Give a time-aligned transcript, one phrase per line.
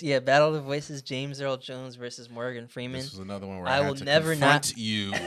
[0.00, 3.00] Yeah, Battle of the Voices: James Earl Jones versus Morgan Freeman.
[3.00, 5.18] This was another one where I I, had will to never confront not- you I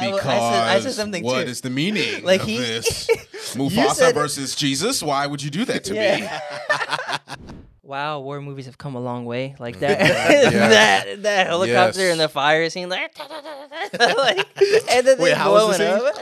[0.00, 1.50] because will- I said- I said something what too.
[1.50, 3.06] is the meaning Like of he- this?
[3.54, 5.02] Mufasa said- versus Jesus.
[5.04, 6.28] Why would you do that to me?
[7.84, 9.54] Wow, war movies have come a long way.
[9.60, 10.00] Like that.
[10.00, 10.68] Yeah.
[10.68, 12.10] that, that helicopter Yes.
[12.12, 13.16] and the fire scene, like,
[13.98, 14.48] like
[14.90, 16.14] and then Wait, they how blowing up.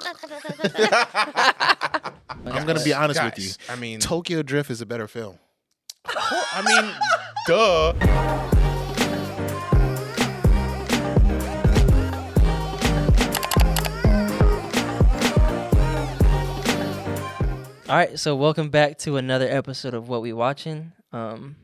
[2.44, 3.50] I'm gonna be honest with you.
[3.68, 5.38] I mean, Tokyo Drift is a better film.
[6.06, 6.92] I mean,
[7.46, 7.92] duh.
[17.88, 20.92] All right, so welcome back to another episode of What We Watching.
[21.12, 21.56] Um,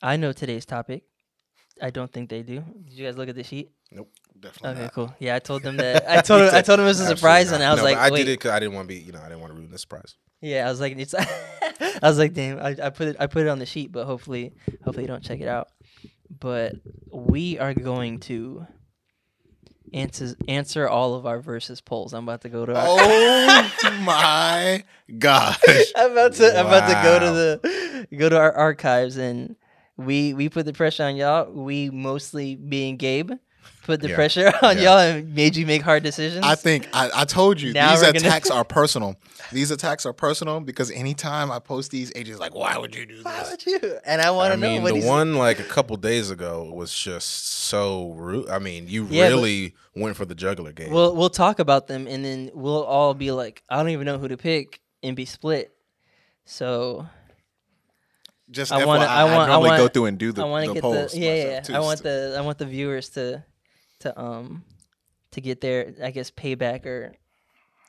[0.00, 1.02] I know today's topic.
[1.82, 2.60] I don't think they do.
[2.86, 3.70] Did you guys look at the sheet?
[3.92, 4.10] Nope,
[4.40, 4.94] definitely Okay, not.
[4.94, 5.14] cool.
[5.18, 6.08] Yeah, I told them that.
[6.10, 8.10] I told I told them it was a surprise, and I was no, like, I
[8.10, 8.20] wait.
[8.24, 9.70] did it because I didn't want to be, you know, I didn't want to ruin
[9.70, 10.14] the surprise.
[10.40, 11.14] Yeah, I was like, it's.
[11.80, 14.06] I was like, damn, I, I put it, I put it on the sheet, but
[14.06, 14.52] hopefully,
[14.84, 15.68] hopefully you don't check it out.
[16.38, 16.74] But
[17.10, 18.66] we are going to
[19.92, 22.12] answer answer all of our versus polls.
[22.12, 22.72] I'm about to go to.
[22.74, 24.84] Our, Oh my
[25.18, 25.58] gosh!
[25.96, 29.56] I'm about to, I'm about to go to the, go to our archives, and
[29.96, 31.50] we we put the pressure on y'all.
[31.50, 33.32] We mostly being Gabe.
[33.84, 34.14] Put the Yeah.
[34.16, 34.82] pressure on Yeah.
[34.82, 36.44] y'all and made you make hard decisions.
[36.44, 39.16] I think I, I told you Now these we're gonna- attacks are personal.
[39.50, 43.20] These attacks are personal because anytime I post these, agents like, why would you do
[43.22, 43.98] Why would you?
[44.04, 46.92] And I want to know mean, what the one like a couple days ago was
[46.92, 48.50] just so rude.
[48.50, 50.90] I mean, you Yeah, really went for the juggler game.
[50.92, 54.18] We'll we'll talk about them, and then we'll all be like, I don't even know
[54.18, 55.72] who to pick, and be split.
[56.44, 57.06] So
[58.50, 59.10] Just I I wanna- want.
[59.10, 60.82] I I, want- I want- go through and do the, I want to the get
[60.82, 61.12] polls.
[61.12, 61.76] the yeah yeah.
[61.76, 63.44] I want the I want the viewers to
[64.00, 64.64] to um
[65.32, 67.14] to get their I guess payback or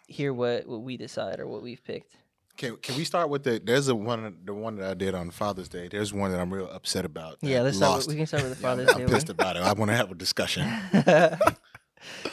[0.08, 2.16] hear what what we decide or what we've picked.
[2.58, 3.62] Can, can we start with the?
[3.64, 5.88] There's a one, the one that I did on Father's Day.
[5.88, 7.38] There's one that I'm real upset about.
[7.42, 8.00] Yeah, let's start.
[8.00, 9.62] With, we can start with the Yeah, I'm- Father's I'm Day pissed about it.
[9.64, 10.68] I want to have a discussion.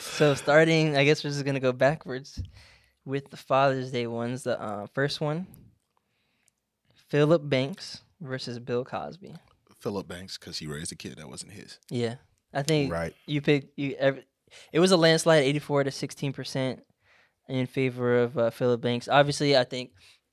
[0.01, 2.43] so starting, I guess we're just gonna go backwards
[3.05, 4.43] with the Father's Day ones.
[4.43, 5.47] The uh, first one,
[7.09, 9.35] Philip Banks versus Bill Cosby.
[9.79, 11.79] Philip Banks because he raised a kid that wasn't his.
[11.91, 12.17] Yeah,
[12.57, 13.15] I think right.
[13.27, 13.95] you picked you.
[13.99, 14.25] Every,
[14.73, 16.81] it was a landslide, eighty-four to sixteen percent
[17.49, 19.09] in favor of uh, Philip Banks.
[19.09, 19.91] Obviously, I think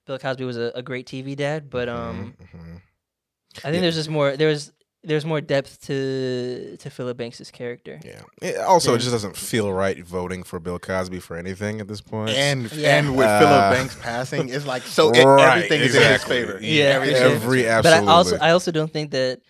[0.08, 2.82] Bill Cosby was a, a great TV dad, but um, Mhm, mhm.
[3.64, 4.36] I think there's just more.
[4.38, 4.72] There's
[5.06, 8.00] there's more depth to to Philip Banks's character.
[8.06, 8.22] yeah.
[8.42, 8.96] It, also, Yeah.
[8.96, 12.30] it just doesn't feel right voting for Bill Cosby for anything at this point.
[12.32, 12.98] And Yeah.
[13.00, 16.24] and with Uh, Philip Banks passing, it's like so it, Right, everything is in his
[16.24, 16.58] favor.
[16.62, 17.02] Yeah, yeah.
[17.04, 18.06] is in his Every absolutely.
[18.06, 19.42] But I also I also don't think that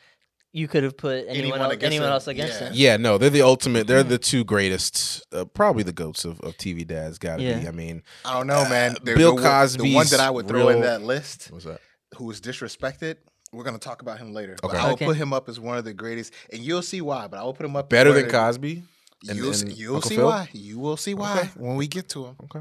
[0.53, 2.67] you could have put anyone Anyone else, against anyone him, else against yeah.
[2.67, 2.73] him.
[2.75, 3.87] Yeah, no, they're the ultimate.
[3.87, 7.17] They're the two greatest, uh, probably the goats of, of TV dads.
[7.17, 7.59] Got to Yeah.
[7.59, 7.67] be.
[7.67, 8.95] I mean, I don't know, man.
[8.97, 11.81] Uh, Bill Cosby, the one that I would throw in that list, what's that?
[12.17, 13.17] who was disrespected.
[13.51, 14.55] We're gonna talk about him later.
[14.61, 14.77] But Okay.
[14.79, 15.05] I will Okay.
[15.05, 17.27] put him up as one of the greatest, and you'll see why.
[17.27, 18.83] But I will put him up Better than Cosby.
[19.29, 20.25] and- You'll, see, and you'll see Phil?
[20.25, 20.49] why.
[20.53, 21.49] You will see why Okay.
[21.57, 22.35] when we get to him.
[22.43, 22.59] Okay.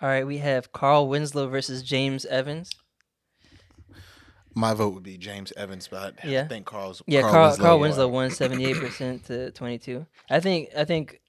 [0.00, 2.70] All right, we have Carl Winslow versus James Evans.
[4.54, 6.48] My vote would be James Evans, but I Yeah.
[6.48, 7.88] think Carl's Yeah, Carl, Carl, Winslow, Carl won.
[7.88, 10.06] Winslow won seventy eight percent to twenty two.
[10.30, 11.20] I think I think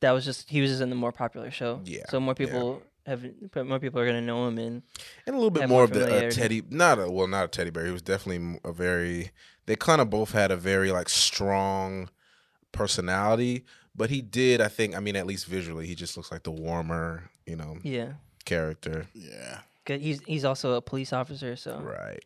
[0.00, 1.80] that was just he was just in the more popular show.
[1.84, 2.46] Yeah, So more yeah.
[2.46, 3.24] people have
[3.64, 4.82] more people are gonna know him and
[5.26, 7.48] and a little bit more more of the uh, teddy not a well not a
[7.48, 9.32] teddy bear he was definitely a very
[9.66, 12.08] they kind of both had a very like strong
[12.70, 13.64] personality
[13.94, 16.50] but he did i think i mean at least visually he just looks like the
[16.50, 18.12] warmer you know yeah.
[18.44, 20.00] character Yeah, Good.
[20.00, 22.24] He's he's also a police officer, so right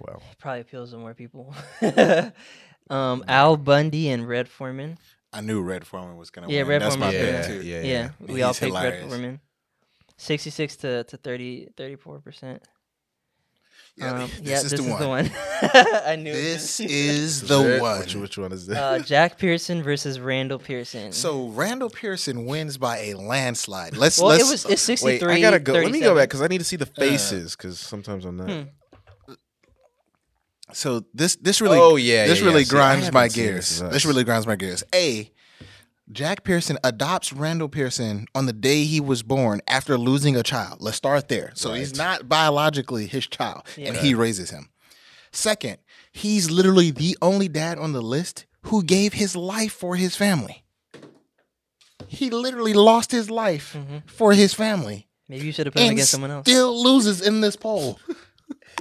[0.00, 1.54] well probably appeals to more people.
[2.90, 4.98] um, Al Bundy and Red Foreman.
[5.32, 6.68] I knew Red Foreman was gonna Yeah, win.
[6.68, 7.34] Red That's my Foreman.
[7.34, 7.62] pick yeah, too.
[7.66, 9.08] yeah Yeah, yeah we all He's picked Red.
[9.08, 9.40] Foreman.
[10.16, 12.62] Sixty six to to 30 34 percent.
[13.96, 15.00] Yeah, Um, this yeah, is this the is one.
[15.02, 15.30] the one.
[16.06, 16.32] I knew.
[16.32, 16.90] This is
[17.42, 17.80] Is the it?
[17.82, 17.98] one.
[17.98, 21.10] which, which one is this uh, Jack Pearson versus Randall Pearson.
[21.10, 23.96] So Randall Pearson wins by a landslide.
[23.96, 26.28] Let's well, let's it was it's sixty wait i gotta go let me go back
[26.28, 28.62] because i need to see the faces because sometimes i'm not Hmm.
[30.72, 32.68] So this this really Oh, yeah, this yeah, really yeah.
[32.70, 33.80] Grinds haven't my gears.
[33.80, 34.82] This This, really grinds my gears.
[34.94, 35.30] A
[36.10, 40.78] Jack Pearson adopts Randall Pearson on the day he was born after losing a child.
[40.80, 41.52] Let's start there.
[41.54, 44.70] So he's not biologically his child, and he raises him.
[45.32, 45.76] Second,
[46.10, 50.64] he's literally the only dad on the list who gave his life for his family.
[52.06, 54.08] He literally lost his life Mhm.
[54.08, 56.44] for his family Maybe you should have put him against someone else.
[56.46, 57.98] still loses in this poll.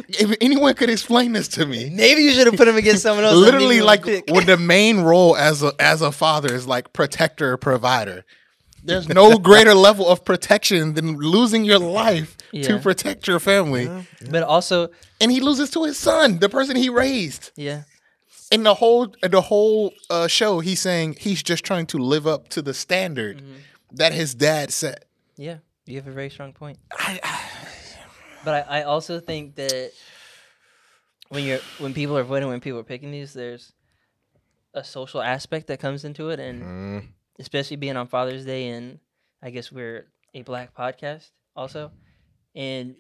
[0.10, 3.26] if anyone could explain this to me, Maybe you should have put him against someone
[3.26, 3.36] else.
[3.36, 8.24] literally like when the main role as a as a father is like protector provider,
[8.84, 12.68] There's no greater level of protection than losing your life Yeah.
[12.68, 13.90] to protect your family.
[14.30, 17.52] But also, And he loses to his son, the person he raised.
[17.56, 17.84] yeah,
[18.52, 22.48] In the whole the whole uh, show, he's saying he's just trying to live up
[22.50, 23.98] to the standard Mm-hmm.
[24.00, 25.06] that his dad set.
[25.38, 26.78] yeah, you have a very strong point.
[26.92, 27.36] I, I,
[28.48, 29.92] But I, I also think that
[31.28, 33.74] when you're when people are voting, when people are picking these, there's
[34.74, 37.08] a social aspect that comes into it, and Mm,
[37.40, 39.00] especially being on Father's Day, and
[39.42, 41.92] I guess we're a black podcast also,
[42.56, 42.96] and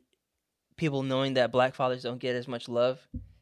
[0.76, 3.00] people knowing that black fathers don't get as much love,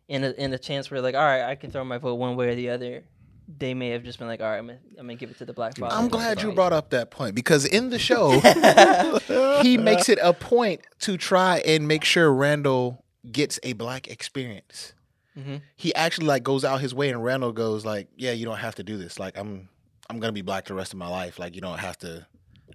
[0.08, 2.36] in a in a chance where like, all right, I can throw my vote one
[2.36, 3.04] way or the other.
[3.48, 5.46] They may have just been like, all right, I'm gonna, I'm gonna give it to
[5.46, 5.96] the black father.
[5.96, 8.32] I'm glad you brought up that point because in the show,
[9.62, 14.94] he makes it a point to try and make sure Randall gets a black experience.
[15.38, 15.62] Mhm.
[15.76, 18.76] He actually like goes out his way, and Randall goes like, "Yeah, you don't have
[18.76, 19.20] to do this.
[19.20, 19.70] Like, I'm
[20.10, 21.38] I'm gonna be black the rest of my life.
[21.40, 22.26] Like, you don't have to.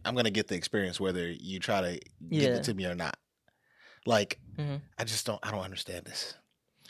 [0.04, 1.92] I'm gonna get the experience whether you try to
[2.30, 2.48] give Yeah.
[2.56, 3.16] it to me or not.
[4.06, 4.80] Like, Mhm.
[4.98, 5.40] I just don't.
[5.42, 6.34] I don't understand this.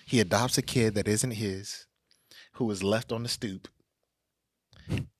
[0.05, 1.87] He adopts a kid that isn't his,
[2.61, 3.69] who was left on the stoop.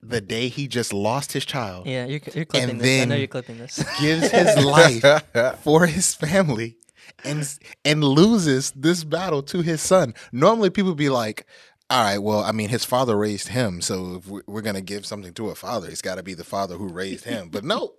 [0.03, 3.01] The day he just lost his child, Yeah, you're, you're clipping And this.
[3.03, 3.83] I know you're clipping this.
[4.01, 5.03] gives his life
[5.63, 6.77] for his family
[7.25, 7.49] and
[7.85, 10.13] and loses this battle to his son.
[10.33, 11.47] Normally, people be like,
[11.89, 15.07] "All right, well, I mean, his father raised him, so if we- we're gonna give
[15.07, 17.95] something to a father, it's got to be the father who raised him." But no,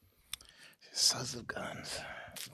[0.92, 2.00] sons of guns.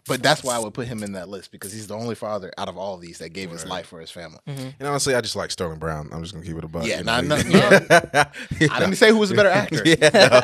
[0.07, 2.53] But that's why I would put him in that list because he's the only father
[2.59, 4.39] out of all these that gave his life for his family.
[4.47, 6.09] And honestly, I just like Sterling Brown.
[6.13, 6.85] I'm just gonna keep it a buck.
[6.87, 7.43] Yeah, you nah, no, no.
[8.71, 9.83] I didn't say who was a better actor.
[9.85, 9.97] yeah,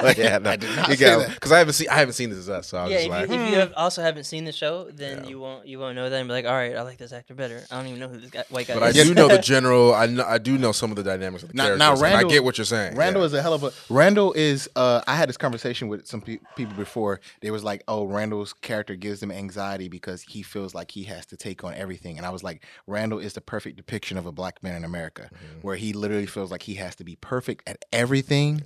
[0.03, 0.51] no, yeah, no.
[0.51, 1.41] I did not You say got- that.
[1.41, 3.07] Cause I haven't seen I haven't seen This Is Us, so I was yeah, just
[3.07, 3.61] if, like, you, if you hmm.
[3.61, 5.31] have also haven't seen the show, then Yeah.
[5.31, 7.35] you won't you won't know that and be like, all right, I like this actor
[7.35, 7.63] better.
[7.71, 8.81] I don't even know who this guy, white guy is.
[8.81, 9.07] but I is.
[9.09, 9.95] do know the general.
[9.95, 11.79] I know I do know some of the dynamics of the Now- characters.
[11.79, 12.97] now and Randall- I get what you're saying.
[12.97, 13.27] Randall yeah.
[13.27, 16.39] is a hell of a Randall is uh I had this conversation with some pe-
[16.57, 17.21] people before.
[17.41, 21.27] They was like, "Oh, Randall's character gives them anxiety because he feels like he has
[21.27, 24.33] to take on everything." And I was like, "Randall is the perfect depiction of a
[24.33, 25.61] black man in America, Mm-hmm.
[25.63, 28.63] where he literally feels like he has to be perfect at everything,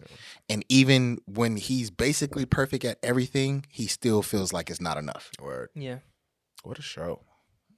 [0.49, 5.31] and even when he's basically perfect at everything, he still feels like it's not enough."
[5.41, 5.71] Word.
[5.75, 5.99] yeah,
[6.63, 7.21] What a show.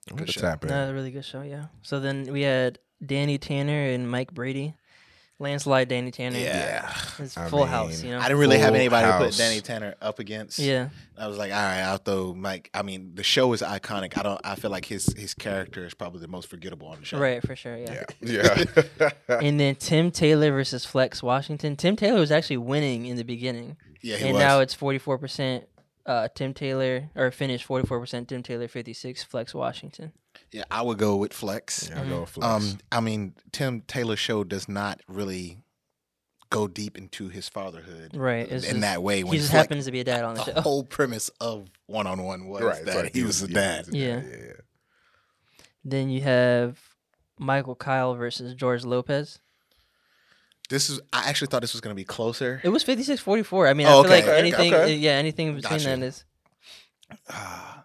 [0.08, 0.40] Good What a show.
[0.42, 0.68] tap in.
[0.70, 1.40] no, a really good show.
[1.42, 1.66] Yeah.
[1.82, 4.74] So then we had Danny Tanner and Mike Brady,
[5.38, 6.38] landslide Danny Tanner.
[6.38, 6.92] Yeah.
[7.18, 8.02] it's I full house.
[8.02, 8.18] You know.
[8.18, 9.36] I didn't really have Full anybody to put house.
[9.36, 10.58] Danny Tanner up against.
[10.58, 10.90] yeah.
[11.18, 12.70] I was like, all right, I'll throw Mike.
[12.74, 14.16] I mean, the show is iconic.
[14.18, 14.40] I don't.
[14.44, 17.18] I feel like his his character is probably the most forgettable on the show.
[17.18, 17.76] Right, for sure.
[17.76, 18.04] Yeah.
[18.20, 18.64] Yeah.
[19.00, 19.10] Yeah.
[19.28, 21.76] And then Tim Taylor versus Flex Washington.
[21.76, 24.40] Tim Taylor was actually winning in the beginning, Yeah, he and was.
[24.40, 25.64] now it's forty four percent.
[26.06, 28.28] Uh, Tim Taylor or finished forty four percent.
[28.28, 29.22] Tim Taylor fifty six.
[29.22, 30.12] Flex Washington.
[30.54, 31.88] Yeah, I would go with Flex.
[31.90, 32.46] yeah, I'll go with Flex.
[32.72, 35.58] Um, I mean, Tim Taylor's show does not really
[36.50, 38.46] go deep into his fatherhood Right.
[38.48, 39.24] In just- that way.
[39.24, 40.52] When he just Flex- happens to be a dad on the the show.
[40.52, 42.84] The whole premise of One on One was right.
[42.84, 43.88] that like he was a dad.
[43.90, 44.20] Yeah.
[44.22, 44.36] Yeah.
[44.36, 44.52] yeah.
[45.84, 46.78] Then you have
[47.38, 49.40] Michael Kyle versus George Lopez.
[50.70, 51.00] This is.
[51.12, 52.60] I actually thought this was going to be closer.
[52.64, 53.68] It was 56-44.
[53.68, 54.94] I mean, Oh, I feel okay, okay, anything, okay.
[54.94, 55.88] yeah, anything between Gotcha.
[55.88, 56.24] that is.
[57.28, 57.83] Ah,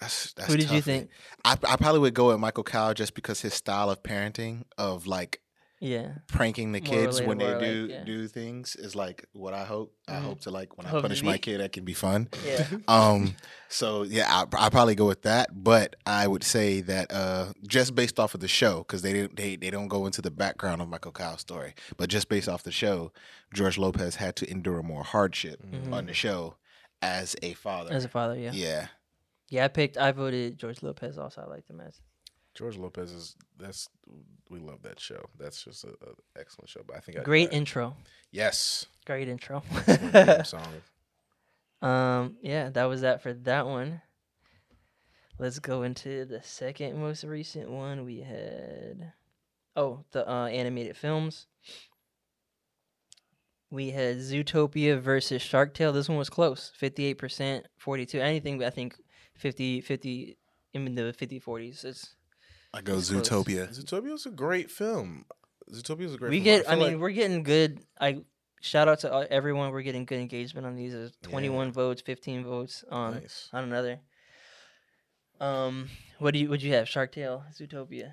[0.00, 1.10] that's, that's Who did you think?
[1.44, 5.06] I, I probably would go with Michael Kyle just because his style of parenting of
[5.06, 5.40] like
[5.80, 8.04] Yeah, pranking the kids when they do like, yeah.
[8.04, 9.92] do things is like what I hope.
[10.08, 10.20] I Mhm.
[10.22, 12.28] hope to like when I punish my kid, that can be fun.
[12.46, 12.66] yeah.
[12.88, 13.36] Um,
[13.68, 15.50] so yeah, I I probably go with that.
[15.52, 19.36] But I would say that uh, just based off of the show, because they didn't
[19.36, 22.62] they they don't go into the background of Michael Kyle's story, but just based off
[22.62, 23.12] the show,
[23.54, 25.92] George Lopez had to endure more hardship Mhm.
[25.92, 26.56] on the show
[27.02, 27.92] as a father.
[27.92, 28.52] As a father, yeah.
[28.54, 28.86] yeah.
[29.48, 29.96] Yeah, I picked.
[29.96, 31.18] I voted George Lopez.
[31.18, 32.00] Also, I liked him as.
[32.54, 33.88] George Lopez is that's
[34.48, 35.28] we love that show.
[35.38, 35.94] That's just an
[36.38, 36.80] excellent show.
[36.86, 37.96] But I think I Great intro.
[38.32, 39.62] yes Great intro.
[40.44, 40.62] song.
[41.82, 44.00] um, yeah, that was that for that one.
[45.38, 48.06] Let's go into the second most recent one.
[48.06, 49.12] We had,
[49.76, 51.46] oh, the uh, animated films.
[53.70, 55.92] We had Zootopia versus Shark Tale.
[55.92, 56.72] This one was close.
[56.80, 58.18] 58%, 42.
[58.18, 58.96] Anything, I think
[59.36, 60.36] 50, 50,
[60.74, 61.84] in the 50, 40s.
[61.84, 62.14] It's,
[62.74, 63.28] I go It's close.
[63.28, 63.68] Zootopia.
[63.78, 65.24] Zootopia's a great film.
[65.72, 66.20] Zootopia's a great.
[66.20, 66.30] Film.
[66.30, 66.44] We film.
[66.44, 67.80] get, I, feel mean, like- we're getting good.
[68.00, 68.18] I
[68.60, 69.70] shout out to uh, everyone.
[69.72, 70.92] We're getting good engagement on these.
[70.92, 71.72] There's 21 Yeah.
[71.72, 73.48] votes, 15 votes on nice.
[73.52, 74.00] on another.
[75.40, 75.88] Um,
[76.18, 76.88] what do you would you have?
[76.88, 78.12] Shark Tale, Zootopia,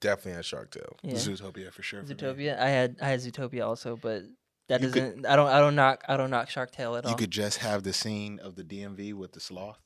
[0.00, 0.96] Definitely had Shark Tale.
[1.02, 2.02] yeah, Zootopia for sure.
[2.04, 2.14] for.
[2.14, 2.58] Zootopia.
[2.58, 4.22] I had I had Zootopia also, but
[4.68, 5.26] that You doesn't.
[5.26, 5.48] I don't.
[5.48, 6.04] I don't knock.
[6.08, 7.10] I don't knock Shark Tale at You all.
[7.12, 9.80] You could just have the scene of the DMV with the sloth.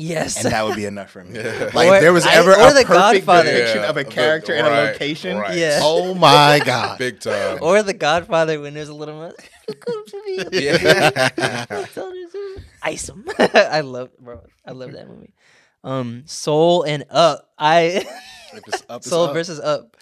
[0.00, 0.42] Yes.
[0.44, 1.34] and that would be enough for me.
[1.40, 1.70] Yeah.
[1.74, 3.50] Like Or- if there was I- ever or a The perfect Godfather.
[3.52, 5.36] depiction Yeah, of a the- character in a location.
[5.38, 5.56] right.
[5.56, 5.80] Yeah.
[5.84, 6.98] Oh my god.
[6.98, 7.58] Big time.
[7.62, 9.32] or The Godfather when there's a little more.
[9.78, 10.44] Come to me.
[10.52, 11.86] Yeah.
[12.82, 13.24] Ice him.
[13.38, 14.40] I love, bro.
[14.66, 15.34] I love that movie.
[15.84, 17.48] Um, Soul and Up.
[17.58, 18.04] I
[18.88, 19.32] up, Soul up.
[19.34, 19.96] versus Up.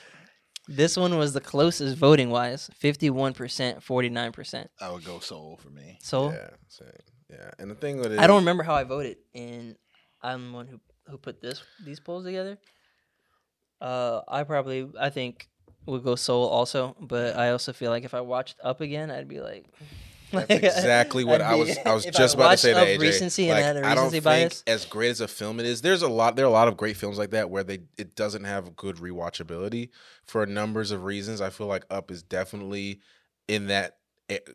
[0.68, 2.68] This one was the closest voting wise.
[2.74, 4.70] Fifty-one percent, forty-nine percent.
[4.80, 5.98] I would go soul for me.
[6.02, 6.32] Soul.
[6.32, 6.88] Yeah, same.
[7.30, 7.50] yeah.
[7.58, 9.76] And the thing with it, I don't remember how I voted, and
[10.22, 12.58] I'm the one who who put this these polls together.
[13.80, 15.48] Uh, I probably I think
[15.86, 19.28] would go Soul also, but I also feel like if I watched Up again, I'd
[19.28, 19.66] be like,
[20.32, 21.78] That's exactly what I was.
[21.86, 22.86] I was just about to say that.
[22.86, 23.00] AJ.
[23.00, 24.64] recency and Like, had a I don't recency think bias.
[24.66, 25.80] as great as a film it is.
[25.80, 26.36] There's a lot.
[26.36, 28.96] There are a lot of great films like that where they it doesn't have good
[28.96, 29.90] rewatchability
[30.26, 31.40] for a numbers of reasons.
[31.40, 33.00] I feel like Up is definitely
[33.46, 33.97] in that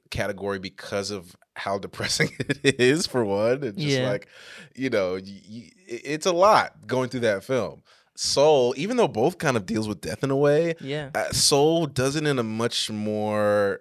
[0.10, 2.30] category because of how depressing
[2.64, 3.08] it is.
[3.08, 4.10] For one, and just Yeah.
[4.10, 4.28] like
[4.76, 7.84] you know, y- y- it's a lot going through that film.
[8.16, 11.88] Soul, even though both kind of deals with death in a way, Yeah, uh, Soul
[11.88, 13.80] does it in a much more.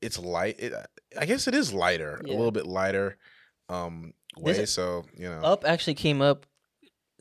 [0.00, 0.58] It's light.
[0.58, 0.72] It,
[1.18, 2.32] I guess it is lighter, Yeah.
[2.32, 3.18] a little bit lighter,
[3.68, 4.54] um, way.
[4.54, 6.46] This- so you know, Up actually came up,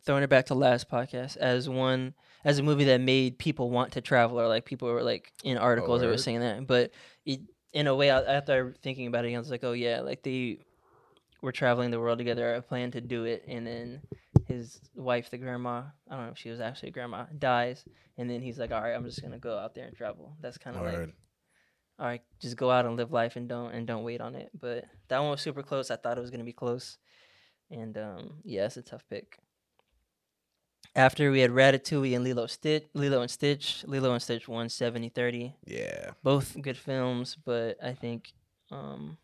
[0.06, 2.14] throwing it back to last podcast as one
[2.46, 5.58] as a movie that made people want to travel, or like people were like in
[5.58, 6.66] articles that were saying that.
[6.66, 6.92] But
[7.26, 7.42] it,
[7.74, 10.60] in a way, I- after thinking about it, I was like, oh yeah, like they
[11.42, 12.56] were traveling the world together.
[12.56, 14.02] I planned to do it, and then
[14.48, 17.86] his wife, the grandma, I don't know if she was actually a grandma, dies,
[18.18, 20.36] and then he's like, all right, I'm just gonna go out there and travel.
[20.42, 20.96] That's kind of like
[22.00, 24.50] all right, just go out and live life and don't and don't wait on it.
[24.60, 25.92] But that one was super close.
[25.92, 26.98] I thought it was gonna be close,
[27.70, 29.38] and um, yeah, it's a tough pick.
[30.96, 35.54] After we had Ratatouille and Lilo Stitch, Lilo and Stitch, Lilo and Stitch won 70-30.
[35.66, 38.34] yeah, Both good films, but I think
[38.72, 39.18] um,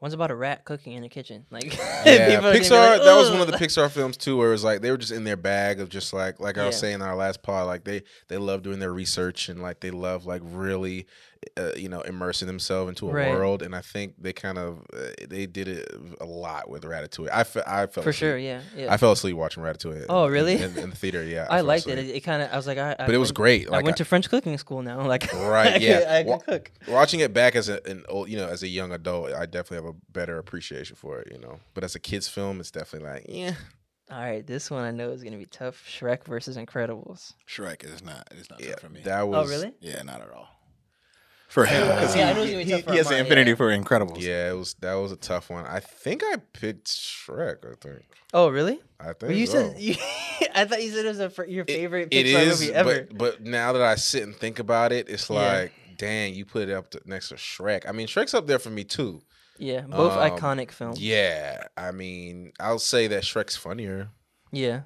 [0.00, 1.46] one's about a rat cooking in a kitchen.
[1.50, 2.02] Like yeah.
[2.28, 2.70] people are gonna be Pixar.
[2.70, 4.96] like, that was one of the Pixar films too, where it was like they were
[4.98, 6.80] just in their bag of just like like I was Yeah.
[6.80, 9.90] saying in our last pod, like they they love doing their research and like they
[9.90, 11.06] love like really,
[11.56, 13.30] uh, you know, immersing themselves into a Right.
[13.30, 13.62] world.
[13.62, 15.88] And I think they kind of uh, they did it
[16.20, 17.28] a lot with Ratatouille.
[17.32, 18.38] I fe- I felt for sure.
[18.38, 18.92] Yeah, yeah.
[18.92, 20.06] I fell asleep watching Ratatouille.
[20.08, 20.54] Oh, in- really?
[20.54, 21.46] In, in the theater, yeah.
[21.50, 21.98] I, fell liked it.
[21.98, 22.14] asleep.
[22.14, 22.52] It, it kind of.
[22.52, 22.92] I was like, I.
[22.98, 23.70] I but it was went- great.
[23.70, 25.00] I went to French cooking school now.
[25.06, 26.04] Like, Right, I could- yeah.
[26.08, 26.70] I could Wa- cook.
[26.88, 29.86] watching it back as a, an old, you know, as a young adult, I definitely
[29.86, 31.58] have a better appreciation for it, you know.
[31.74, 33.54] But as a kids film, it's definitely like, yeah,
[34.10, 35.82] All right, this one I know is gonna be tough.
[35.86, 37.34] Shrek versus Incredibles.
[37.48, 38.28] Shrek is not.
[38.30, 38.70] It's not yeah.
[38.72, 39.00] tough for me.
[39.04, 39.72] That was, oh, really?
[39.80, 40.48] yeah, not at all.
[41.52, 43.56] For him, because Yeah, I he, know it's he, he has the mine, infinity yeah.
[43.56, 44.20] for Incredibles.
[44.22, 45.66] Yeah, it was that was a tough one.
[45.66, 47.58] I think I picked Shrek.
[47.70, 48.04] I think.
[48.32, 48.80] Oh, really?
[48.98, 49.22] I think.
[49.22, 49.68] Well, you so.
[49.72, 49.94] said you,
[50.54, 53.02] I thought you said it was a, your favorite it Pixar is, movie ever.
[53.10, 55.36] But, but now that I sit and think about it, it's Yeah.
[55.36, 57.86] like, dang, you put it up to, next to Shrek.
[57.86, 59.20] I mean, Shrek's up there for me too.
[59.58, 60.98] yeah, both um, iconic films.
[61.00, 64.08] Yeah, I mean, I'll say that Shrek's funnier.
[64.52, 64.80] yeah,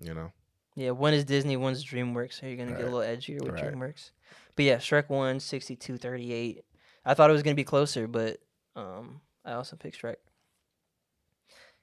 [0.00, 0.32] You know.
[0.76, 0.92] yeah.
[0.92, 2.40] One is Disney, one's DreamWorks.
[2.40, 3.64] So you're gonna get a little edgier with Right.
[3.64, 4.12] DreamWorks.
[4.56, 6.60] But yeah, Shrek won 62-38.
[7.04, 8.38] I thought it was gonna be closer, but
[8.74, 10.16] um, I also picked Shrek.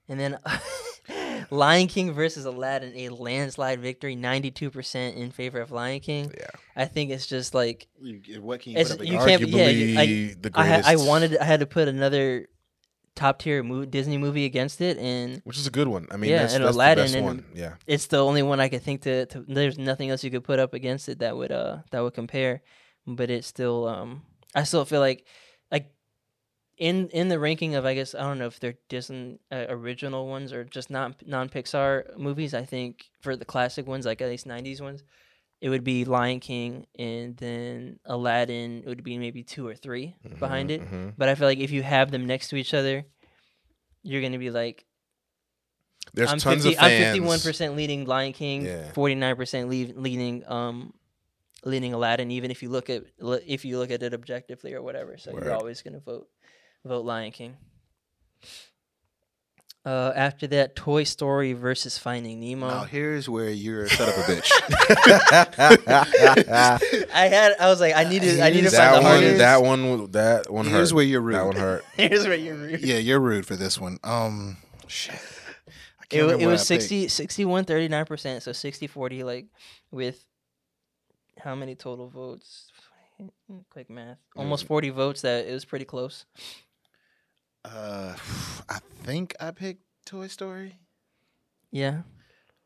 [0.10, 0.38] And then
[1.50, 6.32] Lion King versus Aladdin, a landslide victory, 92% in favor of Lion King.
[6.38, 6.48] Yeah.
[6.76, 10.00] I think it's just like You- What can you It's- put up you can't- yeah,
[10.00, 10.86] I- the greatest.
[10.86, 12.48] ha- I wanted I had to put another
[13.16, 16.08] top tier Disney movie against it, and which is a good one.
[16.12, 17.46] I mean, Yeah, that's, and that's Aladdin the best and- one.
[17.54, 19.46] Yeah, it's the only one I could think to, to.
[19.48, 22.62] There's nothing else you could put up against it that would uh that would compare,
[23.06, 24.24] but it's still um
[24.56, 25.26] I still feel like
[25.72, 25.92] like
[26.78, 30.28] in in the ranking of I guess I don't know if they're Disney uh, original
[30.28, 32.54] ones or just not non Pixar movies.
[32.54, 35.04] I think for the classic ones like at least '90s ones.
[35.64, 38.84] It would be Lion King, and then Aladdin.
[38.84, 40.82] It would be maybe two or 3 behind it.
[40.82, 41.14] Mhm.
[41.18, 43.06] But I feel like if you have them next to each other,
[44.02, 44.86] you're gonna be like,
[46.14, 48.92] There's I'm tons 50, of I'm 51 percent leading Lion King, Yeah.
[48.92, 50.94] 49 percent leading um
[51.64, 52.30] leading Aladdin.
[52.30, 53.06] Even if you look at
[53.48, 55.46] if you look at it objectively or whatever, so Word.
[55.46, 56.28] you're always gonna vote
[56.84, 57.56] vote Lion King.
[59.86, 62.70] Uh, after that, Toy Story versus Finding Nemo.
[62.70, 64.50] Now here's where you're a son of a bitch.
[67.14, 69.38] I had, I was like, I needed, I needed to that find the one, hardest.
[69.40, 70.96] that one, that one Here's hurt.
[70.96, 71.36] where you're rude.
[71.36, 71.86] That one hurt.
[71.96, 72.82] Here's where you're rude.
[72.82, 74.00] Yeah, you're rude for this one.
[74.04, 75.16] Um, shit.
[75.16, 76.84] I It, can't wa- it was I picked.
[76.84, 78.42] 60, 61, 39%.
[78.42, 79.48] So 60, 40, like
[79.92, 80.26] with
[81.40, 82.70] how many total votes?
[83.70, 84.18] Quick math.
[84.36, 85.22] Almost 40 votes.
[85.22, 86.26] That it was pretty close.
[87.66, 88.14] Uh,
[88.70, 90.76] I think I picked Toy Story.
[91.72, 92.02] Yeah.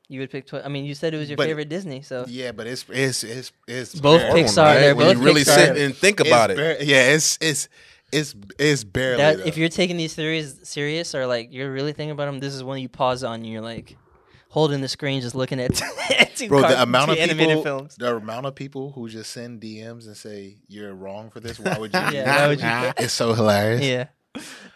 [0.10, 0.48] You would pick.
[0.48, 2.86] Toy- I mean, you said it was your But- favorite Disney, so Yeah, but it's
[2.90, 4.80] it's it's it's Both one, Pixar, right?
[4.80, 5.56] they're when both you really Pixar.
[5.56, 6.56] sit and think it's about it.
[6.58, 7.68] very- yeah, it's it's
[8.12, 9.18] It's it's barely.
[9.18, 9.44] That though.
[9.44, 12.64] if you're taking these theories serious or like you're really thinking about them, this is
[12.64, 13.98] one you pause on and you're like
[14.50, 15.76] holding the screen, just looking at
[16.36, 17.96] two Bro, the amount two of animated people, films.
[17.98, 21.60] the amount of people who just send DMs and say you're wrong for this.
[21.60, 22.00] Why would you?
[22.00, 23.84] do Yeah, why would you- It's so hilarious.
[23.84, 24.06] Yeah,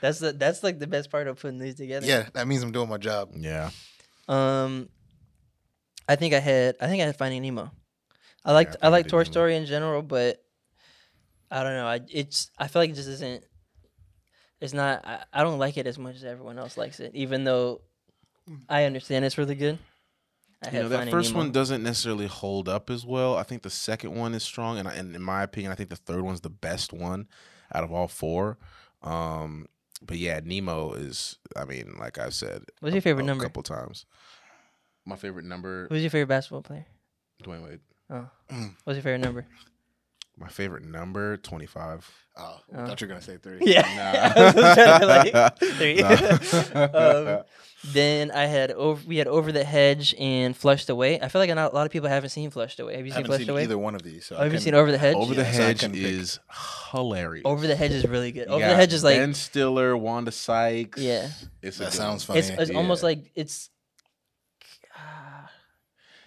[0.02, 2.06] that's the that's like the best part of putting these together.
[2.06, 3.32] Yeah, that means I'm doing my job.
[3.36, 3.70] Yeah.
[4.28, 4.90] Um,
[6.08, 7.72] I think I had I think I had Finding Nemo.
[8.44, 10.44] I liked I I like Toy Story in general, but
[11.50, 11.88] I don't know.
[11.88, 13.44] I it's I feel like it just isn't.
[14.60, 15.06] It's not.
[15.06, 17.82] I, I don't like it as much as everyone else likes it, even though
[18.70, 19.80] I understand it's really good.
[20.64, 21.46] I You know, that first Nemo.
[21.46, 23.36] one doesn't necessarily hold up as well.
[23.36, 25.90] I think the second one is strong, and, I, and in my opinion, I think
[25.90, 27.28] the third one's the best one
[27.74, 28.60] out of all four.
[29.04, 29.68] Um,
[30.02, 31.38] but yeah, Nemo is.
[31.56, 33.44] I mean, like I said, What's your favorite a number?
[33.44, 34.06] couple times.
[35.06, 36.86] My favorite number, Who's your favorite basketball player?
[37.44, 37.80] Dwyane Wade.
[38.10, 38.30] Oh,
[38.84, 39.48] what's your favorite number?
[40.38, 42.10] My favorite number, twenty five.
[42.38, 42.86] Oh, Oh.
[42.88, 43.60] Thought you were gonna say three.
[43.62, 46.02] Yeah, I was trying to, like, three.
[47.32, 47.44] um,
[47.94, 49.02] then I had over.
[49.08, 51.20] We had over the hedge and flushed away.
[51.20, 52.96] I feel like not, a lot of people haven't seen flushed away.
[52.96, 53.64] Have you I seen haven't flushed seen away?
[53.64, 54.26] either one of these.
[54.26, 55.16] So Oh, I have you couldn't- seen over the hedge?
[55.16, 56.04] Over the Yeah, so Hedge couldn't pick.
[56.06, 56.40] is
[56.92, 57.44] hilarious.
[57.46, 58.48] Over the hedge is really good.
[58.48, 61.00] You Over the hedge is like Ben Stiller, Wanda Sykes.
[61.02, 61.30] Yeah.
[61.62, 62.38] it's a That sounds one.
[62.42, 62.54] funny.
[62.54, 63.70] it's, it's almost like it's.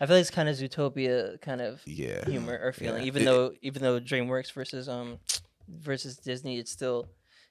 [0.00, 2.24] I feel like it's kind of Zootopia kind of yeah.
[2.24, 3.06] humor or feeling, Yeah.
[3.06, 5.18] even It- though even though DreamWorks versus um
[5.68, 7.06] versus Disney, it's still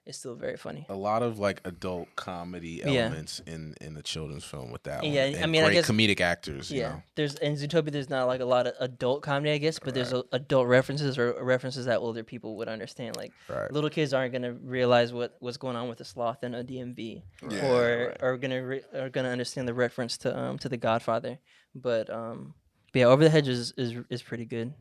[0.05, 0.85] it's still very funny.
[0.89, 3.03] a lot of like adult comedy Yeah.
[3.03, 5.35] elements in in the children's film with that Yeah, one.
[5.35, 6.69] I And mean, I great guess- comedic actors.
[6.69, 7.03] You Yeah, know?
[7.15, 7.89] there's in Zootopia.
[7.89, 11.17] There's not like a lot of adult comedy, I guess, but there's a, adult references
[11.17, 13.15] or references that older people would understand.
[13.15, 13.71] Like right.
[13.71, 17.23] little kids aren't gonna realize what what's going on with a sloth and a DMV,
[17.49, 18.17] Yeah, or right.
[18.21, 21.39] are gonna re- are gonna understand the reference to um to the Godfather.
[21.75, 22.53] But um,
[22.91, 24.73] but yeah, Over the Hedge is is, is pretty good.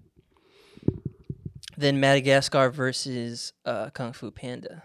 [1.76, 4.82] Then Madagascar versus uh, Kung Fu Panda.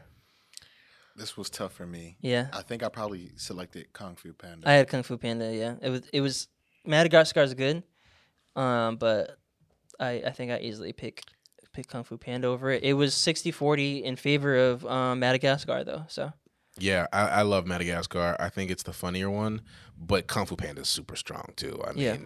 [1.16, 2.18] This was tough for me.
[2.22, 4.70] Yeah, I think I probably selected Kung Fu Panda.
[4.70, 5.54] I had Kung Fu Panda.
[5.54, 6.48] Yeah, it was it was
[6.86, 7.84] Madagascar's good,
[8.56, 9.38] um, but
[10.00, 11.24] I I think I easily pick
[11.74, 12.84] pick Kung Fu Panda over it.
[12.84, 16.06] It was 60-40 in favor of um, Madagascar though.
[16.08, 16.32] So
[16.80, 18.36] Yeah, I, I love Madagascar.
[18.40, 19.62] I think it's the funnier one,
[19.98, 21.82] but Kung Fu Panda is super strong too.
[21.86, 22.18] I mean, Yeah.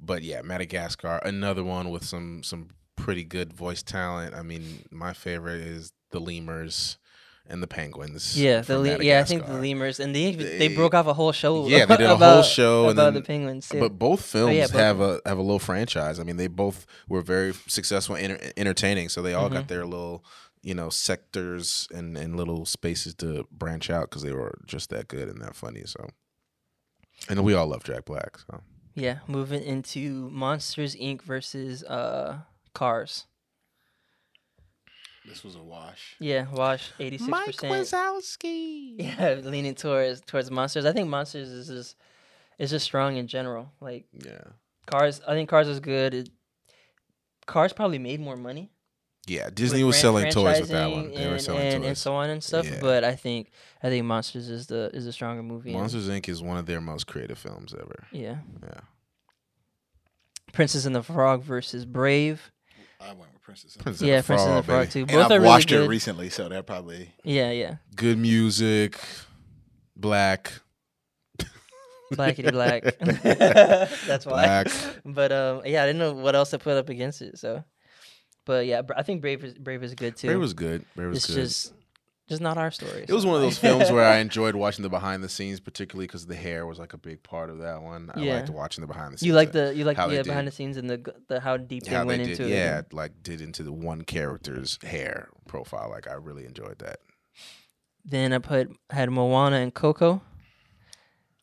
[0.00, 4.34] but yeah, Madagascar, another one with some some pretty good voice talent.
[4.34, 6.98] I mean, my favorite is the lemurs
[7.48, 8.36] and the penguins.
[8.40, 11.30] yeah, the le- yeah I think the lemurs and they they broke off a whole
[11.32, 11.68] show.
[11.68, 13.78] Yeah, they did a whole about, show and about then- the penguins too.
[13.78, 16.18] But both films yeah, both have a have a little franchise.
[16.18, 19.08] I mean, they both were very successful, and enter- entertaining.
[19.10, 19.54] So they all Mm-hmm.
[19.54, 20.24] got their little,
[20.66, 25.06] you know, sectors and and little spaces to branch out because they were just that
[25.06, 25.84] good and that funny.
[25.86, 26.08] So,
[27.28, 28.36] and we all love Jack Black.
[28.40, 28.62] So
[28.96, 31.22] yeah, moving into Monsters Inc.
[31.22, 32.38] versus uh,
[32.74, 33.26] Cars.
[35.24, 36.16] this was a wash.
[36.18, 37.70] Yeah, Wash eighty six percent.
[37.70, 38.96] Mike Wazowski.
[38.98, 40.84] Yeah, leaning towards towards Monsters.
[40.84, 41.96] I think Monsters is just
[42.58, 43.70] is just strong in general.
[43.80, 44.42] Like Yeah,
[44.86, 46.12] Cars, I think Cars is good.
[46.12, 46.30] It,
[47.46, 48.72] Cars probably made more money.
[49.26, 49.50] Yeah.
[49.52, 51.12] Disney was selling toys with that one.
[51.12, 52.68] They were selling and, and so on and stuff.
[52.68, 52.78] Yeah.
[52.80, 53.50] But I think
[53.82, 55.72] I think Monsters is the is a stronger movie.
[55.72, 56.28] Monsters Inc.
[56.28, 58.06] is one of their most creative films ever.
[58.12, 58.38] yeah.
[58.62, 58.80] Yeah.
[60.52, 62.50] Princess and the Frog versus Brave.
[63.00, 63.76] I went with Princess.
[63.76, 64.92] Princess yeah, and the Princess and the Frog, Frog baby.
[64.92, 65.00] too.
[65.00, 65.84] And Both I've are really watched good.
[65.84, 67.12] it recently, so that probably.
[67.24, 67.74] yeah, yeah.
[67.94, 68.98] Good music,
[69.94, 70.52] black,
[72.12, 72.84] Blackity black.
[74.06, 74.44] That's why.
[74.44, 74.68] Black.
[75.04, 77.38] But um, yeah, I didn't know what else to put up against it.
[77.38, 77.64] So,
[78.46, 80.28] but yeah, I think Brave is Brave is good too.
[80.28, 80.84] Brave was good.
[80.96, 81.36] Brave was good.
[81.36, 81.42] it's good.
[81.42, 81.72] just
[82.28, 83.04] just not our story.
[83.08, 86.06] It was one of those films where I enjoyed watching the behind the scenes, particularly
[86.08, 88.10] because the hair was like a big part of that one.
[88.14, 88.34] I Yeah.
[88.36, 89.26] liked watching the behind the scenes.
[89.28, 91.38] You like the you like how the they uh, behind the scenes and the the
[91.40, 92.56] how deep how they went they did, into it.
[92.56, 95.90] yeah, like did into the one character's hair profile.
[95.90, 97.00] Like I really enjoyed that.
[98.04, 100.20] Then I put had Moana and Coco.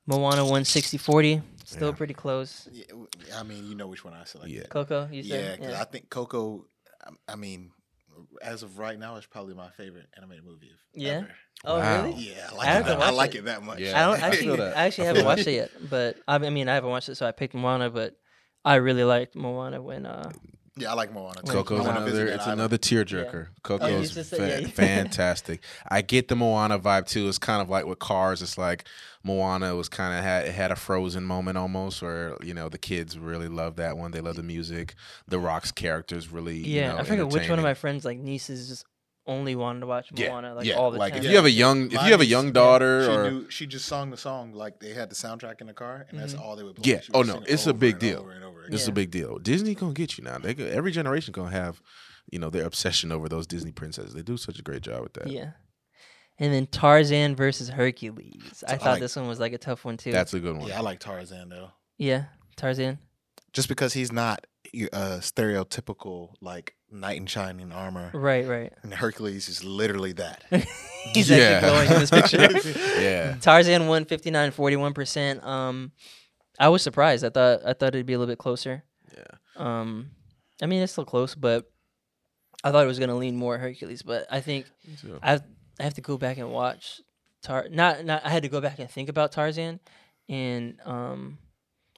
[0.06, 1.42] Moana won 60-40.
[1.66, 1.96] Still Yeah.
[1.96, 2.68] pretty close.
[2.72, 4.54] Yeah, w- I mean, you know which one I selected.
[4.54, 4.68] Yeah.
[4.70, 5.30] Coco, you said?
[5.32, 5.60] Yeah, said.
[5.62, 6.66] because I think Coco.
[7.06, 7.72] I- I mean,
[8.42, 10.70] as of right now, it's probably my favorite animated movie.
[10.72, 11.12] Of Yeah?
[11.12, 11.32] ever.
[11.66, 12.04] Oh Wow.
[12.06, 12.16] really?
[12.22, 13.04] Yeah, I I like haven't it.
[13.04, 13.38] I like it.
[13.40, 13.80] it that much.
[13.80, 13.98] Yeah.
[14.02, 14.44] I don't actually.
[14.48, 14.78] feel that.
[14.78, 17.26] I actually I haven't watched it yet, but I mean I haven't watched it, so
[17.26, 17.90] I picked Moana.
[17.90, 18.16] But
[18.66, 20.32] I really liked Moana when uh
[20.76, 21.42] Yeah, I like Moana.
[21.44, 21.52] Too.
[21.52, 22.12] Coco's I another.
[22.26, 22.60] that It's island.
[22.62, 23.50] another tearjerker.
[23.62, 24.68] Coco's just said- fa- yeah, yeah.
[24.74, 25.64] fantastic.
[25.88, 27.28] I get the Moana vibe too.
[27.30, 28.42] It's kind of like with Cars.
[28.42, 28.86] It's like
[29.24, 32.80] Moana was kind of had it had a Frozen moment almost, where you know the
[32.80, 34.12] kids really love that one.
[34.12, 34.96] They love the music.
[35.28, 36.58] The Rock's characters really.
[36.58, 38.86] you yeah, know, I forget which one of my friends like nieces just
[39.26, 40.74] only wanted to watch Yeah, Moana like yeah.
[40.76, 41.24] all the like time.
[41.24, 43.68] if you have a young, if you have a young daughter, she or knew, she
[43.68, 46.42] just sung the song like they had the soundtrack in the car, and that's Mhm.
[46.42, 46.92] all they would play.
[46.94, 47.00] Yeah.
[47.02, 48.20] She Oh, no, it's a over big and deal.
[48.20, 48.72] over and over again.
[48.72, 49.38] this is a big deal.
[49.40, 50.38] Disney gonna get you now.
[50.38, 51.82] They go- every generation gonna have,
[52.32, 54.14] you know, their obsession over those Disney princesses.
[54.14, 55.28] They do such a great job with that.
[55.28, 55.52] yeah.
[56.40, 58.64] And then Tarzan versus Hercules.
[58.68, 60.12] I I thought like- this one was like a tough one too.
[60.12, 60.68] That's a good one.
[60.68, 62.26] Yeah, I like Tarzan though, yeah,
[62.58, 62.98] Tarzan.
[63.54, 64.46] just because he's not
[64.92, 68.74] uh, stereotypical like knight in shining armor, Right, right.
[68.82, 70.44] and Hercules is literally that.
[71.14, 71.38] He's Yeah.
[71.38, 72.80] actually glowing in this picture.
[73.02, 73.36] Yeah.
[73.42, 75.44] Tarzan won 59 41%.
[75.44, 75.92] Um
[76.60, 77.24] I was surprised.
[77.26, 78.84] I thought I thought it'd be a little bit closer.
[79.16, 79.38] Yeah.
[79.58, 80.12] Um
[80.62, 81.70] I mean it's still close, but
[82.64, 84.68] I thought it was going to lean more Hercules, but I think
[85.22, 85.40] I
[85.80, 87.02] I have to go back and watch
[87.42, 89.80] Tar not not I had to go back and think about Tarzan
[90.30, 91.38] and um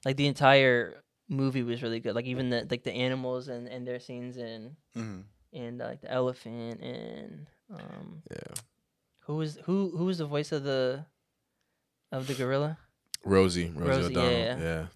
[0.04, 2.14] like the entire movie was really good.
[2.14, 5.24] Like even the like the animals and and their scenes and Mhm.
[5.52, 8.54] and uh, like the elephant and um Yeah.
[9.26, 11.04] who was who who was the voice of the
[12.10, 12.78] of the gorilla?
[13.26, 14.30] Rosie, Rosie, Rosie, O'Donnell.
[14.32, 14.86] yeah, Yeah, yeah.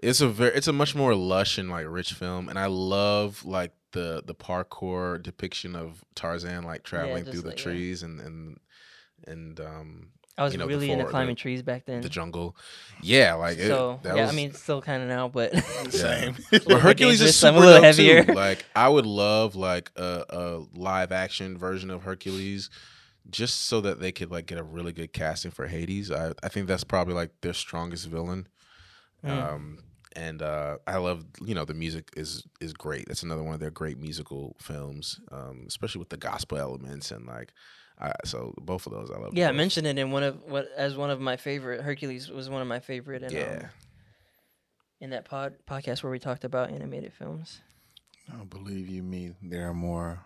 [0.00, 3.44] It's a very, it's a much more lush and like rich film, and I love
[3.44, 7.64] like the the parkour depiction of Tarzan like traveling just through the like, yeah.
[7.64, 8.60] trees and and
[9.26, 12.00] and um I was You know, really into climbing the- trees back then.
[12.00, 12.54] the jungle.
[13.02, 15.52] Yeah, like it, so that yeah, was, I mean still kind of now, but
[15.90, 16.36] Same.
[16.68, 18.04] Well, Hercules is I'm super a little dope, too.
[18.04, 18.34] heavier.
[18.34, 22.70] Like I would love like a, a live action version of Hercules,
[23.30, 26.10] just so that they could like get a really good casting for Hades.
[26.10, 28.48] I I think that's probably like their strongest villain.
[29.24, 29.30] Mm.
[29.30, 29.78] Um,
[30.16, 33.06] and uh, I love you know the music is is great.
[33.08, 37.26] That's another one of their great musical films, um, especially with the gospel elements and
[37.26, 37.52] like.
[38.00, 39.34] I, so both of those I love.
[39.34, 41.80] yeah, I mentioned it in one of what as one of my favorite.
[41.80, 43.24] Hercules was one of my favorite.
[43.24, 43.70] In, Yeah, um,
[45.00, 47.60] in that pod podcast where we talked about animated films.
[48.32, 49.32] I don't believe you me.
[49.42, 50.20] There are more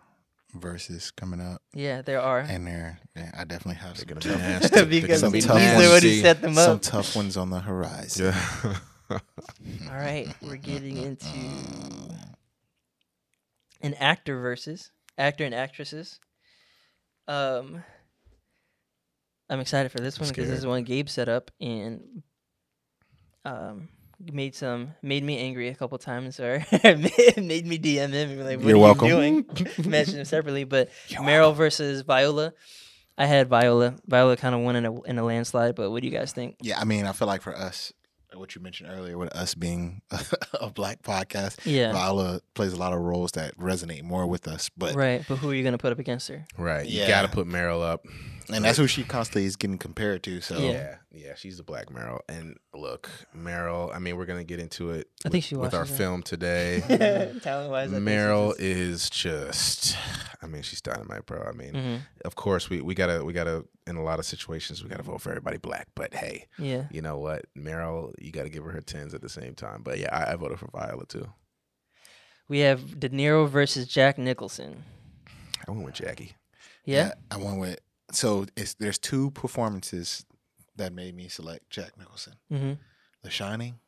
[0.54, 2.40] verses coming up, Yeah, there are.
[2.40, 4.84] and there, yeah, I definitely have some tough, nasty.
[5.00, 5.74] Because gonna tough ones.
[5.74, 6.20] one who nasty.
[6.20, 8.34] set them some tough ones on the horizon.
[8.34, 8.78] Yeah.
[9.90, 11.28] All right, we're getting into
[13.82, 16.18] an actor versus actor and actresses.
[17.28, 17.82] Um,
[19.50, 22.22] I'm excited for this one because this is one Gabe set up and
[23.44, 23.88] um
[24.32, 28.38] made some made me angry a couple times or made made me DM him and
[28.38, 29.08] be like, "What You're are welcome.
[29.08, 29.46] you doing?"
[29.88, 32.52] Mention them separately, but Meryl versus Viola.
[33.18, 33.96] I had Viola.
[34.06, 36.56] Viola kind of won in a in a landslide, but what do you guys think?
[36.62, 37.92] Yeah, I mean, I feel like for us,
[38.34, 40.00] what you mentioned earlier, with us being
[40.60, 44.70] a black podcast, Yeah, Viola plays a lot of roles that resonate more with us.
[44.76, 45.22] But right.
[45.28, 46.46] But who are you gonna put up against her?
[46.56, 46.86] right.
[46.86, 48.06] You got to put Meryl up.
[48.54, 50.40] And that's who she constantly is getting compared to.
[50.40, 50.70] So Yeah.
[50.70, 52.20] Yeah, yeah, she's the Black Meryl.
[52.28, 53.94] And look, Meryl.
[53.94, 55.08] I mean, we're gonna get into it.
[55.24, 55.88] I think she with our it.
[55.88, 56.82] film today.
[57.42, 59.96] Meryl is just.
[60.42, 61.42] I mean, she's dynamite, bro.
[61.48, 64.82] I mean, hmm of course, we we gotta we gotta in a lot of situations
[64.82, 65.88] we gotta vote for everybody black.
[65.94, 66.84] But hey, Yeah.
[66.90, 69.82] you know what, Meryl, you gotta give her her tens at the same time.
[69.82, 71.28] But yeah, I, I voted for Viola too.
[72.48, 74.84] We have De Niro versus Jack Nicholson.
[75.66, 76.32] I went with Jackie.
[76.84, 77.12] Yeah.
[77.30, 77.78] I went with.
[78.12, 80.24] So it's there's two performances
[80.76, 82.72] that made me select Jack Nicholson: hmm
[83.22, 83.78] The Shining,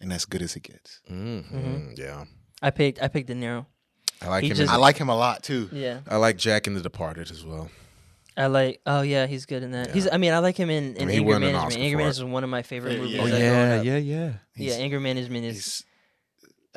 [0.00, 1.00] and As Good as It Gets.
[1.10, 1.92] Mm-hmm.
[1.96, 2.24] Yeah,
[2.62, 3.02] I picked.
[3.02, 3.66] I picked De Niro.
[4.20, 4.56] I like He him.
[4.56, 5.68] just- in I like him a lot too.
[5.72, 6.00] Yeah.
[6.08, 7.70] I like Jack in The Departed as well.
[8.36, 8.80] I like.
[8.86, 9.92] Oh yeah, he's good in that.
[9.92, 10.08] He's.
[10.10, 11.82] I mean, I like him in, I in mean, Anger won an Management.
[11.82, 11.96] Anger.
[11.98, 13.16] Management is one of my favorite Yeah, movies.
[13.16, 13.22] yeah.
[13.22, 13.84] like, Oh, growing up.
[13.84, 14.32] yeah, yeah.
[14.56, 15.84] Yeah, Anger Management is.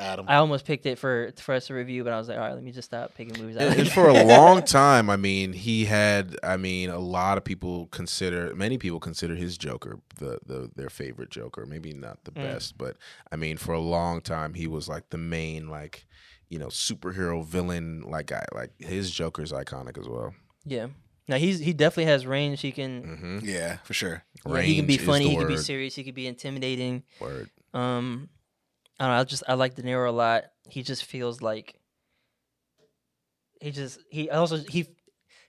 [0.02, 0.26] He's Adam.
[0.30, 2.54] I almost picked it for for us to review, but I was like, all right,
[2.54, 3.58] let me just stop picking movies.
[3.58, 6.38] I And, and for a long time, I mean, he had.
[6.44, 10.90] I mean, a lot of people consider, many people consider his Joker the, the their
[10.90, 11.66] favorite Joker.
[11.66, 12.36] Maybe not the Mm.
[12.44, 12.98] best, but
[13.32, 16.06] I mean, for a long time, he was like the main, like,
[16.50, 18.46] you know, superhero villain, like guy.
[18.54, 20.34] Like his Joker's iconic as well.
[20.66, 20.88] yeah.
[21.28, 22.60] Now he's he definitely has range.
[22.62, 23.04] He can.
[23.04, 23.40] Mm-hmm.
[23.48, 24.24] yeah, for sure.
[24.46, 25.26] yeah, he can be funny.
[25.26, 25.96] the He can be serious.
[25.96, 27.04] He could be intimidating.
[27.22, 27.50] Word.
[27.74, 28.28] Um,
[29.02, 29.20] I don't know.
[29.20, 30.44] I just I like De Niro a lot.
[30.70, 31.76] He just feels like
[33.60, 34.88] he just he also he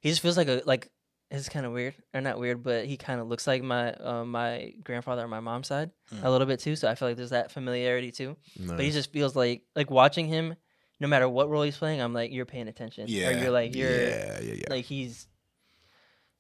[0.01, 0.88] he just feels like a like
[1.31, 4.25] it's kind of weird or not weird, but he kind of looks like my uh,
[4.25, 6.25] my grandfather on my mom's side Mm.
[6.25, 6.77] a little bit too.
[6.77, 8.37] So I feel like there's that familiarity too.
[8.67, 10.55] But he just feels like like watching him,
[11.01, 13.07] no matter what role he's playing, I'm like you're paying attention.
[13.09, 13.29] Yeah.
[13.29, 14.67] or you're like you're yeah, yeah, yeah.
[14.71, 15.27] like he's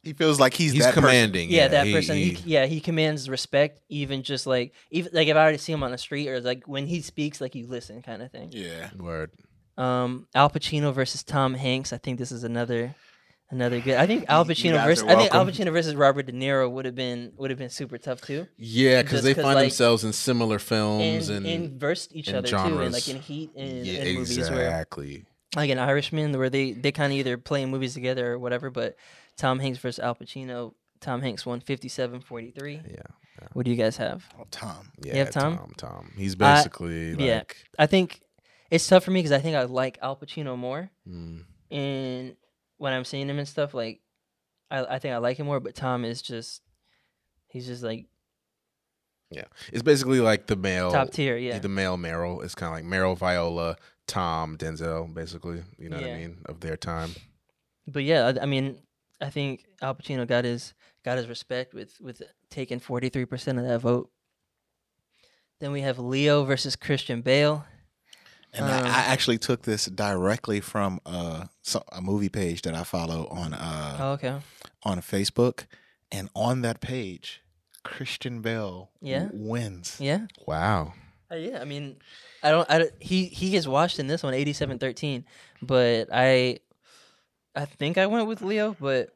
[0.02, 1.02] He feels like he's, he's that person.
[1.02, 1.48] commanding.
[1.50, 2.16] yeah, that he- person.
[2.16, 3.80] He, he- yeah, he commands respect.
[3.88, 6.64] Even just like even like if I already see him on the street or like
[6.66, 8.48] when he speaks, like you listen, kind of thing.
[8.52, 8.90] Yeah.
[8.98, 9.30] word.
[9.78, 11.92] Um, Al Pacino versus Tom Hanks.
[11.92, 12.94] I think this is another
[13.50, 13.94] another good.
[13.96, 15.46] I think Al You- you Pacino versus I think Al.
[15.46, 18.46] Pacino versus Robert De Niro would have been would have been super tough too.
[18.58, 22.14] Yeah, because they they 'cause, find like, themselves in similar films And and, and versed
[22.14, 25.24] each and other too, and like in Heat and, yeah, and movies where exactly.
[25.54, 28.68] like an Irishman, where they they kind of either play in movies together or whatever.
[28.70, 28.96] But
[29.36, 30.74] Tom Hanks versus Al Pacino.
[31.00, 32.90] Tom Hanks won 57-43.
[32.90, 33.02] Yeah.
[33.54, 34.24] What do you guys have?
[34.38, 34.90] Oh, Tom.
[35.02, 35.56] Yeah, you have Tom?
[35.56, 35.72] Tom.
[35.76, 36.12] Tom.
[36.16, 37.38] He's basically yeah.
[37.38, 38.20] like I think
[38.70, 42.36] it's tough for me because I think I like Al Pacino more, mm, and
[42.78, 44.00] when I'm seeing him and stuff, like
[44.70, 45.60] I I think I like him more.
[45.60, 46.62] But Tom is just
[47.48, 48.06] he's just like
[49.30, 51.36] yeah, it's basically like the male top tier.
[51.36, 52.44] Yeah, the male Meryl.
[52.44, 55.62] It's kind of like Meryl, Viola, Tom, Denzel, basically.
[55.78, 57.10] You know what I mean of their time.
[57.86, 58.78] but yeah, I, I mean,
[59.22, 63.64] I think Al Pacino got his got his respect with with taking 43 percent of
[63.66, 64.10] that vote.
[65.60, 67.64] Then we have Leo versus Christian Bale.
[68.52, 72.74] And I, Um, I actually took this directly from uh, so, a movie page that
[72.74, 74.40] I follow on uh, Oh, okay.
[74.82, 75.64] on Facebook,
[76.10, 77.40] and on that page,
[77.82, 79.24] Christian Bale Yeah?
[79.26, 79.96] w- wins.
[80.00, 80.26] Yeah.
[80.46, 80.92] Wow.
[81.30, 81.96] Uh, yeah, I mean,
[82.42, 82.68] I don't.
[82.70, 85.24] I don't- he he gets watched in this one, eighty-seven thirteen.
[85.62, 86.58] But I,
[87.54, 88.76] I think I went with Leo.
[88.80, 89.10] But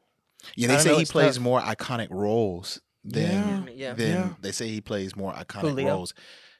[0.55, 1.43] Yeah, they say know, he plays tough.
[1.43, 3.93] more iconic roles than mm, Yeah.
[3.93, 4.29] than Yeah.
[4.41, 5.87] they say he plays more iconic Leo?
[5.87, 6.13] roles.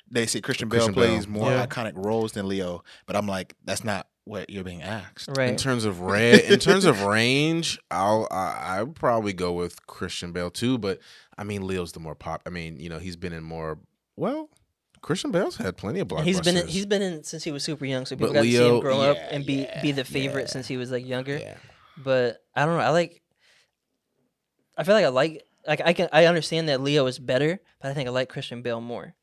[0.09, 1.33] They say Christian, Christian Bale plays Bale.
[1.41, 1.65] more Yeah.
[1.65, 5.29] iconic roles than Leo, but I'm like, that's not what you're being asked.
[5.37, 9.51] right, In terms of ra- in terms of range, I'll I, I would probably go
[9.53, 10.77] with Christian Bale too.
[10.77, 10.99] But
[11.37, 12.41] I mean, Leo's the more pop.
[12.45, 13.79] I mean, you know, he's been in more.
[14.15, 14.49] Well,
[15.01, 16.23] Christian Bale's had plenty of blockbusters.
[16.23, 18.41] he's been in, he's been in since he was super young, so people But got
[18.43, 20.47] to see him grow up and be yeah, be the favorite yeah.
[20.47, 21.37] since he was like younger.
[21.37, 21.55] yeah.
[21.97, 22.83] But I don't know.
[22.83, 23.21] I like.
[24.77, 27.91] I feel like I like like I can I understand that Leo is better, but
[27.91, 29.15] I think I like Christian Bale more.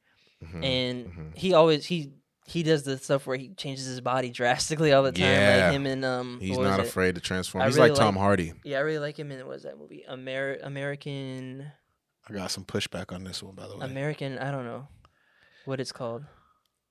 [0.44, 1.36] Mhm, and mhm.
[1.36, 2.12] he always he
[2.46, 5.22] he does the stuff where he changes his body drastically all the time.
[5.22, 5.66] Yeah.
[5.66, 6.86] Like him and um, He's not it?
[6.86, 7.62] afraid to transform.
[7.62, 8.52] I he's really like Tom like- Hardy.
[8.64, 10.04] Yeah, I really like him in what was that movie?
[10.10, 11.66] Amer- American
[12.28, 13.84] I got some pushback on this one, by the way.
[13.86, 14.38] American.
[14.38, 14.88] I don't know
[15.64, 16.24] what it's called.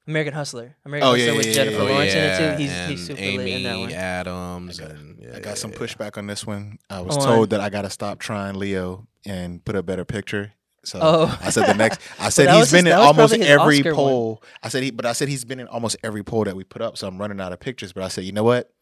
[0.07, 0.75] American Hustler.
[0.85, 1.89] American Oh, Hustler yeah, with yeah, yeah, Jennifer yeah.
[1.89, 2.61] Oh, Lawrence in it too.
[2.61, 3.91] He's and he's super Amy lit in that one.
[3.93, 4.79] Adams.
[4.79, 5.77] I got- and, yeah, I got yeah, some yeah.
[5.77, 6.77] pushback on this one.
[6.89, 10.03] I was On- told that I got to stop trying Leo and put a better
[10.03, 10.53] picture.
[10.85, 11.39] So Oh.
[11.41, 12.01] I said the next.
[12.19, 13.95] I said that he's was been his- in almost every Oscar one.
[13.95, 14.43] poll.
[14.61, 16.81] I said he, but I said he's been in almost every poll that we put
[16.81, 16.97] up.
[16.97, 17.93] So I'm running out of pictures.
[17.93, 18.73] But I said, you know what?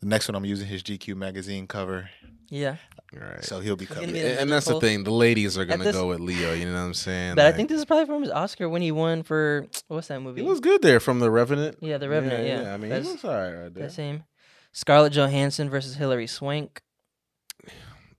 [0.00, 2.08] The next one I'm using his GQ magazine cover,
[2.50, 2.76] Yeah,
[3.12, 3.42] Right.
[3.44, 4.16] so he'll be gonna covered.
[4.16, 5.02] and, and that's the thing.
[5.04, 6.52] The ladies are gonna go with Leo.
[6.52, 7.34] You know what I'm saying?
[7.36, 10.20] but I think this is probably from his Oscar when he won for what's that
[10.20, 10.42] movie?
[10.42, 11.78] he was good there from the Revenant.
[11.80, 12.46] yeah, The Revenant.
[12.46, 13.84] Yeah, I mean, That's- he was all right right there.
[13.86, 14.24] that same.
[14.72, 16.82] Scarlett Johansson versus Hilary Swank.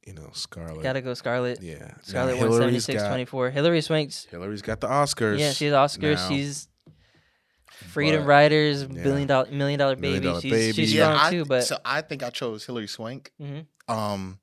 [0.08, 0.84] You know, Scarlett.
[0.84, 1.62] Gotta go Scarlett.
[1.64, 1.92] yeah.
[2.04, 3.50] Scarlett won Hilary's 76 got- 24.
[3.50, 5.40] Hilary Swank's Hilary's got the Oscars.
[5.40, 6.16] Yeah, she's Oscars.
[6.16, 6.68] now, She's
[7.72, 9.04] Freedom but- Riders, yeah.
[9.04, 10.40] billion dollar million dollar Million baby.
[10.42, 10.74] She's Baby.
[10.74, 13.32] she's Yeah, strong I, too, but so I think I chose Hilary Swank.
[13.42, 13.66] Mhm.
[13.88, 14.40] Um,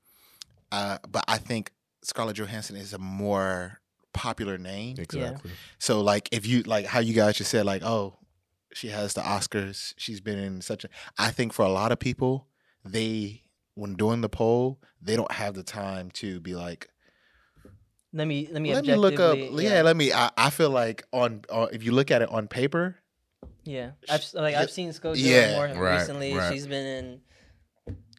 [0.71, 3.81] uh, but I think Scarlett Johansson is a more
[4.13, 4.97] popular name.
[4.99, 5.51] Exactly.
[5.79, 8.19] So like if you like how you guys just said like oh
[8.75, 11.99] she has the Oscars she's been in such a I think for a lot of
[11.99, 12.47] people
[12.85, 13.43] they
[13.75, 16.89] when doing the poll they don't have the time to be like
[18.13, 20.71] let me let me let me look up objectively- yeah, let me I, I feel
[20.71, 22.97] like on, on if you look at it on paper
[23.65, 23.93] yeah.
[24.11, 26.35] I've like I've seen Scarlett Yeah, more right, recently.
[26.35, 26.53] right.
[26.53, 27.21] She's been in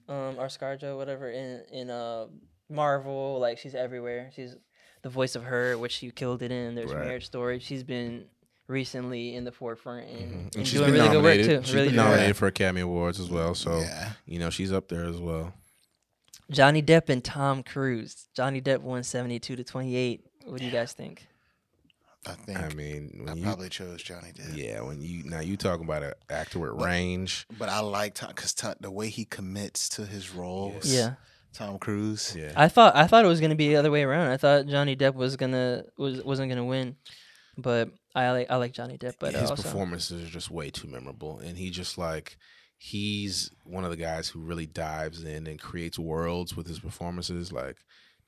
[0.10, 2.26] um or ScarJo whatever in in uh
[2.70, 3.40] Marvel.
[3.40, 4.32] Like she's everywhere.
[4.36, 4.56] She's
[5.02, 6.76] the voice of her, which she killed it in.
[6.76, 7.06] There's Right.
[7.06, 7.60] Marriage Story.
[7.60, 8.26] She's been
[8.68, 10.34] recently in the forefront and, Mhm.
[10.46, 11.62] and And she's doing been really good work too.
[11.66, 12.40] She's really been doing nominated well.
[12.40, 13.54] for Academy Awards as well.
[13.56, 15.54] So yeah you know she's up there as well.
[16.52, 18.28] Johnny Depp and Tom Cruise.
[18.36, 20.26] Johnny Depp won 72 to 28.
[20.46, 21.26] What do you guys think?
[22.26, 25.42] I think I I, mean, when you, probably chose Johnny Depp yeah, when you now
[25.42, 27.46] you talking about an actor with But- range.
[27.60, 31.16] but I like Tom because the way he commits to his roles Yeah.
[31.54, 34.30] Tom Cruise Yeah, I thought I thought it was gonna be the other way around.
[34.32, 36.96] I thought Johnny Depp was gonna was wasn't gonna win,
[37.58, 39.16] but I like I like Johnny Depp.
[39.20, 42.38] But his also, performances are just way too memorable, and he just like
[42.78, 47.52] he's one of the guys who really dives in and creates worlds with his performances,
[47.52, 47.78] like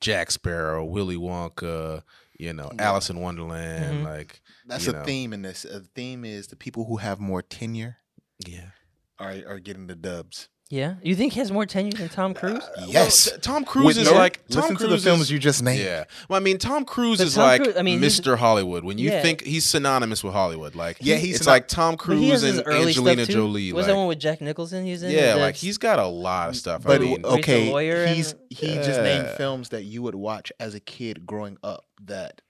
[0.02, 2.04] Jack Sparrow, Willy Wonka,
[2.40, 2.84] you know, Yeah.
[2.90, 4.04] Alice in Wonderland, Mhm.
[4.04, 5.04] like that's a know.
[5.04, 7.98] theme in this a theme is the people who have more tenure
[8.46, 8.72] yeah.
[9.20, 12.64] are are getting the dubs yeah, you think he has more tenure than Tom Cruise?
[12.64, 13.28] Uh, yes.
[13.30, 15.32] Well, t- Tom Cruise With is no- like Tom listen Cruise to the films is-
[15.32, 16.06] you just named Yeah.
[16.28, 18.36] Well, I mean, Tom Cruise But is Tom like Cruise- I mean, he's- Mr.
[18.38, 18.84] Hollywood.
[18.84, 19.22] When you Yeah.
[19.22, 22.42] think he's synonymous with Hollywood, like Yeah, he's it's syno- like Tom But he has
[22.42, 23.34] Cruise his and early Angelina stuff too.
[23.42, 23.74] Jolie.
[23.74, 24.86] Was like, that one with Jack Nicholson?
[24.86, 25.12] He was in.
[25.12, 26.82] yeah, like he's got a lot of stuff.
[26.84, 29.38] But I mean, Where he's a okay, lawyer he's and- he just named Yeah.
[29.38, 31.86] films that you would watch as a kid growing up.
[32.06, 32.42] That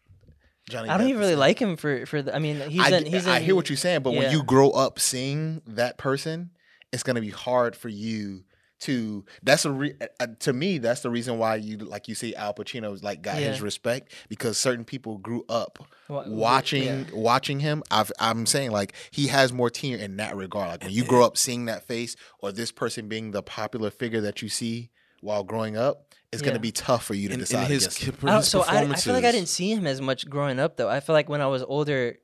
[0.69, 0.89] Johnny.
[0.89, 1.39] I don't Depp even is really in.
[1.39, 2.21] like him for for.
[2.21, 3.05] The, I mean, he's I, in.
[3.05, 3.31] He's in.
[3.31, 4.19] I hear what you're saying, but yeah.
[4.19, 6.49] when you grow up seeing that person,
[6.95, 8.43] it's gonna be hard for you
[8.81, 12.35] to that's a re, uh, to me that's the reason why you like you see
[12.35, 15.79] Al Pacino's like got his respect because certain people grew up
[16.09, 17.03] Wa- watching yeah.
[17.13, 17.83] watching him.
[17.89, 20.69] I've, I'm saying like he has more tenure in that regard.
[20.69, 24.21] Like when you grow up seeing that face or this person being the popular figure
[24.21, 24.89] that you see
[25.21, 26.49] while growing up, it's Yeah.
[26.49, 28.29] gonna be tough for you to in, in decide his, against him.
[28.29, 30.75] I his so I, I feel like I didn't see him as much growing up
[30.75, 30.89] though.
[30.89, 32.17] I feel like when I was older,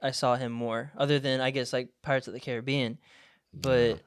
[0.00, 0.90] I saw him more.
[0.96, 2.96] Other than I guess like Pirates of the Caribbean,
[3.52, 4.00] but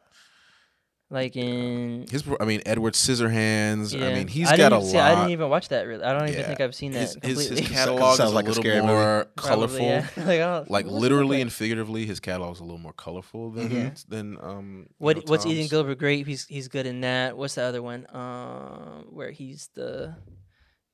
[1.12, 3.93] like in His, I mean, Edward Scissorhands.
[3.93, 5.12] yeah, I mean, he's I got a even see- lot.
[5.12, 6.04] I didn't even watch that really.
[6.04, 6.47] I don't even Yeah.
[6.47, 7.62] think I've seen that his, his, completely.
[7.63, 8.88] his catalog Sounds a like a little scary movie.
[8.93, 9.86] more Probably, colorful.
[9.86, 10.08] yeah.
[10.26, 11.41] like, I Like what's it look literally like?
[11.41, 14.06] and figuratively, his catalog is a little more colorful than Mhm.
[14.08, 14.88] than um.
[15.00, 15.69] What know, what's eating Tom's.
[15.71, 16.26] Gilbert Grape?
[16.28, 17.36] He's he's good in that.
[17.38, 18.08] What's the other one?
[18.15, 20.15] Um, where he's the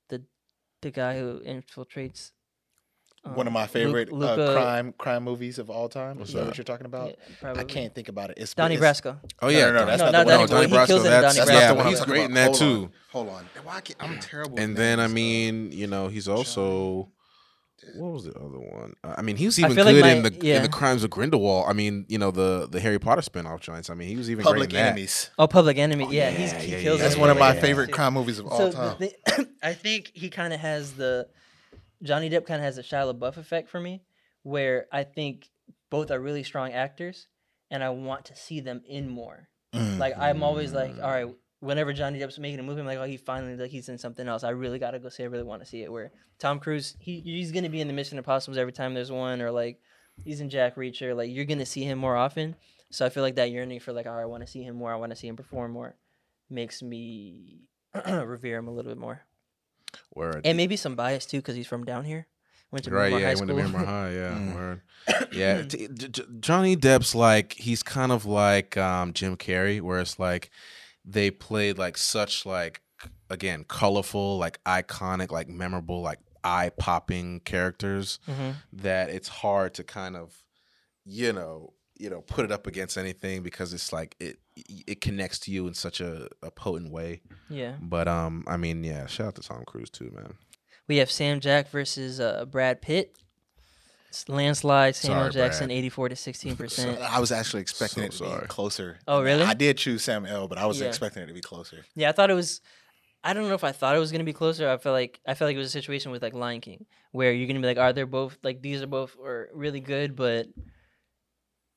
[0.09, 0.23] the
[0.81, 2.31] the guy who infiltrates.
[3.35, 6.17] One of um, my Lu- favorite Luca- uh, crime crime movies of all time.
[6.17, 6.47] What's Is that that?
[6.47, 7.15] what you're talking about?
[7.41, 8.37] yeah, I can't think about it.
[8.39, 9.17] It's Donnie Brasco.
[9.41, 10.47] Oh yeah, no, no, that's No, not, not the one.
[10.49, 10.69] Donnie Brasco.
[10.69, 12.57] talking He kills that's, Donnie That's yeah, not the one he's great in that Hold
[12.57, 12.65] too.
[12.83, 12.91] on.
[13.11, 13.49] Hold on.
[13.63, 14.59] Why I can't- I'm terrible.
[14.59, 17.09] And then I uh, mean, you know, he's also
[17.95, 18.95] what was the other one?
[19.03, 20.57] Uh, I mean, he was even good like in the yeah.
[20.57, 21.65] in the Crimes of Grindelwald.
[21.67, 23.89] I mean, you know, the the Harry Potter spin-off joints.
[23.89, 24.91] I mean, he was even Public great in that.
[24.93, 25.29] Enemies.
[25.37, 26.05] Oh, Public Enemy.
[26.05, 26.99] Oh, yeah, yeah, he's, yeah, he yeah, kills.
[26.99, 27.61] yeah, That's one of my yeah.
[27.61, 28.95] favorite crime movies of all time.
[28.99, 31.27] the thi- I think he kind of has the
[32.03, 34.03] Johnny Depp kind of has a Shia LaBeouf effect for me,
[34.43, 35.49] where I think
[35.89, 37.27] both are really strong actors,
[37.71, 39.49] and I want to see them in more.
[39.73, 39.97] Mm.
[39.97, 41.27] Like I'm always like, all right,
[41.59, 44.27] whenever Johnny Depp's making a movie, I'm like, oh, he finally like he's in something
[44.27, 44.43] else.
[44.43, 45.23] I really gotta go see.
[45.23, 45.91] I really want to see it.
[45.91, 49.41] Where Tom Cruise, he he's gonna be in the Mission Impossibles every time there's one,
[49.41, 49.79] or like
[50.23, 51.15] he's in Jack Reacher.
[51.15, 52.55] Like you're gonna see him more often.
[52.89, 54.75] So I feel like that yearning for like, all right, I want to see him
[54.75, 54.93] more.
[54.93, 55.95] I want to see him perform more,
[56.49, 57.63] makes me
[58.07, 59.25] revere him a little bit more.
[60.15, 60.41] Word.
[60.45, 62.27] And maybe some bias too, because he's from down here.
[62.71, 63.69] Went to Right, Miramar yeah, High went to School.
[63.71, 64.55] Miramar High, yeah, Mm.
[64.55, 64.81] word.
[65.31, 65.61] yeah.
[65.63, 70.19] t- J- J- Johnny Depp's like he's kind of like um, Jim Carrey, where it's
[70.19, 70.49] like
[71.05, 72.81] they played like such like
[73.29, 78.55] again colorful, like iconic, like memorable, like eye popping characters Mhm.
[78.73, 80.43] that it's hard to kind of
[81.05, 84.37] you know you know put it up against anything because it's like it
[84.87, 87.21] it connects to you in such a, a potent way.
[87.49, 87.73] Yeah.
[87.81, 90.33] But um, I mean, yeah, shout out to Tom Cruise too, man.
[90.87, 93.17] We have Sam Jack versus uh, Brad Pitt.
[94.09, 94.95] It's landslide.
[94.95, 95.77] Samuel Sorry, Jackson, Brad.
[95.77, 96.99] eighty-four to sixteen percent.
[97.01, 98.41] I was actually expecting So it to sorry.
[98.41, 98.99] be closer.
[99.07, 99.43] Oh, really?
[99.43, 100.87] I did choose Sam L, but I was Yeah.
[100.87, 101.85] expecting it to be closer.
[101.95, 102.61] Yeah, I thought it was.
[103.23, 104.69] I don't know if I thought it was gonna be closer.
[104.69, 107.33] I felt like I felt like it was a situation with like Lion King, where
[107.33, 110.47] you're gonna be like, are they both like these are both are really good, but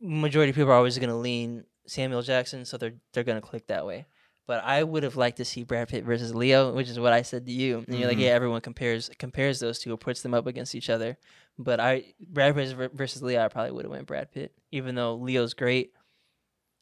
[0.00, 3.86] majority of people are always gonna lean Samuel Jackson, so they're they're gonna click that
[3.86, 4.06] way.
[4.46, 7.22] But I would have liked to see Brad Pitt versus Leo, which is what I
[7.22, 7.84] said to you.
[7.86, 8.22] And you're like, Mhm.
[8.22, 11.18] yeah, everyone compares compares those two or puts them up against each other.
[11.58, 15.14] But I Brad Pitt versus Leo, I probably would have went Brad Pitt, even though
[15.14, 15.92] Leo's great.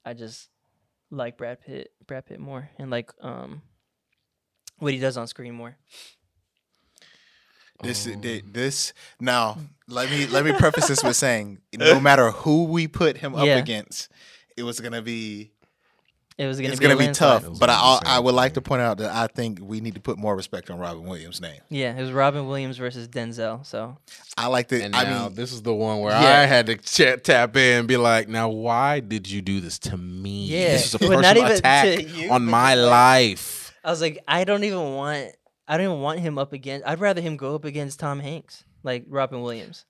[0.05, 0.49] I just
[1.11, 3.61] like Brad Pitt, Brad Pitt more, and like um
[4.79, 5.77] what he does on screen more.
[7.83, 8.15] This Oh.
[8.21, 9.65] thi- this now hmm.
[9.87, 13.47] let me let me preface this with saying no matter who we put him up
[13.47, 13.57] Yeah.
[13.59, 14.09] against,
[14.57, 15.53] it was gonna be
[16.37, 17.45] It was gonna it's be gonna be tough.
[17.59, 20.19] But I I would like to point out that I think we need to put
[20.19, 21.61] more respect on Robin Williams' name.
[21.69, 23.65] Yeah, it was Robin Williams versus Denzel.
[23.65, 23.97] So
[24.37, 26.41] I like the And I now mean this is the one where Yeah.
[26.41, 29.79] I had to ch- tap in and be like, "Now, why did you do this
[29.81, 30.47] to me?
[30.47, 34.01] Yeah, this is a personal not even to attack you, on my life." I was
[34.01, 35.31] like, I don't even want,
[35.69, 36.87] I don't even want him up against.
[36.87, 39.85] I'd rather him go up against Tom Hanks, like Robin Williams,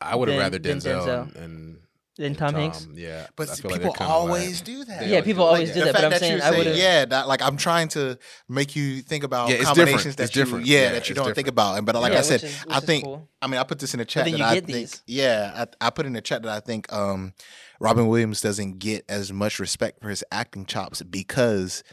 [0.00, 1.22] I would have rather than Denzel, Denzel.
[1.22, 1.78] And, and
[2.16, 2.88] than and Tom, Hanks.
[2.94, 5.06] Yeah, but see, feel like people always like- do that.
[5.06, 5.48] Yeah, people do.
[5.48, 7.42] always do that, but fact I'm that saying you I say, would've- yeah, that like
[7.42, 10.16] I'm trying to make you think about Yeah, it's combinations different.
[10.16, 10.66] that It's you, different.
[10.66, 11.76] yeah, Yeah, that you don't think about.
[11.76, 13.28] And but like Yeah, I said, which is- I which is think cool.
[13.42, 15.02] I mean I put this in the chat then that you I get think these.
[15.06, 17.34] yeah, I, I put in the chat that I think um
[17.80, 21.84] Robin Williams doesn't get as much respect for his acting chops because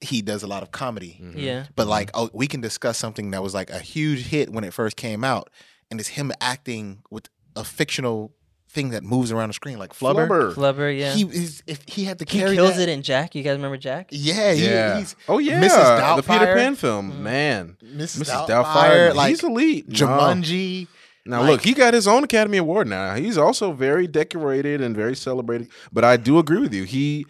[0.00, 1.18] he does a lot of comedy.
[1.22, 1.34] Mhm.
[1.36, 4.62] Yeah, But like, oh, we can discuss something that was like a huge hit when
[4.64, 5.50] it first came out,
[5.90, 8.32] and it's him acting with a fictional
[8.68, 10.28] thing that moves around the screen, like Flubber.
[10.28, 10.54] Flubber.
[10.54, 10.98] Flubber.
[10.98, 13.34] Yeah, He he, is if he had to carry He kills that, it in Jack.
[13.34, 14.08] You guys remember Jack?
[14.10, 14.98] Yeah, he, yeah.
[14.98, 16.00] he's oh yeah, Mrs.
[16.00, 17.18] Doubtfire, the Peter Pan film, Mhm.
[17.20, 17.76] man.
[17.82, 18.24] Mrs.
[18.24, 18.46] Mrs.
[18.46, 19.88] Doubtfire, Doubtfire, like he's elite.
[19.88, 19.94] No.
[19.94, 20.88] Jumanji.
[21.24, 23.14] Now Like- look, he got his own Academy Award now.
[23.14, 25.68] He's also very decorated and very celebrated.
[25.92, 26.84] But I do agree with you.
[26.84, 27.26] He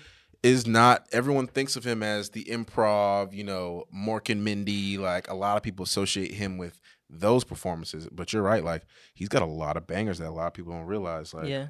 [0.46, 4.96] is not everyone thinks of him as the improv, you know, Mork and Mindy.
[4.96, 6.80] Like a lot of people associate him with
[7.10, 8.08] those performances.
[8.12, 10.72] But you're right, like he's got a lot of bangers that a lot of people
[10.72, 11.34] don't realize.
[11.34, 11.68] Like yeah.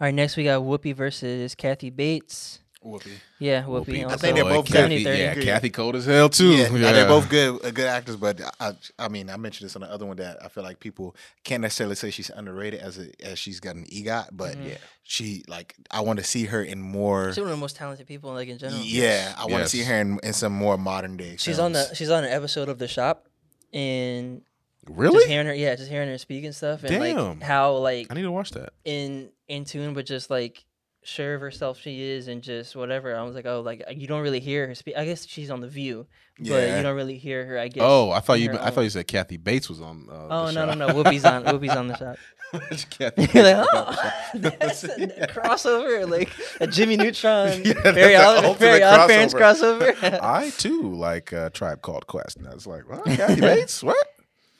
[0.00, 2.60] All right, next we got Whoopi versus Kathy Bates.
[2.84, 3.12] Whoopi.
[3.38, 3.86] Yeah, Whoopi.
[3.86, 4.06] Whoopi.
[4.10, 5.18] I think they're both Kathy, 70, 30.
[5.18, 6.50] yeah, Kathy cold as hell too.
[6.50, 8.16] Yeah, no, they're both good, uh, good actors.
[8.16, 10.80] But I, I mean, I mentioned this on the other one that I feel like
[10.80, 14.68] people can't necessarily say she's underrated as a, as she's got an EGOT, but Mhm.
[14.68, 14.76] Yeah.
[15.02, 17.28] she like I want to see her in more.
[17.32, 18.80] She's one of the most talented people, like in general.
[18.82, 21.36] Yeah, I want to see her in, in some more modern day.
[21.38, 23.26] She's on the she's on an episode of The Shop,
[23.72, 24.42] and
[24.86, 25.14] Really?
[25.14, 25.28] just Really?
[25.32, 28.22] hearing her, yeah, just hearing her speak and stuff, and like how like I need
[28.22, 28.74] to watch that.
[28.84, 30.64] in in tune, but just like
[31.04, 33.14] sure of herself she is, and just whatever.
[33.16, 34.96] I was like, oh, like you don't really hear her speak.
[34.96, 36.06] I guess she's on the View,
[36.38, 36.76] but Yeah.
[36.76, 37.58] you don't really hear her.
[37.58, 37.82] I guess.
[37.86, 38.50] Oh, I thought you.
[38.58, 40.08] I thought you said Kathy Bates was on.
[40.10, 40.78] Uh, Oh no no show.
[40.78, 40.86] no!
[40.94, 42.16] Whoopi's on Whoopi's on the shop.
[42.90, 43.94] Kathy You're like, Bates was on
[44.34, 46.30] oh, that's a crossover, like
[46.60, 50.20] a Jimmy Neutron, Yeah, that's Barry, the Odd, ultimate Odd Parents crossover.
[50.22, 52.36] I too like a tribe called Quest.
[52.36, 53.96] And I was like, well, Kathy Bates, what?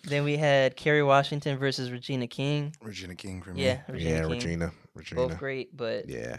[0.05, 2.75] then we had Kerry Washington versus Regina King.
[2.83, 3.65] Regina King for me.
[3.65, 4.31] Yeah, Regina yeah, King.
[4.31, 4.73] Regina.
[4.95, 5.27] Regina.
[5.29, 6.39] Both great, but Yeah.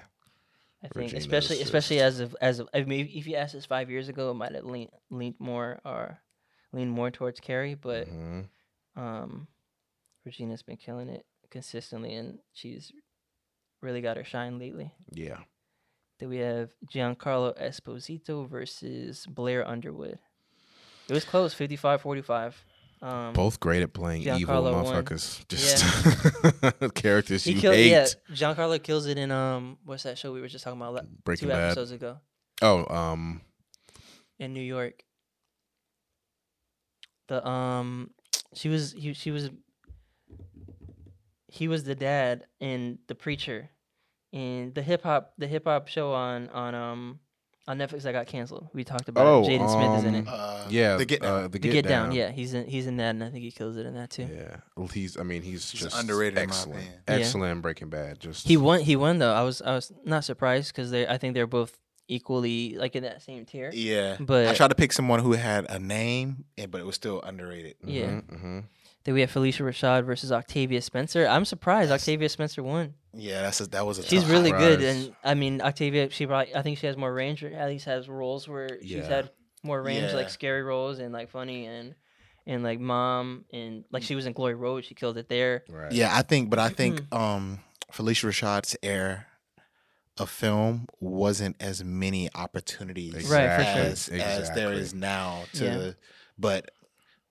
[0.83, 3.55] I think Regina's especially just- especially as of as of I mean, if you asked
[3.55, 6.19] us five years ago, it might have leaned leaned more or
[6.71, 8.49] leaned more towards Kerry, but Mhm.
[8.95, 9.47] um,
[10.25, 12.91] Regina's been killing it consistently, and she's
[13.81, 14.93] really got her shine lately.
[15.11, 15.43] Yeah.
[16.19, 20.19] Then we have Giancarlo Esposito versus Blair Underwood.
[21.07, 22.63] It was close, 55-45.
[23.05, 24.85] Um, Both great at playing evil Giancarlo won.
[24.85, 25.47] motherfuckers.
[26.81, 27.75] Just characters he you killed.
[27.75, 27.91] hate.
[27.91, 31.01] Yeah, Giancarlo kills it in um, what's that show we were just talking about la-
[31.23, 31.65] Breaking two Bad.
[31.71, 32.17] episodes ago
[32.63, 33.41] Oh, um,
[34.39, 35.03] in New York.
[37.27, 38.09] The um,
[38.53, 39.49] she was he she was
[41.47, 43.69] he was the dad in the preacher,
[44.31, 47.19] in the hip hop the hip hop show on on um
[47.67, 48.69] on Netflix that got canceled.
[48.73, 49.47] We talked about Oh, it.
[49.59, 50.27] Jaden Smith is in um, it.
[50.27, 51.33] Uh, yeah, the Get Down.
[51.33, 52.11] uh, the The get, Get Down.
[52.11, 54.27] yeah, he's in he's in that, and I think he kills it in that too.
[54.31, 55.17] Yeah, well, he's.
[55.17, 56.83] I mean, he's, He's just underrated in my Excellent.
[56.85, 57.15] Yeah.
[57.15, 57.61] excellent.
[57.61, 58.19] Breaking Bad.
[58.19, 58.81] Just He won.
[58.81, 59.33] He won though.
[59.33, 63.03] I was I was not surprised because they I think they're both equally like in
[63.03, 63.71] that same tier.
[63.73, 66.95] Yeah, But- I tried to pick someone who had a name, eh, but it was
[66.95, 67.75] still underrated.
[67.83, 68.19] Yeah.
[68.21, 68.59] hmm
[69.05, 71.25] Then we have Phylicia Rashad versus Octavia Spencer.
[71.27, 72.01] I'm surprised Yes.
[72.01, 72.95] Octavia Spencer won.
[73.13, 74.03] Yeah, that's a, that was a.
[74.03, 74.59] She's tough really one.
[74.59, 76.09] good, and I mean Octavia.
[76.09, 79.05] She probably I think she has more range, or at least has roles where she's
[79.07, 79.29] had
[79.63, 80.15] more range, Yeah.
[80.15, 81.95] like scary roles and like funny and
[82.47, 84.83] and like mom and like she was in Glory Road.
[84.85, 85.63] She killed it there.
[85.69, 85.91] Right.
[85.91, 87.59] Yeah, I think, but I think um
[87.93, 89.27] Phylicia Rashad's air
[90.17, 93.71] of film wasn't as many opportunities Right, for sure.
[93.83, 94.77] as, as there Exactly.
[94.77, 95.43] is now.
[95.53, 95.91] To, Yeah.
[96.37, 96.71] but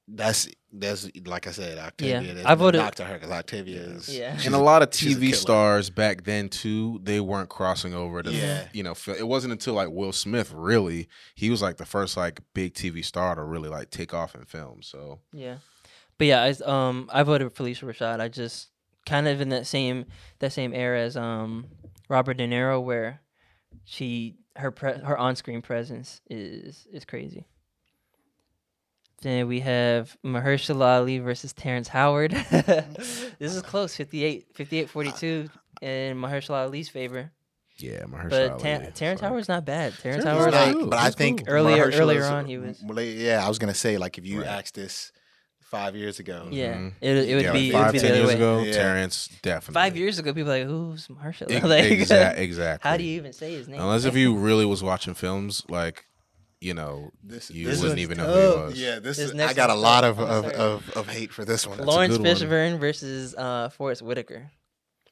[0.06, 2.34] that's that's like I said, Octavia.
[2.34, 4.36] Yeah, I voted- knock to her because Octavia is Yeah.
[4.44, 8.66] and a lot of TV stars back then too, they weren't crossing over to, Yeah.
[8.72, 12.40] you know, it wasn't until like Will Smith really, he was like the first like
[12.54, 14.82] big TV star to really like take off in film.
[14.82, 15.58] So Yeah,
[16.18, 18.20] but yeah, I um I voted Phylicia Rashad.
[18.20, 18.68] I just
[19.06, 20.06] kind of in that same
[20.40, 21.66] that same era as um
[22.08, 23.20] Robert De Niro, where
[23.84, 27.46] she her pre- her on screen presence is is crazy.
[29.22, 32.32] Then we have Mahershala Ali versus Terrence Howard.
[32.50, 35.48] this is close, 58, 58 42
[35.80, 37.30] in Mahershala Ali's favor.
[37.78, 39.94] yeah, Mahershala But Ta- Ali, Terrence so- Howard's not bad.
[39.98, 40.86] Terrence Terrence Howard, Howard like, cool.
[40.90, 41.54] but I think cool.
[41.54, 42.82] Earlier- Mahershala's- earlier on, he was-
[43.16, 44.48] Yeah, I was gonna say like if you Right.
[44.48, 45.10] asked this
[45.62, 46.92] five years ago, yeah, Mhm.
[47.00, 48.34] it, it would yeah, be, like it five, would be ten the other years way.
[48.34, 48.72] ago, Yeah.
[48.74, 49.74] Terrence definitely.
[49.74, 51.50] Five years ago, people were like, who's Mahershala?
[51.50, 52.88] Ex- like, exa- exactly.
[52.90, 53.80] How do you even say his name?
[53.80, 56.04] Unless if you really was watching films, like,
[56.64, 58.80] you know, This, you this wouldn't is even know who he was.
[58.80, 59.34] Yeah, this, This is.
[59.34, 61.78] next I got a lot of of, of of hate for this one.
[61.78, 62.36] a Laurence good one.
[62.36, 64.50] Fishburne versus uh, Forest Whitaker.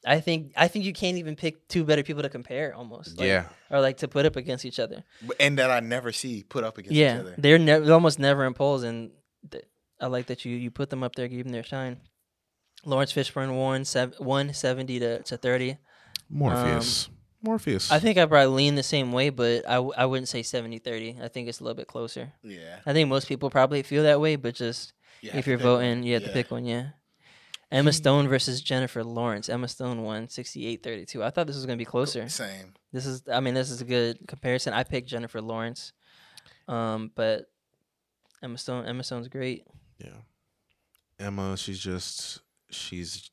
[0.04, 3.18] I think I think you can't even pick two better people to compare almost.
[3.18, 3.44] like- yeah.
[3.70, 5.04] Or like to put up against each other.
[5.38, 7.34] and that I never see put up against each yeah, other.
[7.38, 9.10] they're, ne- they're almost never in polls, and
[9.50, 9.64] th-
[10.00, 12.00] I like that you you put them up there, give them their shine.
[12.84, 15.76] Laurence Fishburne won sev- won seventy to, to thirty.
[16.28, 17.08] Morpheus.
[17.42, 17.90] Morpheus.
[17.90, 21.20] I think I probably lean the same way, but I, w- I wouldn't say 70-30.
[21.22, 22.32] I think it's a little bit closer.
[22.42, 25.64] Yeah, I think most people probably feel that way, but just You if you're pick
[25.66, 25.74] one.
[25.76, 26.64] voting, you have to pick one.
[26.64, 26.90] Yeah.
[27.70, 29.48] Emma Stone versus Jennifer Lawrence.
[29.48, 31.22] Emma Stone won 68-32.
[31.22, 32.28] I thought this was gonna be closer.
[32.28, 32.74] Same.
[32.92, 34.74] This is, I mean, this is a good comparison.
[34.74, 35.92] I picked Jennifer Lawrence,
[36.68, 37.46] um, but
[38.42, 39.64] Emma Stone, Emma Stone's great.
[39.98, 40.16] Yeah.
[41.18, 42.40] Emma, she's just
[42.70, 43.30] she's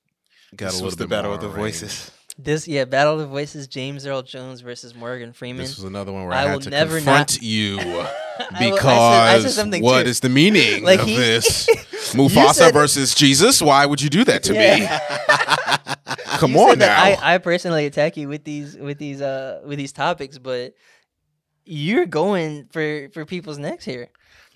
[0.55, 1.57] got This a little was the bit battle more of the range.
[1.81, 2.11] voices.
[2.37, 3.67] This, yeah, Battle of Voices.
[3.67, 5.63] James Earl Jones versus Morgan Freeman.
[5.65, 8.69] This was another one where I I, will had to never confront not- you I
[8.71, 11.67] because I said, I said what is the meaning Like of he- this?
[12.13, 13.61] Mufasa said- versus Jesus?
[13.61, 14.87] Why would you do that to me?
[16.37, 17.01] Come You on now.
[17.03, 20.73] I, I personally attack you with these with these uh with these topics, but
[21.65, 24.09] you're going for for people's necks here.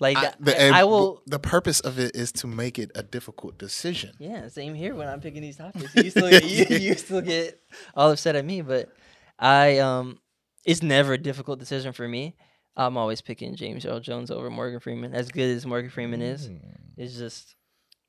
[0.04, 1.22] Like I, I, the, I and will.
[1.26, 4.12] The purpose of it is to make it a difficult decision.
[4.18, 5.94] Yeah, same here when I'm picking these topics.
[6.04, 7.58] You still you, you still get
[7.94, 8.92] all upset at me, but
[9.38, 10.18] I um
[10.66, 12.36] it's never a difficult decision for me.
[12.76, 15.14] I'm always picking James Earl Jones over Morgan Freeman.
[15.14, 16.50] As good as Morgan Freeman is,
[16.98, 17.54] it's just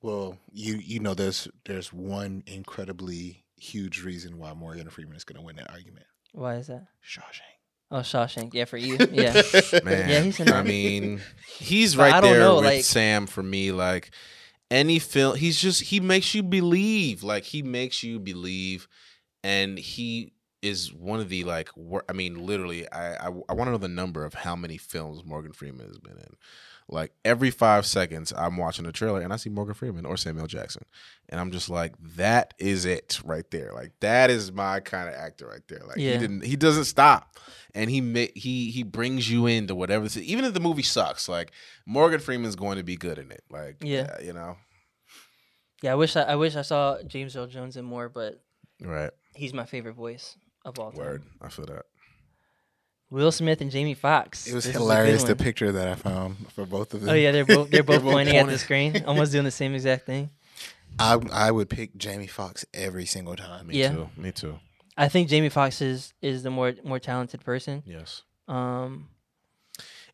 [0.01, 5.39] Well, you you know there's there's one incredibly huge reason why Morgan Freeman is going
[5.39, 6.07] to win that argument.
[6.33, 6.87] why is that?
[7.07, 7.54] Shawshank.
[7.91, 8.53] Oh, Shawshank.
[8.53, 8.97] Yeah, for you.
[9.11, 9.41] Yeah.
[9.83, 10.65] Man, Yeah, he's in I that.
[10.65, 11.21] mean,
[11.57, 13.71] he's But right I don't there know, with like- Sam for me.
[13.71, 14.11] Like
[14.71, 17.23] any film, he's just he makes you believe.
[17.23, 18.87] Like he makes you believe,
[19.43, 21.69] and he is one of the like.
[21.75, 24.77] wor- I mean, literally, I I, I want to know the number of how many
[24.77, 26.35] films Morgan Freeman has been in.
[26.87, 30.45] Like every five seconds, I'm watching a trailer and I see Morgan Freeman or Samuel
[30.45, 30.83] Jackson,
[31.29, 33.71] and I'm just like, that is it right there.
[33.73, 35.81] Like that is my kind of actor right there.
[35.87, 36.13] Like Yeah.
[36.13, 37.37] he didn't, he doesn't stop,
[37.73, 40.03] and he ma- he he brings you into whatever.
[40.03, 40.23] This, is.
[40.23, 41.51] even if the movie sucks, like
[41.87, 43.43] Morgan Freeman's going to be good in it.
[43.49, 44.21] Like Yeah.
[44.21, 44.55] you know,
[45.81, 48.43] Yeah, I wish I, I wish I saw James Earl Jones in more, but
[48.81, 49.09] right?
[49.33, 50.99] he's my favorite voice of all time.
[50.99, 51.85] Word, I feel that.
[53.15, 54.45] Will Smith and Jamie Foxx.
[54.45, 57.11] It was This is a hilarious the picture that I found for both of them.
[57.11, 59.73] Oh yeah, they're both they're both both pointing at the screen, almost doing the same
[59.73, 60.29] exact thing.
[60.99, 63.67] I I would pick Jamie Foxx every single time.
[63.67, 63.91] Me Yeah.
[63.93, 64.09] too.
[64.17, 64.59] Me too.
[64.97, 67.83] I think Jamie Foxx is is the more more talented person.
[67.85, 68.23] Yes.
[68.49, 69.07] Um,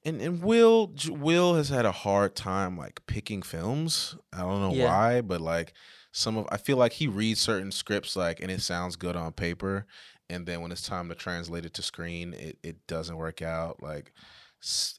[0.05, 4.15] And and Will Will has had a hard time like picking films.
[4.31, 4.85] I don't know Yeah.
[4.85, 5.73] why, but like
[6.11, 9.33] some of I feel like he reads certain scripts like and it sounds good on
[9.33, 9.87] paper,
[10.31, 13.83] and then when it's time to translate it to screen, it, it doesn't work out.
[13.83, 14.13] Like,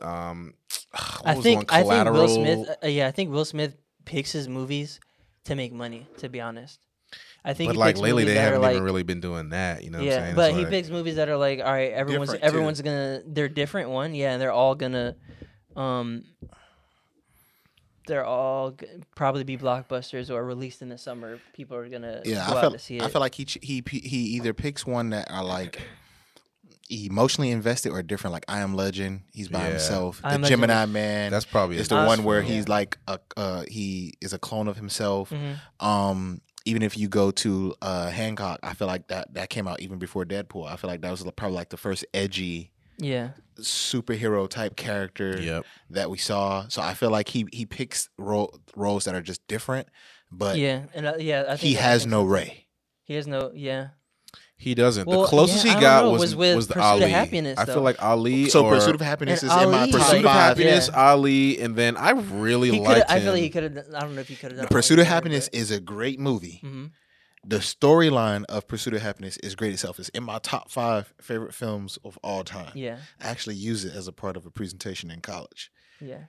[0.00, 0.54] um,
[1.24, 1.72] I think?
[1.72, 2.68] I think Will Smith.
[2.82, 3.74] Uh, yeah, I think Will Smith
[4.04, 5.00] picks his movies
[5.44, 6.06] to make money.
[6.18, 6.78] To be honest,
[7.44, 7.70] I think.
[7.70, 9.82] but like lately, they haven't like, even really been doing that.
[9.82, 10.34] You know what I'm yeah, saying?
[10.36, 12.46] but It's he like- picks movies that are like, all right, everyone's Different, too.
[12.48, 15.16] everyone's gonna they're different one, yeah, and they're all gonna,
[15.76, 16.24] um,
[18.06, 21.38] they're all g- probably be blockbusters or released in the summer.
[21.54, 23.02] People are gonna Yeah, go I out feel to see it.
[23.02, 25.80] I feel like he ch- he he he either picks one that are like
[26.90, 28.32] emotionally invested or different.
[28.32, 29.70] Like I Am Legend, he's by Yeah.
[29.70, 30.20] himself.
[30.24, 32.48] I The Am Legend Gemini is- Man, that's probably is his the one where yeah.
[32.48, 35.30] he's like a uh, he is a clone of himself.
[35.30, 35.58] Mhm.
[35.84, 39.80] Um, even if you go to uh, Hancock, I feel like that that came out
[39.80, 40.68] even before Deadpool.
[40.70, 42.71] I feel like that was probably like the first edgy
[43.02, 45.66] Yeah, superhero type character Yep.
[45.90, 46.68] that we saw.
[46.68, 49.88] So I feel like he he picks ro- roles that are just different,
[50.30, 52.22] but yeah, and uh, yeah, I think he has no.
[52.24, 52.66] Ray.
[53.04, 53.88] He has no, yeah.
[54.56, 55.08] He doesn't.
[55.08, 56.86] Well, the closest yeah, I he don't got know, was was with was the Pursuit
[56.86, 57.10] of Ali.
[57.10, 58.48] Happiness, I feel like Ali.
[58.48, 60.56] So or Pursuit of Happiness And is in my Ali, top Pursuit of like, five.
[60.56, 61.10] Happiness, yeah.
[61.10, 62.86] Ali, and then I really He could.
[62.86, 63.86] liked I feel like he could have.
[63.92, 64.68] I don't know if he could have done.
[64.68, 66.58] Pursuit of Happiness is a great movie.
[66.62, 66.86] hmm
[67.44, 69.98] The storyline of Pursuit of Happiness is great itself.
[69.98, 72.70] It's in my top five favorite films of all time.
[72.74, 75.70] Yeah, I actually use it as a part of a presentation in college.
[76.00, 76.24] yeah.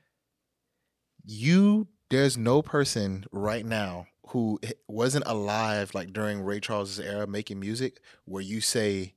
[1.26, 7.60] You, there's no person right now who wasn't alive like during Ray Charles's era making
[7.60, 9.14] music where you say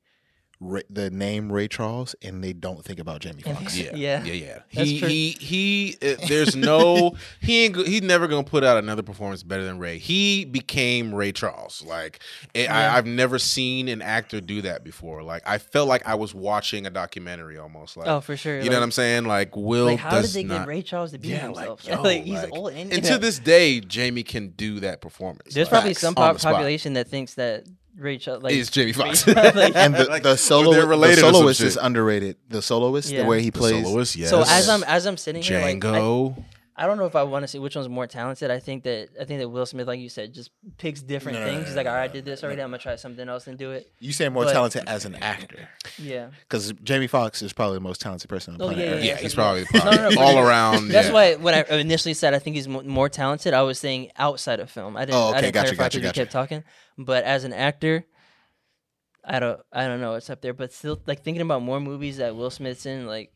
[0.58, 3.76] Ray, the name Ray Charles and they don't think about Jamie And Foxx.
[3.76, 4.24] Yeah, Yeah.
[4.24, 4.58] yeah, yeah.
[4.68, 9.42] He, he he uh, There's no he ain't he's never gonna put out another performance
[9.42, 9.98] better than Ray.
[9.98, 11.84] He became Ray Charles.
[11.86, 12.20] Like
[12.54, 12.74] it, Yeah.
[12.94, 15.22] I, I've never seen an actor do that before.
[15.22, 17.98] Like I felt like I was watching a documentary almost.
[17.98, 18.58] Like Oh, for sure.
[18.58, 19.24] you know what I'm saying?
[19.26, 20.60] Like Will Like, how did does they not.
[20.60, 21.84] get Ray Charles to be Yeah, like, himself?
[21.86, 24.80] yo, like, he's like- old, and, and you know, to this day, Jamie can do
[24.80, 25.52] that performance.
[25.52, 27.64] there's like, probably some on po- the population that thinks that
[27.98, 29.26] Ray Charles like is Jamie Foxx.
[29.26, 29.36] Like-
[29.74, 32.36] And the, Like, the solo they're the related or some soloist is underrated.
[32.50, 33.22] The soloist, Yeah.
[33.22, 33.84] the way he The plays.
[33.86, 34.30] soloist, yes.
[34.30, 36.44] So as I'm as I'm sitting here, like, I, Django.
[36.78, 38.50] I don't know if I want to see which one's more talented.
[38.50, 41.44] I think that I think that Will Smith, like you said, just picks different No,
[41.44, 41.60] no, things.
[41.62, 42.58] no, He's like, all right, no, I did this already.
[42.58, 42.64] no.
[42.64, 43.90] I'm gonna try something else and do it.
[43.98, 45.68] you say more But- talented as an actor
[45.98, 49.04] Yeah, because Jamie Foxx is probably the most talented person on Oh, planet yeah, Earth.
[49.04, 50.88] yeah, yeah, he's probably, no, probably no, all around.
[50.88, 51.14] that's yeah.
[51.14, 54.70] why when I initially said I think he's more talented, I was saying outside of
[54.70, 54.96] film.
[54.98, 55.18] I didn't.
[55.18, 56.12] Oh, I didn't gotcha, gotcha, gotcha.
[56.20, 56.62] kept talking,
[56.98, 58.04] but as an actor.
[59.28, 60.14] I don't, I don't know.
[60.14, 63.32] It's up there, but still, like thinking about more movies that Will Smith's in, like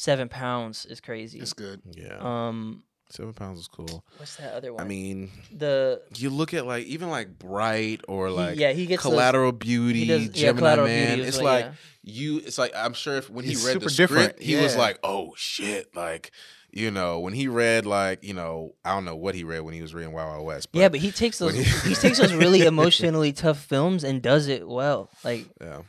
[0.00, 1.40] Seven Pounds is crazy.
[1.40, 1.82] It's good.
[1.90, 4.04] Yeah, Um, seven pounds is cool.
[4.18, 4.80] what's that other one?
[4.80, 8.86] I mean, the you look at like even like Bright or he- like yeah, he
[8.86, 11.14] gets those- Collateral Beauty, he does- yeah, Gemini Collateral Man.
[11.16, 11.72] Beauty it's what- like yeah.
[12.04, 12.36] you.
[12.38, 15.00] It's like I'm sure if when He's he read the script, different, he was like,
[15.02, 16.30] "Oh shit!" Like
[16.70, 19.74] you know, when he read like you know, I don't know what he read when
[19.74, 20.70] he was reading Wild Wild West.
[20.70, 24.22] But yeah, but he takes those when he, takes those really emotionally tough films and
[24.22, 25.10] does it well.
[25.24, 25.80] Like yeah.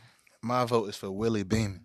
[0.41, 1.82] My vote is for Willie Beamen.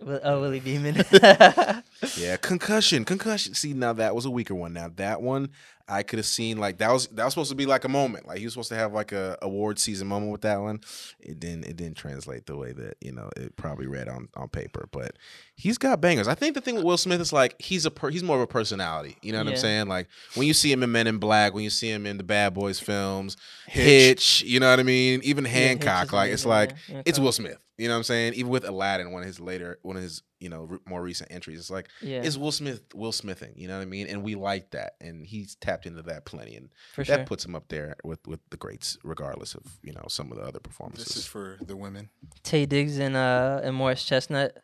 [0.00, 0.96] Wi- oh, Willie Beamen.
[2.16, 3.54] Yeah, concussion, concussion.
[3.54, 4.72] See, now that was a weaker one.
[4.72, 5.50] Now that one,
[5.86, 8.26] I could have seen like that was that was supposed to be like a moment.
[8.26, 10.80] Like he was supposed to have like a award season moment with that one.
[11.20, 11.64] It didn't.
[11.64, 14.88] It didn't translate the way that you know it probably read on on paper.
[14.92, 15.16] But
[15.56, 16.26] he's got bangers.
[16.26, 18.42] I think the thing with Will Smith is like he's a per, he's more of
[18.42, 19.18] a personality.
[19.20, 19.88] You know what I'm saying?
[19.88, 22.24] Like when you see him in Men in Black, when you see him in the
[22.24, 23.36] Bad Boys films,
[23.66, 23.84] Hitch.
[23.84, 24.42] Hitch.
[24.44, 25.20] you know what I mean?
[25.22, 27.02] Even Yeah, Hancock, like it's like yeah.
[27.04, 27.58] it's Will Smith.
[27.76, 28.34] You know what I'm saying?
[28.34, 31.32] Even with Aladdin, one of his later, one of his you know re- more recent
[31.32, 33.54] entries, it's like Yeah, it's Will Smith, Will Smithing.
[33.56, 34.06] You know what I mean?
[34.08, 37.24] And we like that, and he's tapped into that plenty, and for that sure.
[37.24, 40.44] puts him up there with with the greats, regardless of you know some of the
[40.44, 41.06] other performances.
[41.06, 42.10] This is for the women.
[42.42, 44.58] Taye Diggs and uh and Morris Chestnut.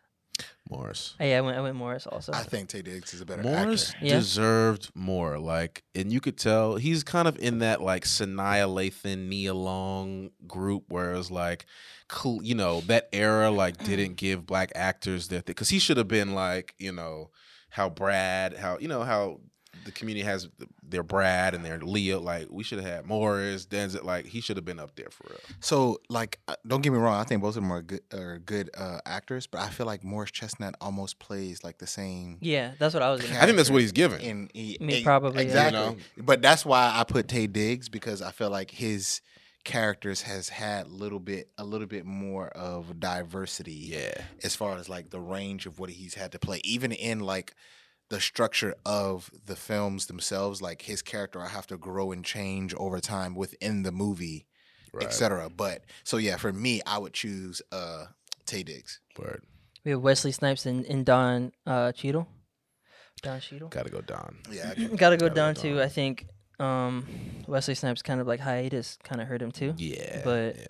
[0.71, 1.15] Morris.
[1.19, 2.33] Oh, hey, I went I went Morris also.
[2.33, 4.07] I think Taye Diggs is a better Morris actor.
[4.07, 4.15] Yeah.
[4.15, 5.39] deserved more.
[5.39, 10.31] Like, and you could tell he's kind of in that like Sanaa Lathan, Nia Long
[10.47, 11.67] group where it was like,
[12.09, 13.85] cool, you know, that era like mm.
[13.87, 17.31] didn't give black actors their thing because he should have been like, you know,
[17.71, 19.41] how Brad, how you know how
[19.85, 20.49] the community has
[20.83, 22.21] their Brad and their Leo.
[22.21, 24.05] Like, we should have had Morris, Denzel.
[24.05, 25.41] Like, he should have been up there for real.
[25.61, 27.21] So, like, uh, don't get me wrong.
[27.21, 30.05] I think both of them are good, are good uh, actors, but I feel like
[30.05, 32.39] Morris Chestnut almost plays like the same.
[32.41, 33.23] yeah, that's what I was.
[33.23, 34.21] Gonna I think that's what he's given.
[34.21, 35.49] In he, Me eh, probably, yeah.
[35.49, 35.81] exactly.
[35.81, 35.97] You know?
[36.19, 39.21] But that's why I put Taye Diggs because I feel like his
[39.65, 43.73] characters has had a little bit a little bit more of diversity.
[43.73, 44.15] yeah.
[44.43, 47.55] as far as like the range of what he's had to play, even in like
[48.11, 52.75] the structure of the films themselves, like his character i have to grow and change
[52.75, 54.47] over time within the movie,
[54.93, 55.05] Right.
[55.07, 55.49] etc.
[55.49, 58.07] But so yeah, for me, I would choose uh
[58.47, 59.01] Taye Diggs.
[59.19, 59.43] Word.
[59.85, 62.29] We have Wesley Snipes and, and Don uh, Cheadle.
[63.23, 63.69] Don Cheadle.
[63.69, 64.37] Gotta go Don.
[64.51, 65.63] Yeah, I Gotta go Gotta go Don Don.
[65.63, 65.81] too.
[65.81, 66.27] I think
[66.59, 67.07] um,
[67.47, 69.73] Wesley Snipes kind of like hiatus kind of hurt him too.
[69.79, 70.21] Yeah.
[70.25, 70.67] But- yeah.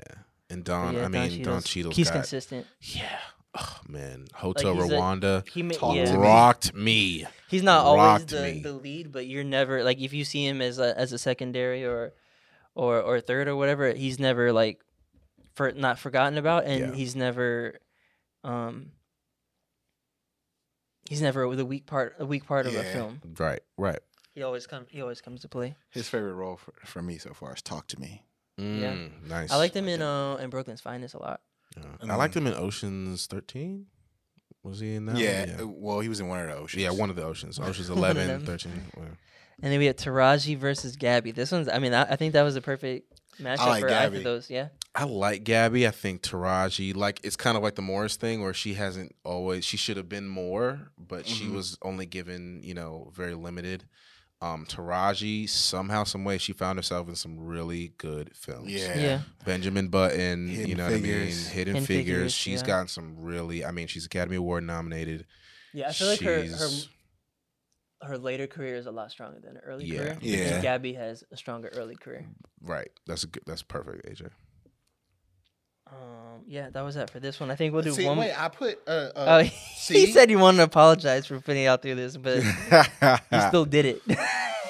[0.51, 2.67] And Don, yeah, I mean, Don Cheadle's he's got, consistent.
[2.81, 3.19] Yeah.
[3.59, 6.05] Oh man, Hotel he's a- Rwanda He ma- Talk yeah.
[6.13, 7.27] to rocked me.
[7.49, 10.79] He's not always the, the lead, but you're never like if you see him as
[10.79, 12.13] a as a secondary or
[12.77, 14.81] or or third or whatever, he's never like
[15.55, 16.93] for not forgotten about, and Yeah.
[16.95, 17.81] he's never
[18.45, 18.93] um
[21.09, 23.21] he's never the weak part a weak part of a film.
[23.39, 23.99] Right, right.
[24.33, 25.75] He always comes he always comes to play.
[25.91, 28.23] His favorite role for, for me so far is Talk to Me.
[28.61, 29.51] Mm, nice.
[29.51, 31.41] I liked him in uh in Brooklyn's Finest a lot.
[31.77, 31.85] Yeah.
[32.01, 33.87] And, I liked him in Ocean's Thirteen.
[34.63, 35.17] Was he in that?
[35.17, 35.61] yeah, one?
[35.61, 36.83] uh, well, he was in one of the oceans.
[36.83, 37.59] Yeah, one of the oceans.
[37.63, 38.73] Ocean's One of 11, 13.
[38.95, 39.17] whatever.
[39.63, 41.31] And then we had Taraji versus Gabby.
[41.33, 43.89] This one's I mean I, I think that was a perfect matchup like for either
[43.89, 44.17] Gabby.
[44.19, 44.51] of those.
[44.51, 44.69] Yeah.
[44.95, 45.87] I like Gabby.
[45.87, 49.65] I think Taraji, like, it's kind of like the Morris thing where she hasn't always,
[49.65, 51.53] she should have been more, but she Mhm.
[51.55, 53.85] was only given, you know, very limited.
[54.43, 58.71] Um, Taraji, somehow, some way, she found herself in some really good films.
[58.73, 58.99] Yeah.
[58.99, 59.21] Yeah.
[59.45, 61.03] Benjamin Button, you Hidden know what I mean?
[61.05, 61.87] Hidden, Hidden Figures.
[61.87, 62.67] Figures, She's yeah.
[62.67, 65.27] gotten some really, I mean, she's Academy Award nominated.
[65.75, 66.89] Yeah, I feel like her, her She's-
[68.03, 69.99] her later career is a lot stronger than her early Yeah.
[69.99, 70.19] career.
[70.23, 70.45] Yeah.
[70.45, 72.25] because Gabby has a stronger early career.
[72.63, 72.89] Right.
[73.07, 74.31] That's a good, that's perfect, AJ.
[75.93, 77.51] Um, yeah, that was that for this one.
[77.51, 78.17] I think we'll do See, one.
[78.19, 79.39] wait, I put uh, uh oh,
[79.89, 82.43] he said he wanted to apologize for putting out through this, but
[83.31, 84.03] he still did it.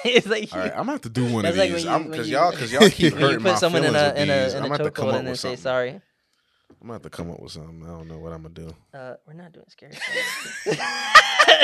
[0.03, 1.85] it's like All right, I'm gonna have to do one of like these.
[1.85, 3.83] when you- I'm when because you- y'all because y'all keep when you hurting my someone
[3.83, 5.31] in feelings a in a in I'm a have to come chokehold up and then
[5.31, 5.61] with say something.
[5.63, 5.89] sorry.
[5.89, 7.83] I'm gonna have to come up with something.
[7.83, 8.75] I don't know what I'm gonna do.
[8.91, 10.79] Uh, we're not doing scary films.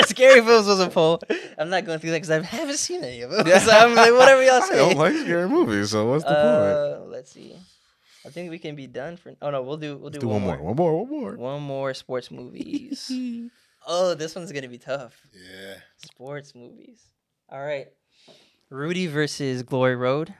[0.06, 1.20] scary films was a poll.
[1.58, 3.44] I'm not going through that because I haven't seen any of them.
[3.60, 4.74] so I'm like, whatever y'all say.
[4.74, 6.38] I don't like scary movies, so what's the point?
[6.38, 7.56] uh, let's see.
[8.26, 9.34] I think we can be done for.
[9.40, 11.36] Oh no, we'll do we'll do, Do one more, one more, one more.
[11.36, 13.10] One more sports movies.
[13.86, 15.14] oh, this one's gonna be tough.
[15.32, 15.74] Yeah.
[15.96, 17.00] Sports movies.
[17.48, 17.88] All right.
[18.70, 20.34] Rudy versus Glory Road.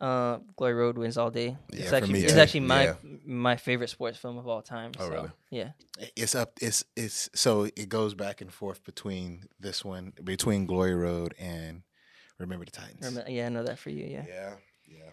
[0.00, 1.56] Uh, Glory Road wins all day.
[1.72, 2.38] Yeah, it's actually me it's too.
[2.38, 2.94] actually my Yeah.
[3.24, 4.92] my favorite sports film of all time.
[4.98, 5.30] Oh, so, really?
[5.50, 5.70] Yeah.
[6.14, 6.52] It's up.
[6.60, 11.82] It's it's so it goes back and forth between this one, between Glory Road and
[12.38, 12.98] Remember the Titans.
[13.06, 14.04] Remember, yeah, I know that for you.
[14.04, 14.24] Yeah.
[14.28, 14.54] Yeah,
[14.86, 15.10] yeah.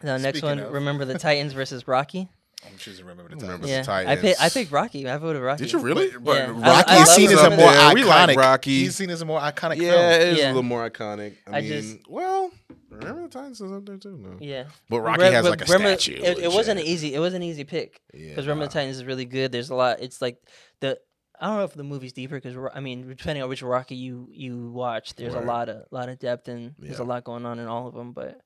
[0.00, 2.28] The next Speaking one, of- Remember the Titans versus Rocky.
[2.66, 3.86] I'm choosing Remember the Remember Titans.
[3.86, 4.54] the Yeah, I picked I Titans.
[4.54, 5.08] picked Rocky.
[5.08, 5.62] I voted Rocky.
[5.64, 6.10] Did you really?
[6.18, 6.44] But Yeah.
[6.46, 8.36] I- Rocky I is love seen as a Remember more the- we like iconic.
[8.36, 8.78] Rocky.
[8.80, 10.04] He's seen as a more iconic Yeah, film.
[10.10, 10.46] it is Yeah.
[10.46, 11.36] a little more iconic.
[11.46, 12.50] I, I mean, just- well,
[12.90, 14.16] remember the Titans is up there too.
[14.18, 14.36] No.
[14.40, 14.64] Yeah.
[14.88, 16.20] But Rocky Re- has but like a remember- statue.
[16.20, 16.92] It, it and wasn't an shit.
[16.94, 17.14] easy.
[17.14, 18.00] It was an easy pick.
[18.12, 18.68] Yeah, because Remember nah.
[18.68, 19.52] the Titans is really good.
[19.52, 20.00] There's a lot.
[20.00, 20.38] It's like
[20.80, 20.98] the
[21.40, 24.28] I don't know if the movie's deeper because I mean depending on which Rocky you
[24.32, 25.44] you watch, there's Right.
[25.44, 27.08] a lot of lot of depth and there's a Yeah.
[27.08, 28.10] lot going on in all of them.
[28.12, 28.40] But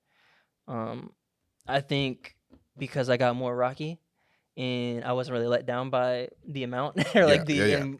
[0.69, 1.13] um,
[1.67, 2.37] I think
[2.77, 4.01] because I got more Rocky,
[4.57, 7.99] and I wasn't really let down by the amount or like the yeah, yeah, um,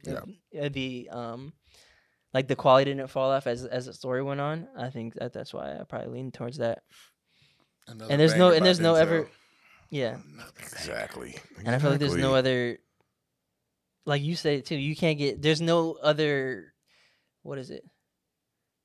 [0.53, 0.63] yeah.
[0.63, 1.53] uh, the um
[2.35, 4.69] like the quality didn't fall off as as the story went on.
[4.77, 6.83] I think that that's why I probably leaned towards that.
[7.87, 9.01] Another And there's no and there's no Denzel.
[9.01, 9.29] ever
[9.91, 10.15] yeah.
[10.15, 10.69] Another banger.
[10.73, 11.37] Exactly.
[11.65, 12.79] And I feel like there's no other
[14.05, 15.43] like you said too, you can't get.
[15.43, 16.73] There's no other.
[17.43, 17.85] What is it?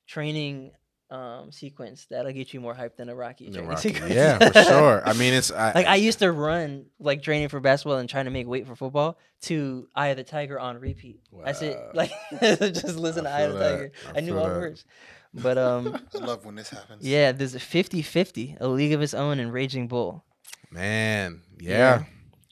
[0.08, 0.72] Training
[1.10, 3.94] um sequence that'll get you more hype than a Rocky The training Rocky.
[3.94, 4.14] sequence.
[4.14, 5.02] Yeah, for sure.
[5.08, 8.26] I mean, it's I, like I used to run like training for basketball and trying
[8.26, 11.22] to make weight for football to Eye of the Tiger on repeat.
[11.46, 11.78] That's it.
[11.78, 11.92] Wow.
[11.94, 13.72] Like just listen to I Eye of the that.
[13.72, 13.92] Tiger.
[14.14, 14.86] I I, knew feel all the words.
[15.34, 17.06] But um I love when this happens.
[17.08, 20.24] yeah, there's a 50-50, a league of its own and Raging Bull.
[20.72, 21.78] man, Yeah.
[21.78, 22.04] yeah.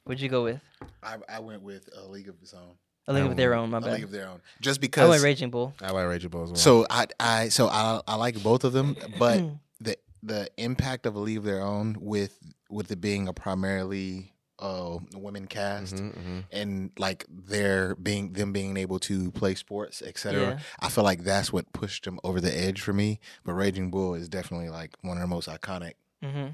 [0.05, 0.61] What'd you go with?
[1.01, 2.75] I, I went with a league of its own.
[3.07, 4.03] A league I of their own, my A league bad.
[4.03, 4.41] of their own.
[4.61, 5.09] Just because I because.
[5.11, 5.73] went Raging Bull.
[5.81, 6.55] I like Raging Bull as well.
[6.57, 9.43] so I I so I I like both of them, but
[9.81, 12.37] the the impact of a league of their own with
[12.69, 16.43] with it being a primarily uh women cast Mhm, mhm.
[16.51, 20.59] and like their being them being able to play sports etc Yeah.
[20.79, 24.13] i feel like that's what pushed them over the edge for me but raging bull
[24.15, 26.51] is definitely like one of the most iconic Mm-hmm.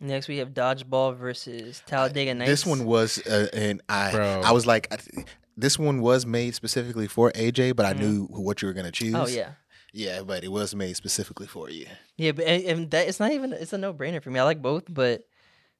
[0.00, 2.50] Next, we have Dodgeball versus Talladega Nights.
[2.50, 4.42] this one was uh, and i Bro.
[4.44, 5.24] i was like I-
[5.56, 7.98] this one was made specifically for aj but i Mhm.
[8.00, 9.52] knew what you were going to choose Oh yeah,
[9.94, 11.86] yeah but it was made specifically for you
[12.18, 14.38] yeah, but and, and that it's not even it's a no brainer for me.
[14.38, 15.22] I like both, but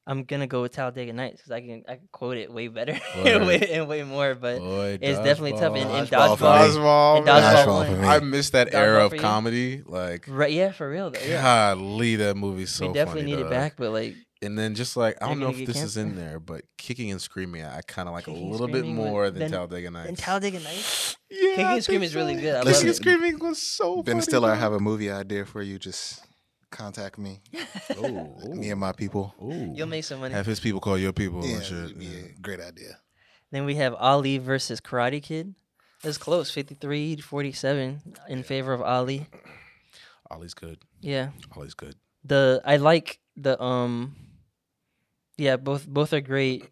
[0.08, 2.92] I'm gonna go with Talladega Nights because I can I can quote it way better
[3.24, 3.46] Word.
[3.46, 4.34] way, and way more.
[4.36, 5.74] But Boy, it's definitely tough.
[5.74, 6.44] And, and Dodgeball dodgeball, for.
[6.44, 8.06] Dodgeball, and dodgeball, Dodgeball for me.
[8.08, 9.82] I miss that era of comedy.
[9.84, 10.52] Like, right?
[10.52, 11.18] Yeah, for real though.
[11.26, 13.36] Yeah, golly, that movie's so we definitely funny.
[13.36, 15.82] need it back, but like And then just like I don't know if get this
[15.82, 18.86] is in there, but kicking and screaming, I kind of like Kicking a little bit
[18.86, 20.08] more than than- Talladega Nights.
[20.10, 21.16] and Talladega Nights.
[21.30, 22.54] yeah, Kicking and Screaming think is really good.
[22.54, 24.02] I Kicking and screaming was so.
[24.04, 26.22] ben funny, stiller i have a movie idea for you just
[26.76, 27.40] contact me
[27.98, 29.72] Ooh, me and my people ooh.
[29.74, 30.34] You'll make some money.
[30.34, 31.96] have his people call your people yeah and shit.
[31.96, 32.28] yeah.
[32.42, 32.98] great idea
[33.52, 35.54] Then we have Ali versus Karate Kid.
[36.04, 39.26] It's close, 53 to 47 in favor of Ali.
[40.30, 40.78] Ali's good.
[41.00, 41.30] Yeah.
[41.56, 41.94] Ali's good.
[42.24, 44.16] The I like the um
[45.38, 46.64] yeah, both both are great.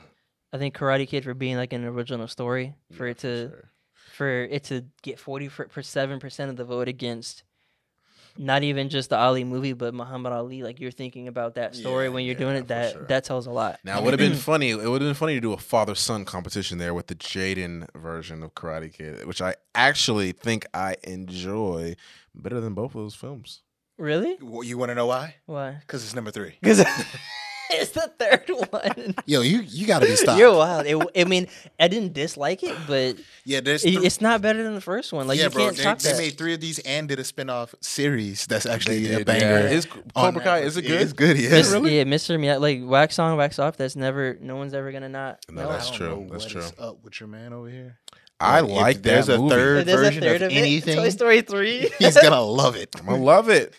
[0.52, 3.70] I think Karate Kid for being like an original story for Yeah, it to sure.
[4.14, 7.44] for it to get 40 for seven percent of the vote against
[8.38, 10.62] not even just the Ali movie, but Muhammad Ali.
[10.62, 12.68] Like you're thinking about that story Yeah, when you're yeah, doing it.
[12.68, 13.04] That sure.
[13.06, 13.78] that tells a lot.
[13.84, 14.70] Now it would have been funny.
[14.70, 17.88] It would have been funny to do a father son competition there with the Jaden
[17.94, 21.96] version of Karate Kid, which I actually think I enjoy
[22.34, 23.62] better than both of those films.
[23.98, 24.36] Really?
[24.42, 25.78] Well, you want to know why Why?
[25.80, 26.56] because it's number three
[27.70, 29.14] Because it's the third one.
[29.26, 30.86] yo you you gotta be stopped You're wild.
[30.86, 31.48] It, I mean,
[31.80, 35.26] I didn't dislike it, but yeah there's th- it's not better than the first one.
[35.26, 35.64] Like yeah, you bro.
[35.64, 36.18] can't They, top they that.
[36.18, 39.40] made three of these and did a spin-off series that's actually They a banger.
[39.46, 39.70] yeah.
[39.70, 41.00] Is Cobra Kai is it Yeah, good?
[41.02, 41.50] It's good, yeah.
[41.50, 41.96] Miss- really?
[41.98, 42.38] Yeah, Mr.
[42.38, 43.76] Miyagi, like wax on, wax off.
[43.76, 44.36] That's never.
[44.40, 45.40] No one's ever gonna not.
[45.50, 45.68] No, know.
[45.70, 46.08] that's I don't true.
[46.08, 46.60] know That's what true.
[46.62, 47.98] is up with your man over here?
[48.38, 49.50] I But if like that there's a movie.
[49.54, 51.90] third- If there's version of third of, anything- it, Toy Story three.
[51.98, 52.90] He's gonna love it.
[52.98, 53.74] I'm gonna love it.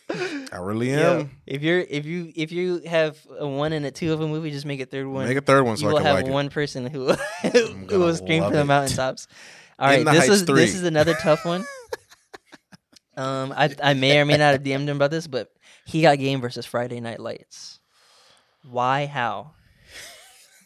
[0.51, 1.31] I really Yo, am.
[1.45, 4.49] if you're if you if you have a one and a two of a movie,
[4.49, 5.27] just make a third one.
[5.27, 6.31] Make a third one you so I will can have like it.
[6.31, 7.13] one person who
[7.51, 8.65] who will scream from the it.
[8.65, 9.27] mountaintops.
[9.79, 10.55] All In right, the this is 3.
[10.55, 11.63] this is another tough one.
[13.15, 15.49] Um, I I may or may not have DM'd him about this, but
[15.85, 17.79] he got game versus Friday Night Lights.
[18.63, 19.05] Why?
[19.05, 19.51] How?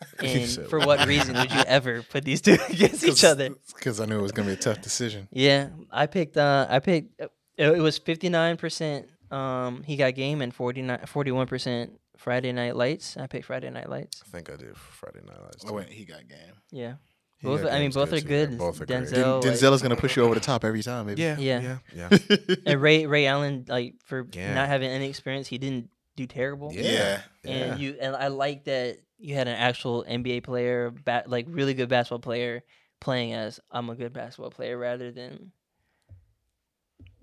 [0.22, 3.50] He And said, for what reason would you ever put these two against each other?
[3.76, 5.28] because I knew it was gonna be a tough decision.
[5.32, 6.38] Yeah, I picked.
[6.38, 7.20] Uh, I picked.
[7.22, 7.28] uh,
[7.58, 9.08] It, it was fifty nine percent.
[9.32, 13.16] Um, he got game and 41 percent Friday Night Lights.
[13.18, 14.22] I picked Friday Night Lights.
[14.28, 15.64] I think I did Friday Night Lights.
[15.68, 16.56] Oh wait, he got game.
[16.72, 16.96] Yeah,
[17.38, 17.62] He both.
[17.64, 18.28] got I mean, both are too.
[18.28, 18.58] good.
[18.58, 19.04] Both are great.
[19.04, 19.42] Denzel.
[19.42, 21.22] Den- like- is gonna push you over the top every time, baby.
[21.22, 21.78] Yeah, Yeah.
[21.96, 22.38] yeah, yeah.
[22.66, 24.54] and Ray Ray Allen, like for Yeah.
[24.54, 26.72] not having any experience, he didn't do terrible.
[26.74, 26.82] Yeah.
[26.84, 27.22] Yeah.
[27.44, 27.52] yeah.
[27.52, 31.74] And you and I like that you had an actual NBA player, bat, like really
[31.74, 32.64] good basketball player,
[33.00, 35.52] playing as I'm a good basketball player rather than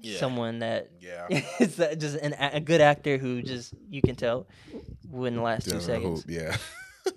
[0.00, 0.18] Yeah.
[0.18, 1.26] someone that yeah.
[1.60, 4.46] is that just an, a good actor who just you can tell
[5.08, 6.22] wouldn't last two seconds.
[6.24, 6.56] hoop, Yeah.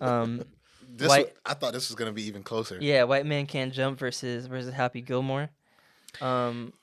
[0.01, 0.43] Um,
[0.93, 2.77] This White- wa- I thought this was gonna be even closer.
[2.81, 5.49] yeah, White Man Can't Jump versus versus Happy Gilmore.
[6.19, 6.73] Um,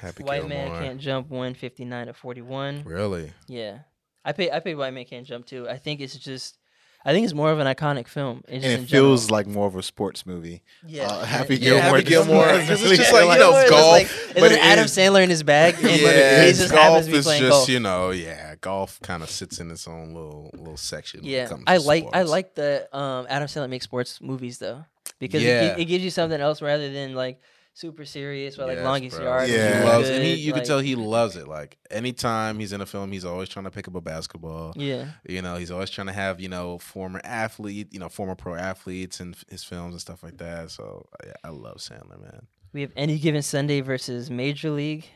[0.00, 2.82] Happy White Man Can't Jump one fifty nine to 41.
[2.84, 3.30] Really?
[3.48, 3.80] Yeah,
[4.24, 5.68] I pay I paid White Man Can't Jump too.
[5.68, 6.56] I think it's just
[7.04, 8.44] I think it's more of an iconic film.
[8.46, 9.38] It's And in it feels general.
[9.38, 10.62] like more of a sports movie.
[10.86, 11.06] yeah.
[11.08, 12.48] uh, Happy Yeah, Gilmore Happy Gilmore.
[12.50, 13.92] it's It's just like, you know, golf.
[13.92, 17.00] like, but it's it Adam is- Sandler in his bag, and yeah, he just golf
[17.08, 17.68] is just golf.
[17.68, 21.20] you know, yeah, golf kind of sits in its own little little section.
[21.22, 24.20] when it Yeah, comes I to like I like the um, Adam Sandler makes sports
[24.20, 24.84] movies though
[25.18, 25.74] because Yeah.
[25.74, 27.40] gi- it gives you something else rather than like
[27.74, 29.24] super serious or like Yes, longest bro.
[29.24, 29.48] yard.
[29.48, 29.68] Yeah.
[29.70, 31.48] which He loves, and he, you like- can tell he loves it.
[31.48, 34.72] Like anytime he's in a film, he's always trying to pick up a basketball.
[34.76, 38.34] Yeah, You know, he's always trying to have you know former athlete, you know, former
[38.34, 40.70] pro athletes in his films and stuff like that.
[40.70, 42.46] So yeah, I love Sandler, man.
[42.72, 45.06] we have any given Sunday versus Major League.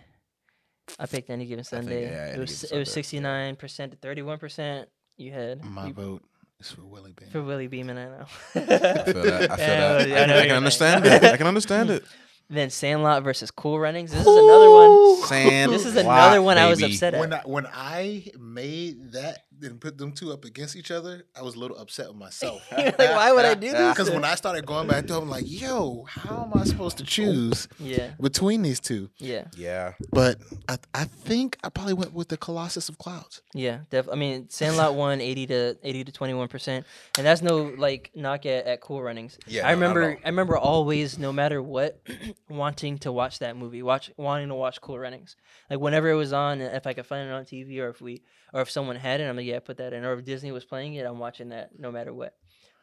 [0.98, 2.04] I picked any given think, Sunday.
[2.10, 4.88] yeah, it was it was sixty nine percent to thirty one percent.
[5.16, 6.22] You had My you- vote.
[6.58, 7.28] It's for Willie Beam.
[7.28, 7.98] for Willie Beamen.
[7.98, 8.24] I know.
[8.54, 9.02] I feel that.
[9.04, 9.22] I feel
[9.58, 10.10] Yeah, that.
[10.10, 11.22] I I, know I can understand it.
[11.24, 12.02] I can understand it.
[12.48, 14.12] Then Sandlot versus Cool Runnings.
[14.12, 15.22] This is another one.
[15.26, 15.72] Sand.
[15.72, 16.92] This is another one I was baby.
[16.94, 17.44] upset When at.
[17.44, 21.54] I when I made that and put them two up against each other, I was
[21.54, 22.62] a little upset with myself.
[22.72, 23.90] like, why would I do this?
[23.92, 26.98] Because when I started going back to, it, I'm like, yo, how am I supposed
[26.98, 29.10] to oh, choose yeah, between these two?
[29.18, 29.92] yeah, Yeah.
[30.12, 30.38] But
[30.68, 33.42] I, I think I probably went with the Colossus of Clouds.
[33.54, 33.80] yeah.
[33.90, 36.86] Def- I mean, Sandlot won eighty to eighty to twenty one percent,
[37.16, 39.38] and that's no like knock at, at Cool Runnings.
[39.46, 40.10] Yeah, I no, not at remember.
[40.10, 40.16] all.
[40.24, 42.00] I remember always, no matter what,
[42.48, 45.36] wanting to watch that movie, watch wanting to watch Cool Runnings.
[45.70, 48.22] Like whenever it was on, if I could find it on TV, or if we,
[48.52, 50.04] or if someone had it, I'm like, yeah, put that in.
[50.04, 52.34] Or if Disney was playing it, I'm watching that no matter what.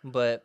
[0.03, 0.43] But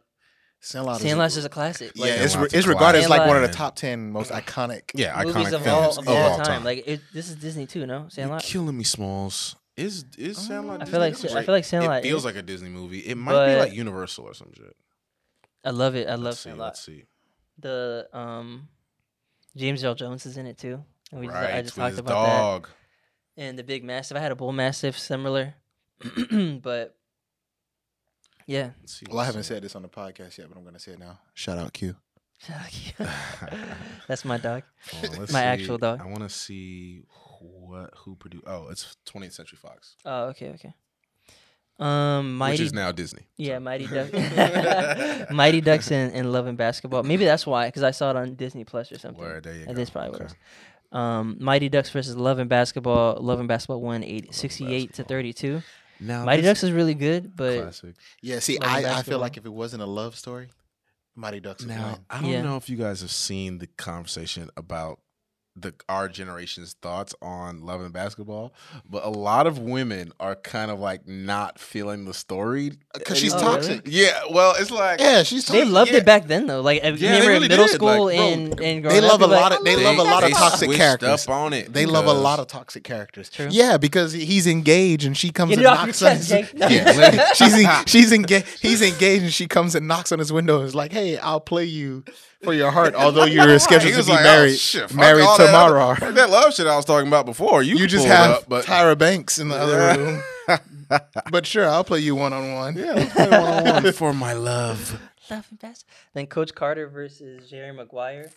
[0.61, 1.93] Sandlot, Sandlot's is, is a classic.
[1.95, 4.31] yeah, Like, it's, Sandlot's it's a regarded as like one of the top ten most
[4.31, 4.91] iconic.
[4.95, 5.21] Yeah.
[5.23, 6.45] movies Iconic of all, films of all time.
[6.47, 6.64] time.
[6.64, 8.01] Like it, this is Disney too, no?
[8.01, 8.43] You're Sandlot.
[8.43, 9.57] killing me, Smalls.
[9.77, 10.83] Is is Sandlot?
[10.83, 11.39] I feel like Disney?
[11.39, 12.01] I feel like Sandlot.
[12.01, 12.25] It feels is.
[12.25, 12.99] like a Disney movie.
[12.99, 14.75] It might be like Universal or some shit.
[15.64, 16.09] I love it.
[16.09, 16.49] I love Let's see.
[16.51, 16.66] Sandlot.
[16.66, 17.05] Let's see.
[17.61, 18.69] The um,
[19.57, 20.83] James Earl Jones is in it too.
[21.12, 21.55] And we just, right.
[21.55, 22.71] I just with talked his about that.
[23.39, 23.45] Dog.
[23.49, 24.16] And the big mastiff.
[24.16, 25.55] I had a bull mastiff similar,
[26.62, 26.97] but
[28.47, 28.70] yeah.
[29.11, 30.99] Well, I haven't said this on the podcast yet, but I'm going to say it
[30.99, 31.18] now.
[31.34, 31.95] Shout out Q.
[32.39, 32.93] Shout out Q.
[34.09, 34.62] That's my dog.
[34.93, 35.36] Hold on, My see.
[35.36, 36.01] actual dog.
[36.01, 37.03] I want to see
[37.41, 38.45] what who produced.
[38.47, 40.74] Oh, it's 20th Century Fox, Oh, okay, okay.
[41.80, 43.22] Um, which is now Disney.
[43.36, 45.30] Yeah, Mighty Ducks.
[45.30, 47.05] Mighty Ducks and, and Love and Basketball.
[47.05, 49.22] Maybe that's why, because I saw it on Disney Plus or something.
[49.22, 49.74] Word, there you And go.
[49.74, 50.24] This probably Okay.
[50.24, 50.34] was.
[50.91, 53.18] Um, Mighty Ducks versus Love and Basketball.
[53.20, 55.62] Love and Basketball won 80, and 68 to 32.
[56.01, 57.95] Now Mighty Ducks is really good, but classic.
[58.22, 60.49] Yeah, see, Love I, I feel like if it wasn't a love story,
[61.16, 61.99] Mighty Ducks would Now win.
[62.09, 62.43] I don't Yeah.
[62.43, 65.01] know if you guys have seen the conversation about
[65.61, 68.52] the our generation's thoughts on love and basketball,
[68.88, 73.32] but a lot of women are kind of like not feeling the story Because she's
[73.34, 73.54] Oh, anymore.
[73.56, 73.68] really?
[73.76, 73.86] toxic.
[73.92, 75.64] Yeah, well, it's like Yeah, she's toxic.
[75.64, 75.98] they loved yeah.
[75.98, 76.61] it back then though.
[76.61, 77.74] Like I Yeah, they remember really in middle did.
[77.74, 79.74] school Like, bro, and and They growing love up, a lot like, of oh, they
[79.76, 81.24] they, love a lot of toxic characters.
[81.24, 81.72] up on it.
[81.72, 83.30] They love a lot of toxic characters.
[83.30, 83.48] True.
[83.50, 86.30] Yeah, because he's engaged and she comes Get and it off your knocks on his.
[86.54, 88.46] Yeah, she's en- she's engaged.
[88.61, 90.59] He's engaged and she comes and knocks on his window.
[90.59, 92.04] and is like, "Hey, I'll play you
[92.43, 95.47] for your heart, although you're scheduled to be like, oh, married shit, married all that
[95.47, 97.62] tomorrow." other- that love shit I was talking about before.
[97.62, 100.22] You, You just have up, but Tyra Banks in the other room.
[101.30, 102.74] But sure, I'll play you one on one.
[102.74, 104.99] yeah, let's play one-on-one for my love.
[105.30, 105.84] Love and Bas-
[106.14, 108.30] Then Coach Carter versus Jerry Maguire.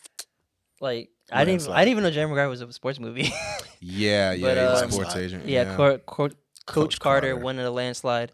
[0.82, 1.78] Like I didn't, Landslide.
[1.78, 3.32] I didn't even know Jerry Maguire was a sports movie.
[3.80, 5.48] Yeah, yeah, But, he's a um, sports agent.
[5.48, 6.36] yeah, Cor- Cor- Coach,
[6.66, 7.44] Coach Carter, Carter.
[7.44, 8.34] won in a landslide,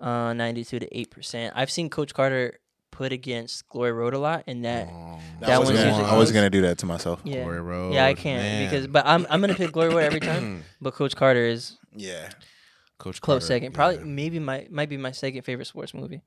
[0.00, 1.54] uh, ninety-two to eight percent.
[1.56, 2.58] I've seen Coach Carter
[2.96, 6.10] put against Glory Road a lot, and that Oh, That I was one's gonna, usually
[6.10, 7.20] I was gonna do that to myself.
[7.24, 7.92] yeah, Glory Road.
[7.94, 8.64] yeah, I can't man.
[8.70, 10.64] because, but I'm I'm gonna pick Glory Road every time.
[10.80, 12.30] But Coach Carter is Yeah.
[12.98, 14.04] Coach close Carter, second, probably yeah.
[14.04, 16.22] maybe my might be my second favorite sports movie.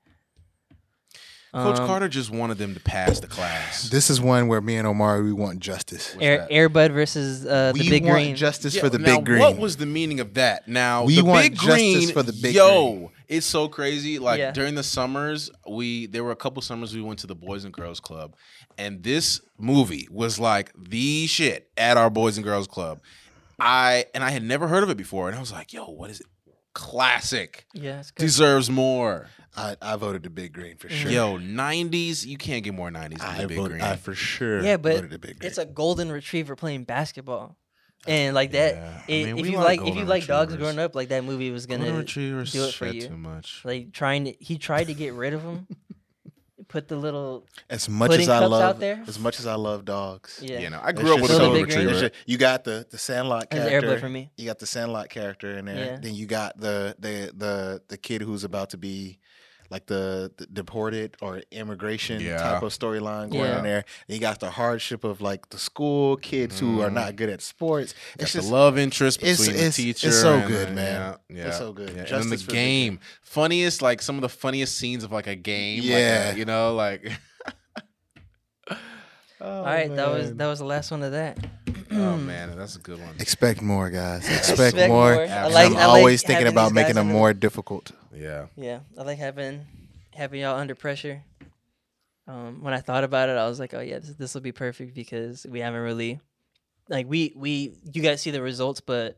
[1.52, 3.90] Coach Um, Carter just wanted them to pass the class.
[3.90, 6.14] This is one where me and Omari we want justice.
[6.14, 6.52] What's Air, that?
[6.52, 8.36] Airbud versus uh, the we Big want Green.
[8.36, 9.40] justice Yeah, for the now, big green.
[9.40, 10.68] What was the meaning of that?
[10.68, 13.10] Now We the want big justice green for the big Yo, green.
[13.30, 14.20] It's so crazy.
[14.20, 14.52] Like Yeah.
[14.52, 17.74] during the summers, we there were a couple summers we went to the Boys and
[17.74, 18.36] Girls Club,
[18.78, 23.00] and this movie was like the shit at our Boys and Girls Club.
[23.60, 26.10] I and I had never heard of it before, and I was like, "Yo, what
[26.10, 26.28] is it?
[26.74, 27.66] Classic.
[27.74, 28.04] yeah.
[28.16, 30.92] Deserves more." I, I voted the big green for mm.
[30.92, 31.12] sure.
[31.12, 32.26] Yo, '90s.
[32.26, 33.84] You can't get more '90s than I the Big voted, Green.
[33.84, 34.64] I for sure.
[34.64, 35.48] Yeah, but voted the big green.
[35.48, 37.58] it's a golden retriever playing basketball,
[38.08, 38.76] and like that.
[38.76, 39.02] Yeah.
[39.08, 41.24] I i- mean, if you like like, if you like dogs growing up, like that
[41.24, 43.08] movie was gonna retrievers do it for you.
[43.08, 43.62] too much.
[43.66, 44.34] like trying to.
[44.40, 45.68] He tried to get rid of him.
[46.68, 49.04] Put the little as much as I love out there?
[49.08, 50.40] as much as I love dogs.
[50.44, 50.60] yeah.
[50.60, 52.00] You know, I It's grew up with a so- golden Big retriever.
[52.00, 53.88] Just- you got the the Sandlot character.
[53.88, 54.30] Airbud for me.
[54.38, 55.94] You got the Sandlot character in there.
[55.94, 55.98] Yeah.
[56.00, 59.18] Then you got the the the the kid who's about to be
[59.70, 62.38] like the, the deported or immigration Yeah.
[62.38, 63.58] type of storyline going Yeah.
[63.58, 63.86] on there.
[64.08, 67.16] And you got the hardship of like the school kids who are not mm.
[67.18, 67.94] good at sports.
[68.18, 70.12] Got It's the just love interest between it's- the it's teacher.
[70.12, 71.18] so and good, man.
[71.30, 71.90] Yeah, yeah, It's so good.
[71.96, 72.02] yeah.
[72.02, 75.28] And then the for the game, funniest, like some of the funniest scenes of like
[75.28, 75.80] a game.
[75.82, 76.34] like, Yeah.
[76.36, 77.12] you know, like.
[79.42, 81.38] All right, that was oh, that was the last one of that.
[81.92, 83.16] Oh man, that's a good one.
[83.20, 84.28] expect more, guys.
[84.38, 85.16] Expect, Expect more.
[85.16, 85.24] more.
[85.24, 87.34] I like- I'm I like always thinking having about these making guys them under- more
[87.34, 87.92] difficult.
[88.14, 88.48] Yeah.
[88.56, 89.66] Yeah, I like having
[90.14, 91.24] having y'all under pressure.
[92.28, 94.52] Um, when I thought about it, I was like, oh yeah, this this will be
[94.52, 96.20] perfect because we haven't really,
[96.90, 99.18] like we we you guys see the results, but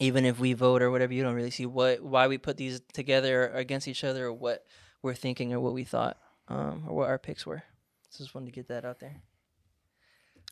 [0.00, 2.80] even if we vote or whatever, you don't really see what why we put these
[2.94, 4.64] together against each other or what
[5.02, 6.16] we're thinking or what we thought
[6.48, 7.62] um, or what our picks were.
[8.08, 9.16] So just wanted to get that out there.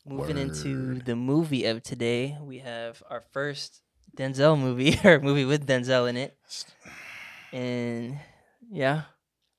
[0.05, 3.81] Moving into the movie of today, we have our first
[4.15, 6.37] Denzel movie or movie with Denzel in it,
[7.53, 8.19] and
[8.69, 9.03] Yeah,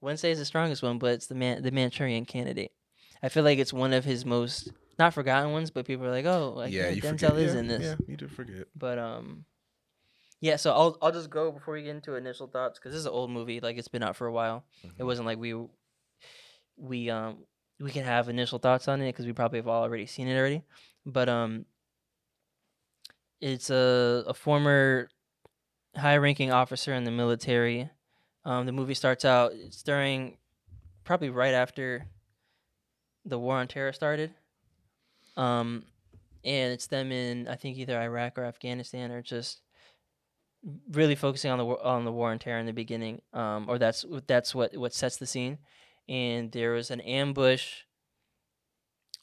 [0.01, 2.73] Wednesday is the strongest one, but it's the man, the Manchurian Candidate.
[3.23, 6.27] I feel like it's one of his most not forgotten ones, but people are like,
[6.27, 7.37] oh, like, yeah, yeah, Denzel forget.
[7.37, 7.83] is yeah, in this.
[7.83, 8.67] Yeah, you did forget.
[8.77, 9.47] But um,
[10.41, 10.57] yeah.
[10.57, 13.13] So I'll I'll just go before we get into initial thoughts because this is an
[13.13, 13.61] old movie.
[13.61, 14.65] Like it's been out for a while.
[14.99, 15.07] It Mhm.
[15.07, 15.55] wasn't like we
[16.77, 17.39] we um
[17.81, 20.63] we can have initial thoughts on it because we probably have already seen it already.
[21.05, 21.67] But um,
[23.41, 25.09] it's a a former
[25.97, 27.91] high ranking officer in the military.
[28.45, 30.39] Um, the movie starts out it's during
[31.05, 32.07] probably right after
[33.25, 34.33] the war on terror started.
[35.37, 35.85] Um,
[36.45, 39.61] and it's them in I think either Iraq or Afghanistan or just
[40.91, 43.21] really focusing on the on the war on terror in the beginning.
[43.33, 45.59] Um, or that's that's what what sets the scene.
[46.09, 47.85] And there was an ambush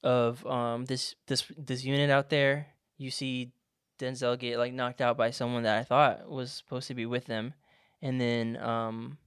[0.04, 2.68] of um this this this unit out there.
[2.98, 3.52] You see
[4.00, 7.26] Denzel get like knocked out by someone that I thought was supposed to be with
[7.26, 7.54] them,
[8.02, 9.18] and then um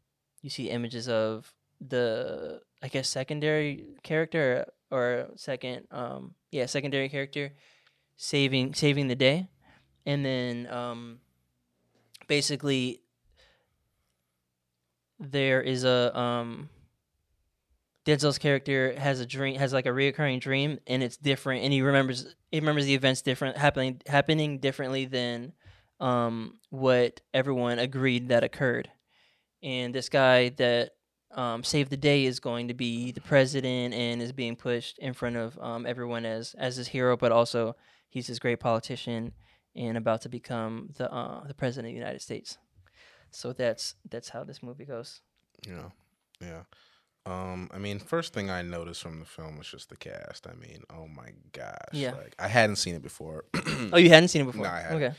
[0.43, 7.53] you see images of the I guess secondary character or second um yeah secondary character
[8.17, 9.49] saving saving the day,
[10.07, 11.21] and then um
[12.27, 13.01] basically
[15.21, 16.69] there is a um
[18.05, 21.81] Denzel's character has a dream has like a reoccurring dream and it's different and he
[21.81, 25.53] remembers he remembers the events different happening happening differently than
[26.01, 28.91] um what everyone agreed that occurred.
[29.63, 30.91] And this guy that
[31.35, 35.15] um, saved the day is going to be the president and is being pushed in
[35.15, 37.77] front of um, everyone as as his hero, but also
[38.09, 39.33] he's this great politician
[39.75, 42.59] and about to become the uh, the president of the United States.
[43.31, 45.23] So that's that's how this movie goes.
[45.67, 45.91] Yeah,
[46.41, 46.63] yeah.
[47.27, 50.47] Um, I mean, first thing I noticed from the film was just the cast.
[50.47, 52.13] I mean, oh my gosh, Yeah.
[52.13, 53.45] like I hadn't seen it before.
[53.93, 54.65] Oh, you hadn't seen it before?
[54.65, 55.03] No, I hadn't.
[55.03, 55.15] Okay.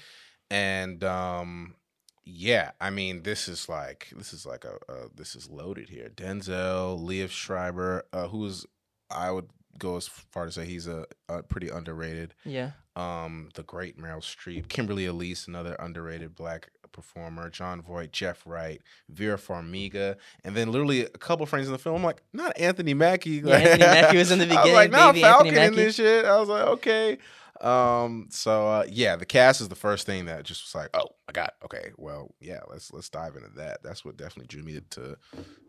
[0.52, 1.76] and um,
[2.24, 6.10] yeah, I mean, this is like this is like a, a this is loaded here.
[6.10, 8.66] Denzel, Liev Schreiber, uh, who's
[9.10, 12.34] I would go as far to say he's a, a pretty underrated.
[12.46, 12.72] Yeah.
[12.96, 18.82] Um, the great Meryl Streep, Kimberly Elise, another underrated black performer, Jon Voight, Jeff Wright,
[19.10, 21.98] Vera Farmiga, and then literally a couple frames in the film.
[21.98, 23.42] I'm like, not Anthony Mackie.
[23.44, 25.76] Yeah, Anthony Mackie was in the I was like, beginning, not baby Anthony Falcon in
[25.76, 26.26] this shit.
[26.26, 27.18] I was like, okay.
[27.62, 31.08] Um, so uh, yeah, the cast is the first thing that just was like, oh
[31.28, 33.82] my god, okay, well, yeah, let's let's dive into that.
[33.84, 35.18] That's what definitely drew me to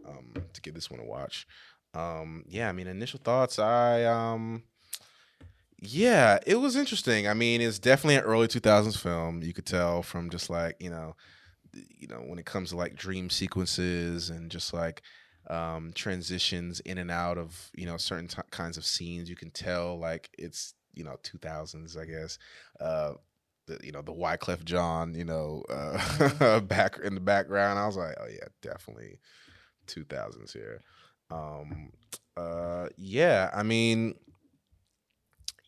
[0.06, 1.46] um to give this one a watch.
[1.94, 4.64] Um, yeah, I mean, initial thoughts, I um
[5.80, 7.28] yeah, it was interesting.
[7.28, 9.42] I mean, it's definitely an early 2000s film.
[9.42, 11.14] You could tell from just like, you know,
[11.74, 15.02] you know, when it comes to like dream sequences and just like
[15.50, 19.50] um transitions in and out of, you know, certain t- kinds of scenes, you can
[19.50, 22.38] tell like it's, you know, 2000s, I guess.
[22.80, 23.14] Uh
[23.66, 27.78] the, you know, the Wyclef Jean, you know, uh back in the background.
[27.78, 29.18] I was like, oh yeah, definitely
[29.86, 30.82] 2000s here.
[31.30, 31.90] Um
[32.36, 34.14] uh yeah, I mean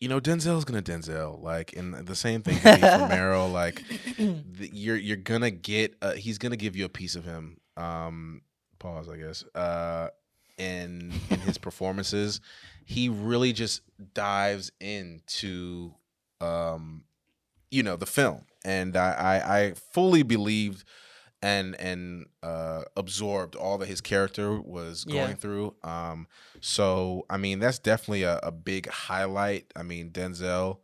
[0.00, 1.42] you know, Denzel's gonna Denzel.
[1.42, 3.52] Like, and the same thing for Meryl.
[3.52, 3.82] Like,
[4.16, 5.96] th- you're you're gonna get.
[6.00, 7.58] Uh, he's gonna give you a piece of him.
[7.76, 8.42] Um,
[8.78, 9.44] pause, I guess.
[9.54, 10.08] Uh,
[10.56, 12.40] in in his performances,
[12.84, 13.82] he really just
[14.14, 15.92] dives into,
[16.40, 17.04] um,
[17.70, 20.84] you know, the film, and I I, I fully believed
[21.42, 25.34] and and uh absorbed all that his character was going Yeah.
[25.34, 26.26] through um
[26.60, 30.78] so i mean that's definitely a, a big highlight i mean denzel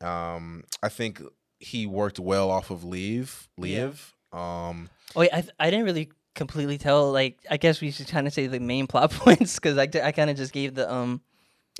[0.00, 1.20] um i think
[1.58, 3.88] he worked well off of Liev Yeah.
[3.88, 7.10] Liev um Oh, wait, I th- I didn't really completely tell.
[7.10, 10.12] Like, I guess we should kind of say the main plot points because I, I
[10.12, 11.20] kind of just gave the um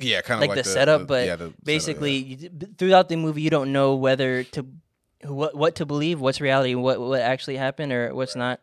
[0.01, 2.49] yeah kind of like, like, the, setup, but yeah, the setup, basically yeah.
[2.51, 4.65] you throughout the movie you don't know whether to
[5.25, 8.59] what what to believe, what's reality, what what actually happened, or what's not.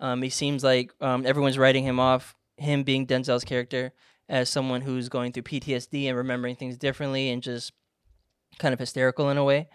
[0.00, 3.92] Um, it seems like um, everyone's writing him off, him being Denzel's character,
[4.28, 7.72] as someone who's going through PTSD and remembering things differently and just
[8.58, 9.68] kind of hysterical in a way.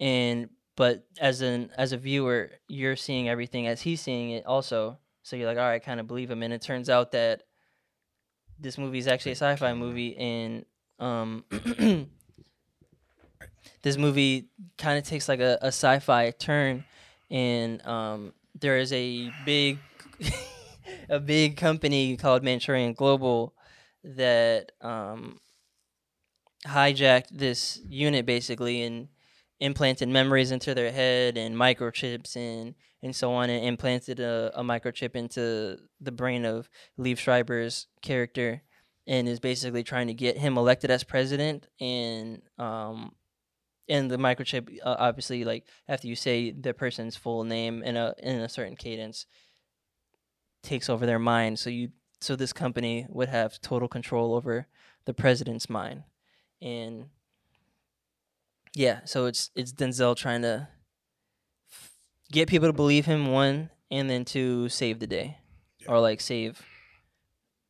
[0.00, 4.98] And but as an as a viewer, you're seeing everything as he's seeing it also.
[5.22, 6.42] So you're like, all right, kind of believe him.
[6.42, 7.42] And it turns out that
[8.58, 10.64] this movie is actually a sci-fi movie, and
[10.98, 11.44] um,
[13.82, 14.48] this movie
[14.78, 16.84] kind of takes like a, a sci-fi turn,
[17.30, 19.78] and um, there is a big
[21.08, 23.54] a big company called Manchurian Global
[24.04, 25.38] that um,
[26.66, 29.08] hijacked this unit basically and
[29.60, 34.62] implanted memories into their head and microchips and and so on and implanted a, a
[34.62, 38.62] microchip into the brain of Liev Schreiber's character
[39.06, 43.14] and is basically trying to get him elected as president and um
[43.88, 48.14] and the microchip uh, obviously like after you say the person's full name in a
[48.22, 49.26] in a certain cadence
[50.62, 51.58] takes over their mind.
[51.58, 54.66] So you so this company would have total control over
[55.04, 56.02] the president's mind,
[56.60, 57.06] and
[58.74, 60.68] yeah, so it's it's Denzel trying to
[61.70, 61.92] f-
[62.32, 65.38] get people to believe him one, and then to save the day,
[65.80, 65.90] Yeah.
[65.92, 66.60] or like save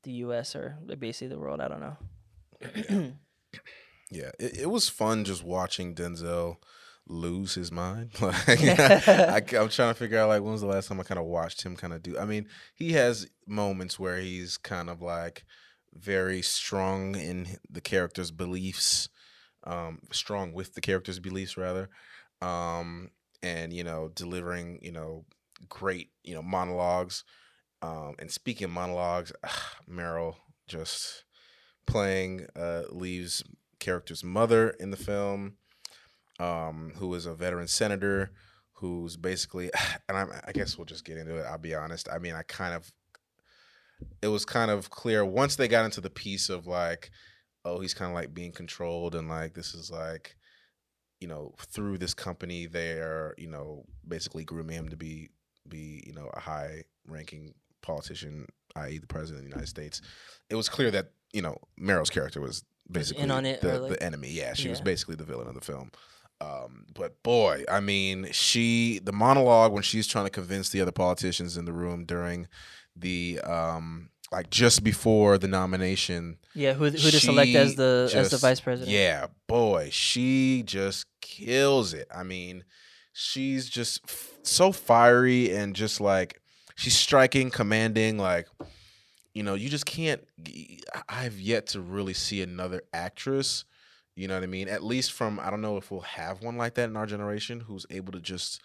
[0.05, 0.55] the U.S.
[0.57, 1.61] or basically the world.
[1.61, 3.13] I don't know.
[4.11, 6.57] Yeah, it, it was fun just watching Denzel
[7.09, 8.11] lose his mind.
[8.21, 11.21] Like, I, am trying to figure out like when was the last time I kind
[11.21, 12.19] of watched him kind of do.
[12.19, 15.45] I mean, he has moments where he's kind of like
[15.95, 19.09] very strong in the character's beliefs,
[19.65, 21.89] um, strong with the character's beliefs rather,
[22.43, 23.11] um,
[23.43, 25.25] and you know delivering you know
[25.69, 27.25] great you know monologues.
[27.83, 29.33] Um, and speaking monologues,
[29.91, 30.37] Meryl
[30.67, 31.25] just
[31.87, 33.45] playing uh, Liev's
[33.87, 35.55] character's mother in the film,
[36.41, 38.33] um, who is a veteran senator,
[38.73, 39.71] who's basically,
[40.09, 41.47] and I, I guess we'll just get into it.
[41.49, 42.09] I'll be honest.
[42.13, 42.91] I mean, I kind of,
[44.21, 47.11] it was kind of clear once they got into the piece of like,
[47.65, 50.37] oh, he's kind of like being controlled, and like this is like,
[51.21, 55.31] you know, through this company, they're you know basically grooming him to be
[55.69, 60.03] be you know a high ranking politician, i.e., the president of the United States.
[60.51, 64.03] It was clear that you know Meryl's character was basically on it, the, like- the
[64.03, 64.31] enemy.
[64.31, 65.91] Yeah, she was basically the villain of the film.
[66.41, 70.93] Um, but boy, I mean, she the monologue when she's trying to convince the other
[70.93, 72.47] politicians in the room during
[72.95, 76.37] the um like just before the nomination.
[76.55, 78.91] yeah, who who to select as the as the vice president?
[78.95, 82.07] Yeah, boy, she just kills it.
[82.15, 82.65] I mean,
[83.15, 86.41] she's just f- so fiery and just like
[86.75, 88.19] she's striking, commanding.
[88.19, 88.47] Like,
[89.37, 90.27] you know, you just can't.
[91.11, 93.67] I've yet to really see another actress.
[94.15, 94.67] You know what I mean?
[94.67, 97.61] At least from I don't know if we'll have one like that in our generation
[97.61, 98.63] who's able to just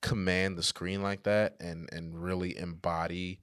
[0.00, 3.40] command the screen like that and and really embody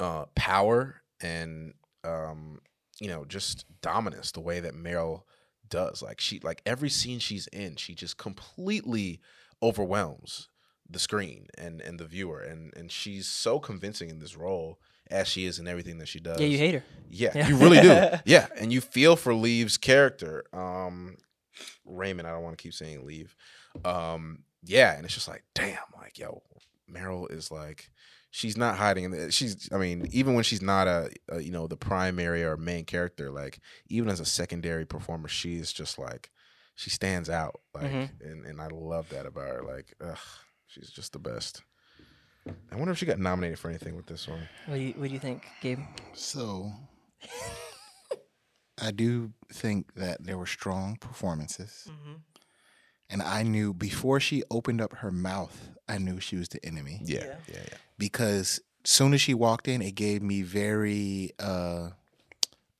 [0.00, 2.58] uh power and um
[2.98, 5.22] you know just dominance the way that Meryl
[5.68, 9.20] does like she like every scene she's in she just completely
[9.62, 10.48] overwhelms
[10.88, 14.80] the screen and and the viewer and and she's so convincing in this role
[15.10, 16.84] as she is in everything that she does yeah, you hate her.
[17.10, 17.48] yeah, Yeah.
[17.48, 17.90] you really do.
[18.24, 21.16] Yeah, and you feel for Liev's character, um,
[21.84, 22.26] Raymond.
[22.28, 23.34] I don't want to keep saying Leave.
[23.84, 26.42] Um, yeah, and it's just like, damn, like yo,
[26.90, 27.90] Meryl is like,
[28.30, 29.04] she's not hiding.
[29.04, 32.44] In the, she's, I mean, even when she's not a, a, you know, the primary
[32.44, 33.58] or main character, like
[33.88, 36.30] even as a secondary performer, she is just like,
[36.76, 37.60] she stands out.
[37.74, 38.10] Like, Mhm.
[38.22, 39.62] and and I love that about her.
[39.62, 40.18] Like, ugh,
[40.66, 41.62] she's just the best.
[42.72, 44.48] I wonder if she got nominated for anything with this one.
[44.66, 45.80] What do you What do you think, Gabe?
[46.14, 46.72] So
[48.80, 51.86] I do think that there were strong performances.
[51.90, 52.14] Mm-hmm.
[53.10, 57.00] And I knew before she opened up her mouth, I knew she was the enemy.
[57.04, 57.34] Yeah, Yeah.
[57.48, 57.76] yeah, yeah.
[57.98, 61.90] Because soon as she walked in, it gave me very uh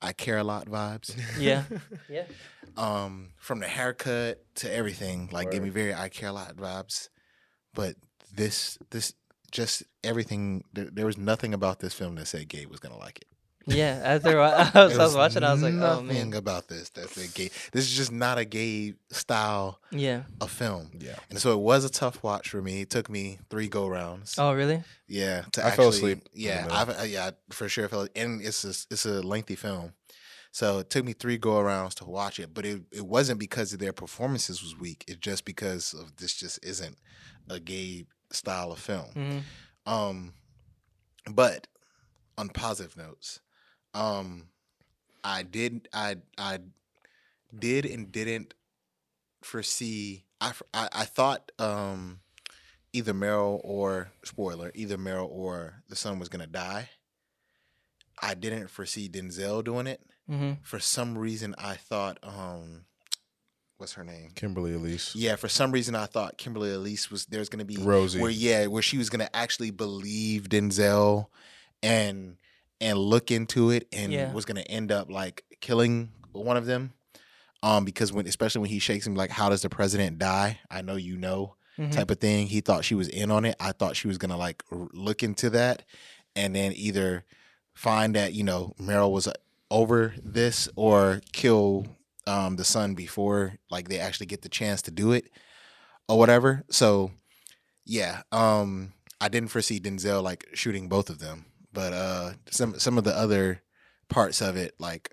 [0.03, 1.15] I care a lot vibes.
[1.39, 1.65] Yeah,
[2.09, 2.25] yeah.
[2.77, 7.11] um, from the haircut to everything, like gave me very I care a lot vibes.
[7.75, 7.97] But
[8.33, 9.13] this this
[9.51, 13.19] just everything there, there was nothing about this film that said Gabe was gonna like
[13.19, 13.27] it.
[13.67, 16.91] Yeah, after I was, I was, watching, I was like, oh nothing man, about this
[16.91, 17.51] that said gay.
[17.73, 20.23] This is just not a gay style yeah.
[20.41, 20.91] A film.
[20.99, 21.17] Yeah.
[21.29, 22.83] And so it was a tough watch for me.
[22.83, 24.37] It took me three go rounds.
[24.39, 24.83] Oh really?
[25.07, 26.67] Yeah, to I fell asleep Yeah.
[26.71, 28.09] I've, uh, yeah, for sure fell.
[28.17, 29.93] And it's a, it's a lengthy film,
[30.53, 32.55] so it took me three go arounds to watch it.
[32.55, 35.05] But it it wasn't because of their performances was weak.
[35.07, 36.97] It's just because of this just isn't
[37.49, 39.11] a gay style of film.
[39.15, 39.39] hmm
[39.87, 40.35] Um,
[41.31, 41.67] but
[42.39, 43.41] on positive notes,
[43.95, 44.49] um,
[45.23, 46.61] I did I I
[47.57, 48.55] did and didn't
[49.43, 50.25] foresee.
[50.41, 52.21] I I thought um
[52.93, 56.91] either Meryl or spoiler either Meryl or the son was gonna die.
[58.23, 60.03] I didn't foresee Denzel doing it.
[60.27, 62.85] hmm For some reason, I thought um,
[63.81, 64.31] what's her name?
[64.35, 65.15] Kimberly Elise.
[65.17, 68.21] Yeah, for some reason I thought Kimberly Elise was there's gonna be Rosie.
[68.21, 71.27] where yeah, where she was gonna actually believe Denzel
[71.83, 72.37] and
[72.81, 74.33] and look into it and Yeah.
[74.33, 76.93] was gonna end up like killing one of them.
[77.63, 80.61] Um, because when especially when he shakes him like, how does the president die?
[80.71, 81.93] I know you know, Mhm.
[81.93, 82.47] type of thing.
[82.47, 83.55] He thought she was in on it.
[83.61, 85.83] I thought she was gonna like r- look into that
[86.37, 87.25] and then either
[87.75, 89.33] find that, you know, Meryl was uh,
[89.71, 91.87] over this or kill
[92.27, 95.31] um the son before like they actually get the chance to do it
[96.09, 96.65] or whatever.
[96.71, 97.13] So
[97.85, 102.99] yeah, um I didn't foresee Denzel like shooting both of them, but uh some some
[102.99, 103.63] of the other
[104.09, 105.13] parts of it like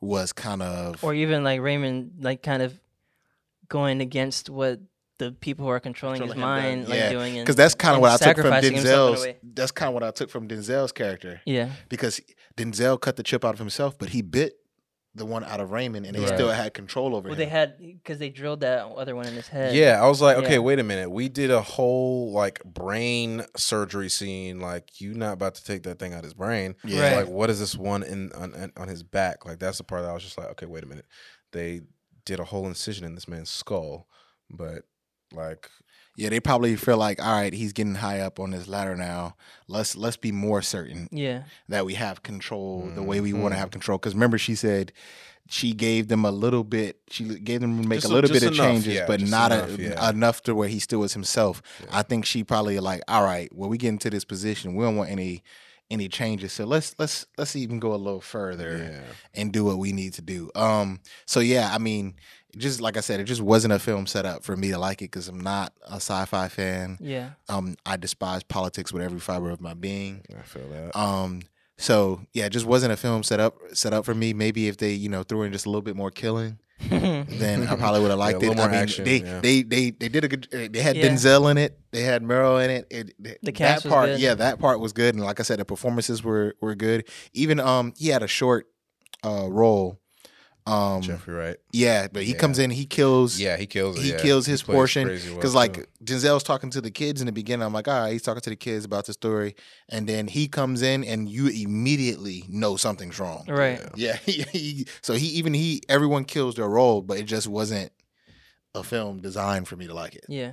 [0.00, 2.78] was kind of Or even like Raymond, like kind of
[3.68, 4.80] going against what
[5.18, 7.74] the people who are controlling, his Controlling him, mind, like yeah, doing and because that's
[7.76, 9.54] kind of what I took from sacrificing himself in a Denzel's.
[9.54, 12.20] That's kind of what I took from Denzel's character Yeah, because
[12.56, 14.54] Denzel cut the chip out of himself, but he bit
[15.14, 16.32] the one out of Raymond, and he Right.
[16.34, 17.38] still had control over well, him.
[17.38, 19.74] they had because they drilled that other one in his head.
[19.74, 20.58] Yeah, I was like, okay, Yeah.
[20.60, 21.10] wait a minute.
[21.10, 24.58] We did a whole like brain surgery scene.
[24.58, 26.76] Like, you not about to take that thing out of his brain.
[26.82, 27.02] Yeah.
[27.08, 27.16] Right.
[27.24, 29.44] Like, what is this one in on, on- on his back?
[29.44, 31.06] Like, that's the part that I was just like, okay, wait a minute.
[31.52, 31.82] They
[32.24, 34.08] did a whole incision in this man's skull,
[34.48, 34.84] but
[35.34, 35.68] like,
[36.16, 39.36] yeah, they probably feel like, all right, he's getting high up on this ladder now.
[39.68, 43.58] Let's let's be more certain yeah, that we have control the way we want to
[43.58, 43.98] have control.
[43.98, 44.92] Because remember, she said
[45.48, 47.00] she gave them a little bit.
[47.08, 49.20] She gave them make Just a a- little just bit of enough, changes, yeah, but
[49.20, 50.10] not enough, a, yeah.
[50.10, 51.62] enough to where he still was himself.
[51.80, 51.86] Yeah.
[51.92, 54.74] I think she probably like, all right, well, we get into this position.
[54.74, 55.42] We don't want any
[55.90, 56.52] any changes.
[56.52, 59.00] So let's let's let's even go a little further yeah.
[59.34, 60.50] and do what we need to do.
[60.54, 61.00] Um.
[61.26, 62.14] So yeah, I mean,
[62.56, 65.00] just like I said, it just wasn't a film set up for me to like
[65.02, 66.98] it because I'm not a sci-fi fan.
[67.00, 67.30] yeah.
[67.48, 67.76] Um.
[67.86, 70.22] I despise politics with every fiber of my being.
[70.38, 70.96] I feel that.
[70.98, 71.42] Um.
[71.78, 74.32] So yeah, it just wasn't a film set up set up for me.
[74.34, 76.58] Maybe if they you know threw in just a little bit more killing,
[76.90, 78.64] then I probably would have liked Yeah, a little it.
[78.64, 79.40] I more mean, action, they, yeah.
[79.40, 80.46] they they they did a good.
[80.52, 81.08] uh, They had Yeah.
[81.08, 81.78] Denzel in it.
[81.90, 82.86] They had Meryl in it.
[82.90, 84.20] it, it- The cast that was part, good.
[84.20, 85.14] yeah, that part was good.
[85.14, 87.08] And like I said, the performances were were good.
[87.32, 88.66] Even um, he had a short
[89.24, 89.98] uh role.
[90.64, 91.56] Um, Jeffrey Wright.
[91.72, 92.38] yeah, but he Yeah.
[92.38, 93.38] comes in, he kills.
[93.40, 94.18] Yeah, he kills he yeah.
[94.18, 95.56] kills his plays portion crazy well, because too.
[95.58, 97.66] like Denzel's talking to the kids in the beginning.
[97.66, 99.56] I'm like, all right, he's talking to the kids about the story,
[99.88, 103.44] and then he comes in, and you immediately know something's wrong.
[103.48, 103.80] right.
[103.96, 104.18] Yeah.
[104.24, 107.90] Yeah, he, he- so he even he everyone kills their role, but it just wasn't
[108.74, 110.24] a film designed for me to like it.
[110.28, 110.52] Yeah.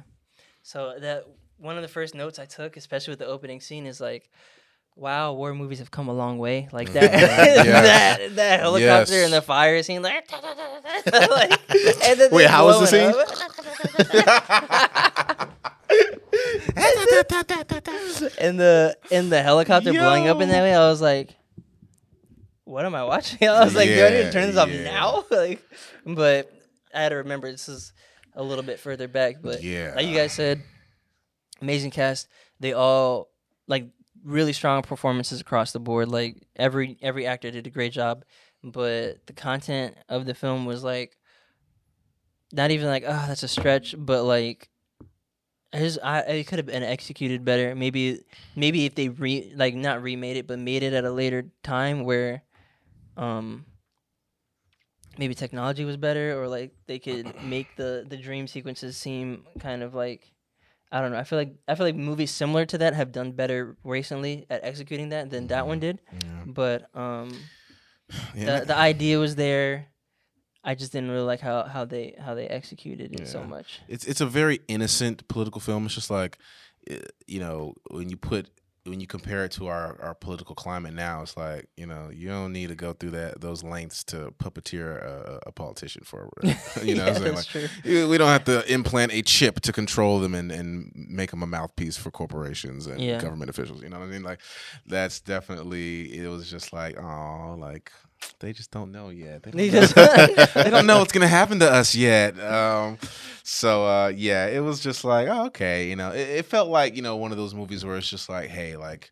[0.64, 1.26] So that
[1.58, 4.30] one of the first notes I took, especially with the opening scene, is like,
[5.00, 6.94] "Wow, war movies have come a long way." Like mm.
[7.00, 8.18] that, Yes.
[8.18, 9.26] that, that helicopter Yes.
[9.26, 11.52] and the fire scene, like, like
[12.06, 13.14] and then Wait, how was the scene?
[18.40, 21.36] and the and the helicopter blowing up in that way, I was like,
[22.66, 24.76] "What am I watching?" I was like, "Do I need to turn this off Yeah,
[24.82, 24.92] yeah.
[24.92, 25.62] now?" like,
[26.06, 26.52] but
[26.94, 27.94] I had to remember this is
[28.36, 29.38] a little bit further back.
[29.42, 29.94] But Yeah.
[29.96, 30.62] like you guys said,
[31.62, 32.28] amazing cast.
[32.60, 33.30] They all
[33.68, 33.88] like
[34.24, 36.10] really strong performances across the board.
[36.10, 38.26] Like every every actor did a great job,
[38.64, 41.18] but the content of the film was like
[42.52, 44.70] not even like oh that's a stretch, but like
[45.72, 47.76] his I it could have been executed better.
[47.76, 48.22] Maybe
[48.56, 52.04] maybe if they re like not remade it, but made it at a later time
[52.04, 52.44] where
[53.18, 53.66] um
[55.18, 59.84] maybe technology was better or like they could make the the dream sequences seem kind
[59.84, 60.32] of like
[60.92, 61.20] I don't know.
[61.20, 64.64] I feel like I feel like movies similar to that have done better recently at
[64.64, 66.00] executing that than that one did.
[66.12, 66.44] Yeah.
[66.48, 67.32] But um
[68.36, 68.60] Yeah.
[68.60, 69.88] the the idea was there.
[70.64, 73.80] I just didn't really like how, how they how they executed it so much.
[73.88, 75.86] it's it's a very innocent political film.
[75.86, 76.38] It's just like,
[76.90, 78.50] eh, you know, when you put
[78.86, 82.28] when you compare it to our, our political climate now, it's like you know you
[82.30, 86.30] don't need to go through that those lengths to puppeteer a, a politician for
[86.84, 88.08] you know what yeah, I'm that's Like, true.
[88.10, 91.48] we don't have to implant a chip to control them and, and make them a
[91.48, 93.20] mouthpiece for corporations and Yeah.
[93.20, 93.84] government officials.
[93.84, 94.24] You know what I mean?
[94.24, 94.40] Like
[94.86, 97.92] that's definitely it was just like oh like
[98.40, 99.44] they just don't know yet.
[99.44, 102.40] They They don't, just- know, they don't know what's gonna happen to us yet.
[102.40, 102.98] Um,
[103.44, 106.96] so uh, yeah, it was just like oh, okay, you know, it, it felt like
[106.96, 109.12] you know one of those movies where it's just like hey like.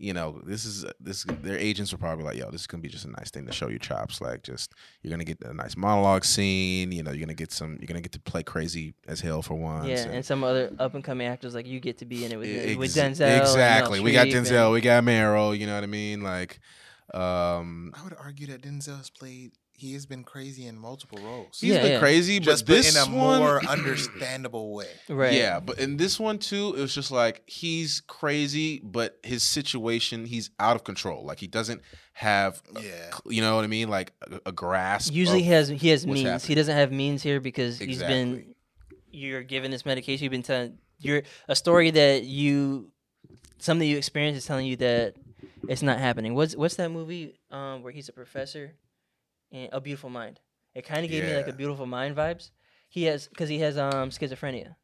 [0.00, 1.24] You know, this is this.
[1.42, 3.52] Their agents were probably like, "Yo, this is gonna be just a nice thing to
[3.52, 4.20] show your chops.
[4.20, 4.72] Like, just
[5.02, 6.92] you're gonna get a nice monologue scene.
[6.92, 7.78] You know, you're gonna get some.
[7.80, 9.88] You're gonna get to play crazy as hell for once.
[9.88, 12.30] Yeah, and- and some other up and coming actors like you get to be in
[12.30, 13.40] it with, E- with Denzel.
[13.40, 13.98] Exactly.
[13.98, 14.66] We got Denzel.
[14.66, 15.58] and- We got Meryl.
[15.58, 16.22] You know what I mean?
[16.22, 16.60] Like,
[17.14, 19.52] um, I would argue that Denzel's played.
[19.72, 21.60] He has been crazy in multiple roles.
[21.60, 21.98] he's Yeah, been yeah.
[22.00, 24.88] crazy, just but but this in a one, more understandable way.
[25.08, 25.32] right.
[25.32, 30.26] Yeah, but in this one too, it was just like he's crazy, but his situation,
[30.26, 31.24] he's out of control.
[31.24, 31.80] Like he doesn't
[32.14, 33.10] have, a- Yeah.
[33.26, 33.88] you know what I mean?
[33.88, 35.12] Like a, a grasp.
[35.12, 36.44] Usually of- he has he has what's means.
[36.44, 38.54] He doesn't have means here because he's been
[39.12, 40.24] you're given this medication.
[40.24, 42.90] You've been telling you're a story that you
[43.58, 45.14] something you experience is telling you that
[45.68, 46.34] it's not happening.
[46.34, 48.74] What's what's that movie um, where he's a professor?
[49.50, 50.40] In A Beautiful Mind.
[50.74, 52.50] It kind of gave me like a Beautiful Mind vibes.
[52.90, 54.74] He has because he has um schizophrenia.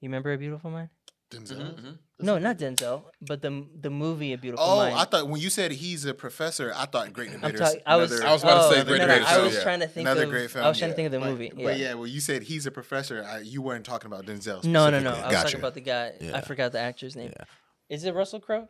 [0.00, 0.88] You remember A Beautiful Mind?
[1.30, 1.98] Denzel.
[2.20, 4.94] No, not Denzel, but the the movie A Beautiful Oh, Mind.
[4.96, 7.76] I thought when you said he's a professor, I thought Great I'm Debaters.
[7.86, 8.10] I was.
[8.10, 9.62] another- I was about to say oh, Great no, no, I was yeah.
[9.62, 10.30] trying to think Another of.
[10.30, 10.64] great film.
[10.64, 10.92] I was trying yeah.
[10.94, 11.52] to think of the But- movie.
[11.54, 11.88] But yeah.
[11.88, 13.24] yeah, well, you said he's a professor.
[13.24, 14.64] I, you weren't talking about Denzel.
[14.64, 15.10] No, no, no.
[15.10, 15.42] I was Gotcha.
[15.44, 16.14] talking about the guy.
[16.34, 17.32] I forgot the actor's name.
[17.38, 17.44] Yeah.
[17.90, 18.68] Is it Russell Crowe?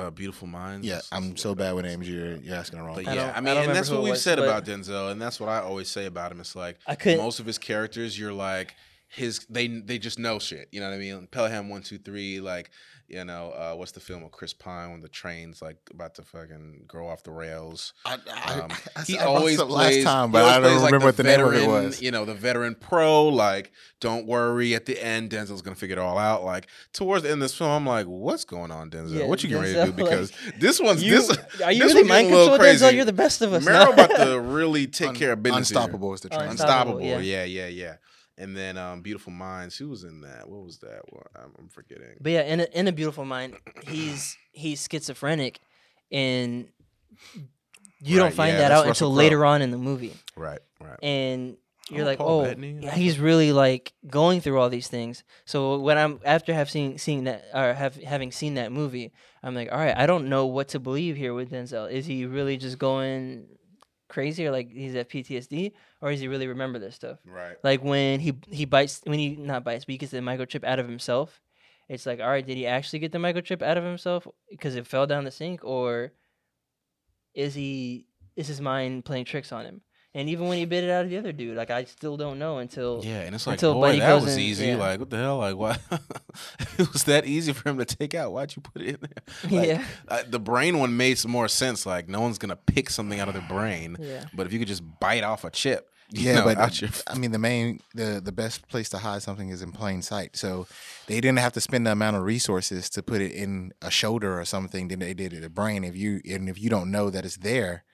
[0.00, 0.86] Uh, beautiful minds.
[0.86, 2.08] Yeah, I'm so bad with names.
[2.08, 2.96] You're, you're asking the wrong.
[2.96, 4.64] But I yeah, don't- I I mean, don't and that's what we've was, said about
[4.64, 6.40] Denzel, and that's what I always say about him.
[6.40, 7.18] It's like I couldn't.
[7.18, 8.74] most of his characters, you're like,
[9.10, 10.68] his they they just know shit.
[10.72, 11.26] You know what I mean?
[11.30, 12.70] Pelham one two three like.
[13.12, 16.22] You know, uh, what's the film with Chris Pine when the train's like about to
[16.22, 17.92] fucking go off the rails?
[18.04, 21.06] I, I, Um, I, he I always plays, last time, but I don't like, remember
[21.06, 22.00] what the name of it veteran, was.
[22.00, 23.24] You know, the veteran pro.
[23.26, 24.76] Like, don't worry.
[24.76, 26.44] At the end, Denzel's gonna figure it all out.
[26.44, 29.18] Like towards the end of this film, I'm like, what's going on, Denzel?
[29.18, 29.92] Yeah, what you getting ready to do?
[30.04, 31.36] Because like, this one's You, this.
[31.64, 32.84] are you this really one mind getting a little control, crazy.
[32.84, 32.94] Denzel?
[32.94, 33.64] You're the best of us.
[33.64, 34.04] Meryl now.
[34.04, 35.68] about to really take Un- care of business.
[35.68, 36.50] Unstoppable is the train.
[36.50, 36.98] Unstoppable.
[36.98, 37.24] Unstoppable.
[37.24, 37.44] yeah.
[37.44, 37.96] Yeah, yeah, yeah.
[38.40, 39.76] And then um, Beautiful Minds.
[39.76, 40.48] Who was in that?
[40.48, 41.02] What was that?
[41.12, 42.16] Well, I'm, I'm forgetting.
[42.20, 43.56] But yeah, in a, in a beautiful mind,
[43.86, 45.60] he's he's schizophrenic,
[46.10, 46.68] and
[48.00, 49.16] you Right, don't find yeah, that out Russell until Crowe.
[49.16, 50.98] later on in the movie, Right, right.
[51.02, 51.56] and
[51.90, 55.22] you're Oh, like, Paul oh, Bettany, yeah, he's really like going through all these things.
[55.44, 59.12] So when I'm after have seen seeing that or have having seen that movie,
[59.42, 61.90] I'm like, all right, I don't know what to believe here with Denzel.
[61.90, 63.48] Is he really just going
[64.10, 65.72] crazy, or like he's at PTSD,
[66.02, 67.18] or does he really remember this stuff?
[67.24, 67.56] Right.
[67.64, 70.78] like when he he bites when he not bites but he gets the microchip out
[70.78, 71.40] of himself
[71.88, 74.86] it's like all right did he actually get the microchip out of himself because it
[74.86, 76.12] fell down the sink or
[77.34, 78.06] is he
[78.36, 79.80] is his mind playing tricks on him
[80.14, 82.38] and even when he bit it out of the other dude like i still don't
[82.38, 84.66] know until Yeah, and it's like, Until boy, Buddy that was in- easy.
[84.66, 84.76] yeah.
[84.76, 85.38] Like, what the hell?
[85.38, 85.78] Like, why?
[86.78, 88.32] it was that easy for him to take out.
[88.32, 89.50] Why'd you put it in there?
[89.60, 91.86] Like, yeah uh, the brain one made some more sense.
[91.86, 94.68] Like, no one's gonna pick something out of their brain, yeah but if you could
[94.68, 97.80] just bite off a chip, you Yeah, know, but out your I mean, the main,
[97.94, 100.36] the the best place to hide something is in plain sight.
[100.36, 100.66] So
[101.06, 104.38] they didn't have to spend the amount of resources to put it in a shoulder
[104.40, 105.84] or something than they did in the brain.
[105.84, 107.84] If you and if you don't know that it's there,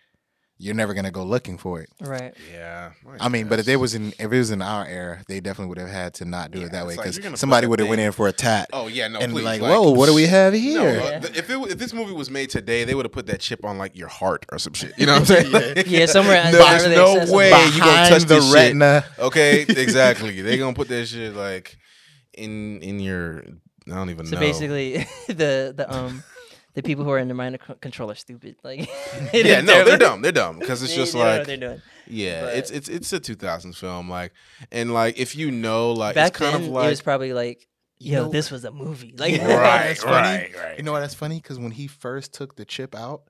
[0.59, 1.91] you're never gonna go looking for it.
[2.01, 2.93] right Yeah.
[3.21, 3.29] I yeah.
[3.29, 5.79] mean, but if it was in if it was in our era, they definitely would
[5.79, 7.39] have had to not do Yeah, it that way it's like, because you're gonna put
[7.41, 9.71] somebody would have went in for a tat oh yeah, no, and please, like, like,
[9.71, 11.01] whoa, what do we have No, here?
[11.23, 13.65] uh, if it if this movie was made today, they would have put that chip
[13.67, 14.93] on like your heart or some shit.
[14.99, 15.85] You know what I'm saying?
[15.87, 16.87] yeah somewhere No, there's
[17.29, 18.55] no way you gonna touch the this shit.
[18.55, 19.05] retina.
[19.19, 20.41] Okay, exactly.
[20.41, 21.77] They're gonna put that shit like
[22.33, 23.45] in in your.
[23.89, 24.41] I don't even so know.
[24.41, 26.25] basically the the um
[26.77, 28.89] the people who are in the mind control are stupid like
[29.33, 30.23] yeah, no, they're dumb.
[30.23, 32.57] They're dumb because it's they- just they don't know what like they're doing yeah, But-
[32.59, 34.33] it's it's it's a 2000s film like
[34.71, 37.67] and like if you know like back it's kind then of it was probably like
[37.99, 40.13] You yo know- this was a movie like You right, funny?
[40.15, 40.77] right, right.
[40.79, 41.37] You know why that's funny?
[41.37, 43.23] Because when he first took the chip out,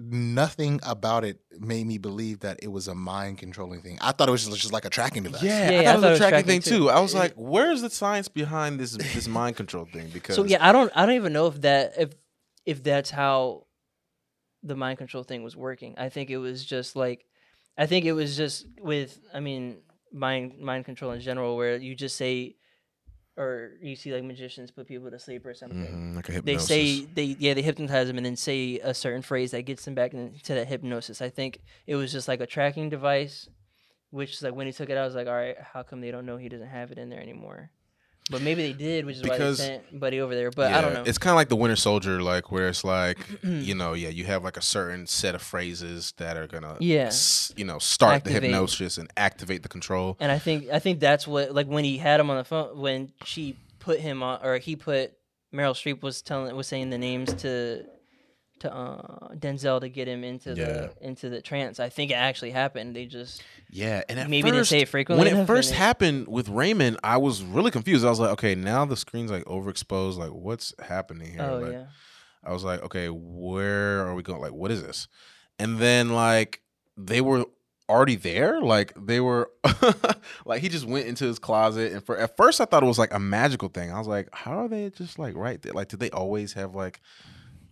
[0.00, 3.98] nothing about it made me believe that it was a mind controlling thing.
[4.00, 5.42] I thought it was just, just like a tracking device.
[5.42, 6.70] yeah, Yeah, I yeah, thought it was a tracking thing too.
[6.78, 6.90] too.
[6.90, 10.08] I was like, where's the science behind this this mind control thing?
[10.12, 12.10] Because So yeah, I don't I don't even know if that if
[12.64, 13.66] if that's how
[14.62, 15.94] the mind control thing was working.
[15.98, 17.26] I think it was just like
[17.76, 19.78] I think it was just with I mean
[20.12, 22.56] mind mind control in general where you just say
[23.38, 26.12] or you see like magicians put people to sleep or something.
[26.12, 29.22] Mhm, like a They say they yeah they hypnotize them and then say a certain
[29.22, 31.22] phrase that gets them back into that hypnosis.
[31.22, 33.48] I think it was just like a tracking device,
[34.10, 36.00] which is like when he took it out, I was like, all right, how come
[36.00, 37.70] they don't know he doesn't have it in there anymore?
[38.30, 40.50] But maybe they did, which is Because- why they sent Buddy over there.
[40.50, 41.02] But I don't know.
[41.06, 44.24] It's kind of like the Winter Soldier, like where it's like, you know, yeah, you
[44.26, 47.06] have like a certain set of phrases that are gonna, Yeah.
[47.06, 48.42] s- you know, start Activate.
[48.42, 50.16] the hypnosis and activate the control.
[50.20, 52.78] And I think I think that's what like when he had him on the phone
[52.78, 55.12] when she put him on or he put
[55.54, 57.86] Meryl Streep was telling was saying the names to
[58.60, 61.80] to uh, Denzel to get him into the into the trance.
[61.80, 62.94] I think it actually happened.
[62.94, 66.28] They just Yeah, and at Maybe didn't say it frequently when it first it- happened
[66.28, 68.04] with Raymond, I was really confused.
[68.04, 70.16] I was like, okay, now the screen's like overexposed.
[70.16, 71.42] Like, what's happening here?
[71.42, 71.86] oh like, yeah.
[72.44, 74.40] I was like, okay, where are we going?
[74.40, 75.08] Like, what is this?
[75.58, 76.62] And then like
[76.96, 77.44] they were
[77.88, 78.60] already there.
[78.60, 79.50] Like they were
[80.44, 82.98] like he just went into his closet and for at first I thought it was
[82.98, 83.90] like a magical thing.
[83.92, 85.72] I was like, how are they just like right there?
[85.72, 87.00] Like did they always have like,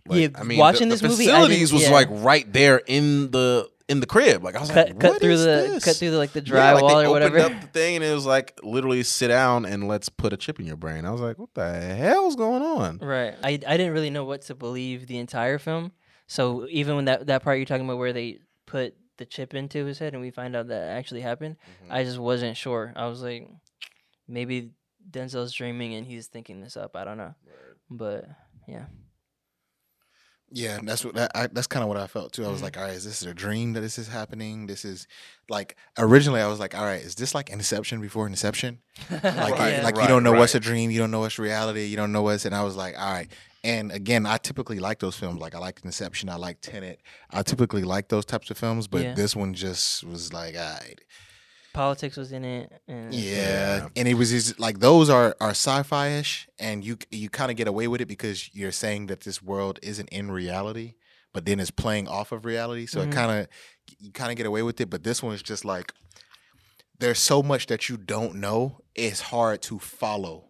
[0.09, 1.91] like Yeah, I mean watching the, this the movie, I facilities was yeah.
[1.91, 4.43] like right there in the in the crib.
[4.43, 5.85] Like I was Cut like, cut through is the this?
[5.85, 7.39] cut through the like the Yeah, like, drywall or whatever.
[7.39, 10.59] up the thing and it was like literally sit down and let's put a chip
[10.59, 11.05] in your brain.
[11.05, 12.97] I was like, what the hell's going on?
[12.97, 13.35] Right.
[13.43, 15.91] I I didn't really know what to believe the entire film.
[16.27, 19.85] So even when that that part you're talking about where they put the chip into
[19.85, 21.93] his head and we find out that actually happened, Mm-hmm.
[21.93, 22.91] I just wasn't sure.
[22.95, 23.47] I was like,
[24.27, 24.71] maybe
[25.09, 26.95] Denzel's dreaming and he's thinking this up.
[26.97, 27.33] I don't know.
[27.89, 28.25] But
[28.67, 28.87] yeah.
[30.49, 32.45] Yeah, that's what that, I, that's kind of what I felt too.
[32.45, 32.63] I was Mhm.
[32.63, 34.67] like, all right, is this a dream that this is happening?
[34.67, 35.05] This is
[35.49, 38.79] like originally I was like, all right, is this like Inception before Inception?
[39.11, 41.85] Like, Right, you, like you don't know what's a dream, you don't know what's reality,
[41.85, 42.45] you don't know what's.
[42.45, 43.29] And I was like, all right.
[43.63, 45.41] And again, I typically like those films.
[45.41, 47.01] Like I like Inception, I like Tenet.
[47.29, 49.13] I typically like those types of films, but Yeah.
[49.15, 50.99] this one just was like, all right.
[51.77, 52.71] Politics was in it.
[52.87, 53.31] And Yeah.
[53.31, 53.87] Yeah.
[53.95, 57.57] and it was just, like those are are sci-fi ish, and you you kind of
[57.57, 60.95] get away with it because you're saying that this world isn't in reality,
[61.33, 62.85] but then it's playing off of reality.
[62.87, 63.07] So Mhm.
[63.07, 63.47] it kind of
[63.99, 64.89] you kind of get away with it.
[64.89, 65.93] But this one is just like
[66.99, 68.79] there's so much that you don't know.
[68.95, 70.45] It's hard to follow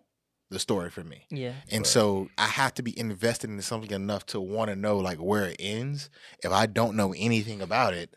[0.49, 1.25] the story for me.
[1.29, 1.51] Yeah.
[1.69, 5.17] And so I have to be invested in something enough to want to know like
[5.17, 6.09] where it ends.
[6.41, 8.13] If I don't know anything about it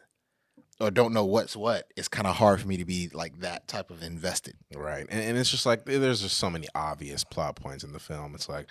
[0.81, 3.69] or don't know what's what, it's kind of hard for me to be like that
[3.69, 4.55] type of invested.
[4.74, 5.07] Right.
[5.11, 8.35] And, and it's just like there's just so many obvious plot points in the film.
[8.35, 8.66] It's like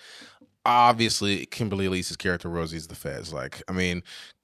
[0.65, 3.31] obviously Kimberly Elise's character Rosie's the feds.
[3.33, 4.03] Like, I mean,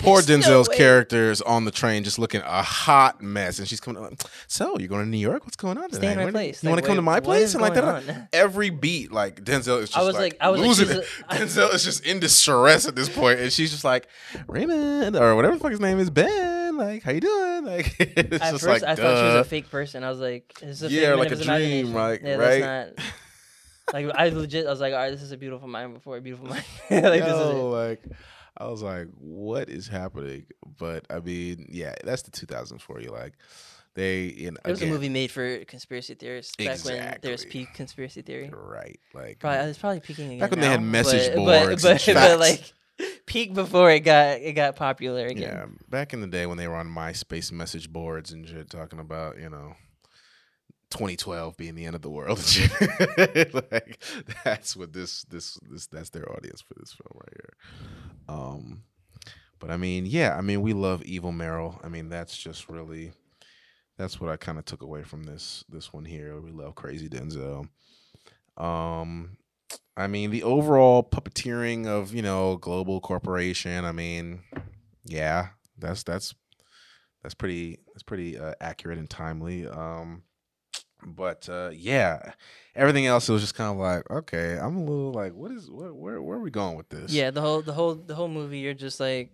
[0.00, 0.76] poor Denzel's wait.
[0.76, 4.02] character is on the train just looking a hot mess, and she's coming.
[4.02, 5.44] Like, so you're going to New York?
[5.44, 5.90] What's going on?
[5.92, 6.62] Stay my place.
[6.62, 7.54] You Like, want to come to my place?
[7.54, 7.84] And like that.
[7.84, 8.28] on?
[8.32, 11.04] Every beat, like Denzel is just I was like, like- I was losing she's it.
[11.28, 14.08] a- I- Denzel is just in distress at this point, and she's just like
[14.48, 16.57] Raymond or whatever the fuck his name is, Ben.
[16.78, 17.64] Like, how you doing?
[17.64, 20.04] Like, it's At just first, like, I thought she was a fake person.
[20.04, 22.60] I was like, this "Is a Yeah, like a dream, imagination?" like, yeah, right?
[22.60, 23.04] That's not.
[23.92, 26.20] Like I legit, I was like, "All right, this is a beautiful mind before a
[26.20, 27.56] beautiful mind." like this is it.
[27.56, 28.04] Yo, like
[28.58, 30.44] I was like, what is happening?
[30.78, 33.10] But I mean, yeah, that's the 2000s for you.
[33.10, 33.32] Like
[33.94, 37.32] they, you know, It was again, a movie made for conspiracy theorists back when there
[37.32, 38.50] was peak conspiracy theory.
[38.52, 39.00] right?
[39.14, 40.38] Like Probably was probably peaking again.
[40.40, 42.72] Back when they had message but, boards but, but, but like
[43.28, 45.42] peak before it got it got popular again.
[45.42, 48.98] yeah, back in the day when they were on MySpace message boards and shit, talking
[48.98, 49.74] about you know.
[50.90, 52.38] 2012 being the end of the world
[53.70, 54.02] like
[54.42, 57.52] that's what this this this that's their audience for this film right here.
[58.26, 58.84] Um
[59.58, 61.78] but I mean, yeah, I mean we love Evil Meryl.
[61.84, 63.12] I mean, that's just really
[63.98, 66.40] that's what I kind of took away from this this one here.
[66.40, 67.68] We love Crazy Denzel.
[68.56, 69.36] Um
[69.98, 74.42] I mean, the overall puppeteering of, you know, global corporation, I mean,
[75.04, 76.36] yeah, that's that's
[77.22, 79.66] that's pretty that's pretty uh, accurate and timely.
[79.66, 80.22] Um
[81.04, 82.32] but uh yeah,
[82.76, 85.68] everything else it was just kind of like, okay, I'm a little like what is
[85.68, 87.12] where where, where are we going with this?
[87.12, 89.32] Yeah, the whole the whole the whole movie, you're just like,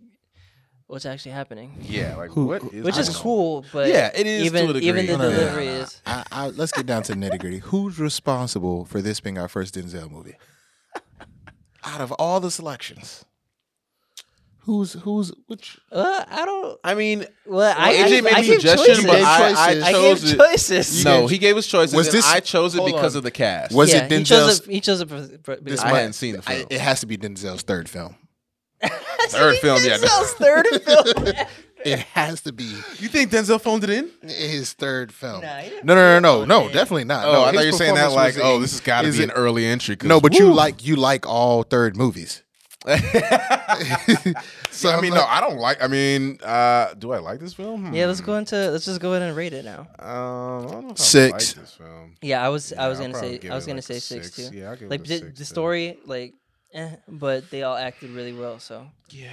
[0.87, 1.73] what's actually happening?
[1.81, 4.71] Yeah, like Who- what who- is Which is cool, but Yeah, it is to even
[4.71, 4.89] a degree.
[4.89, 5.73] even the No, no, no, no, delivery no.
[5.73, 6.03] is.
[6.07, 7.59] I, I, let's get down to the nitty gritty.
[7.59, 10.37] Who's responsible for this being our first Denzel movie?
[11.87, 13.27] Out of all the selections,
[14.61, 15.79] who's who's which?
[15.93, 16.81] Uh, I don't.
[16.83, 19.05] I mean, Well, I, AJ I, made I the suggestion, choices.
[19.05, 19.83] but I, I choices.
[19.85, 20.37] I chose gave it.
[20.39, 21.05] choices.
[21.05, 21.95] No, he gave us choices.
[21.95, 23.19] Was and this- I chose it because on.
[23.19, 23.75] of the cast.
[23.75, 24.61] Was yeah, it he chose Denzel's?
[24.61, 24.73] it.
[24.73, 25.09] He chose it.
[25.11, 26.67] For, for, because I might- hadn't seen the I- film.
[26.71, 28.17] it has to be Denzel's third film.
[29.29, 29.97] Third film, yeah.
[29.99, 31.47] Denzel's third film.
[31.85, 32.65] It has to be
[32.99, 34.11] you think Denzel phoned it in?
[34.23, 35.43] his third film.
[35.43, 37.27] Nah, he didn't no, no, no, no, no, definitely not.
[37.27, 39.19] Oh, no, I thought you were saying that like, oh, this has got to be
[39.19, 39.97] it- an early entry.
[40.03, 42.43] No, but you like you like all third movies.
[44.71, 45.83] So I I'm mean, like- no, I don't like.
[45.83, 47.95] I mean, uh, do I like this film?
[47.95, 48.27] Yeah, let's Hmm.
[48.27, 48.71] go into.
[48.71, 49.87] Let's just go ahead and rate it now.
[50.01, 51.33] Um, I don't know if Six.
[51.33, 52.15] I like this film.
[52.21, 52.73] Yeah, I was.
[52.73, 53.49] I was I'll gonna say.
[53.49, 54.49] I was gonna like, say six, six.
[54.51, 54.57] too.
[54.57, 55.45] Yeah, I'll give like it a the, six, the too.
[55.45, 56.35] story, like,
[56.75, 58.59] eh, but they all acted really well.
[58.59, 59.31] So Yeah,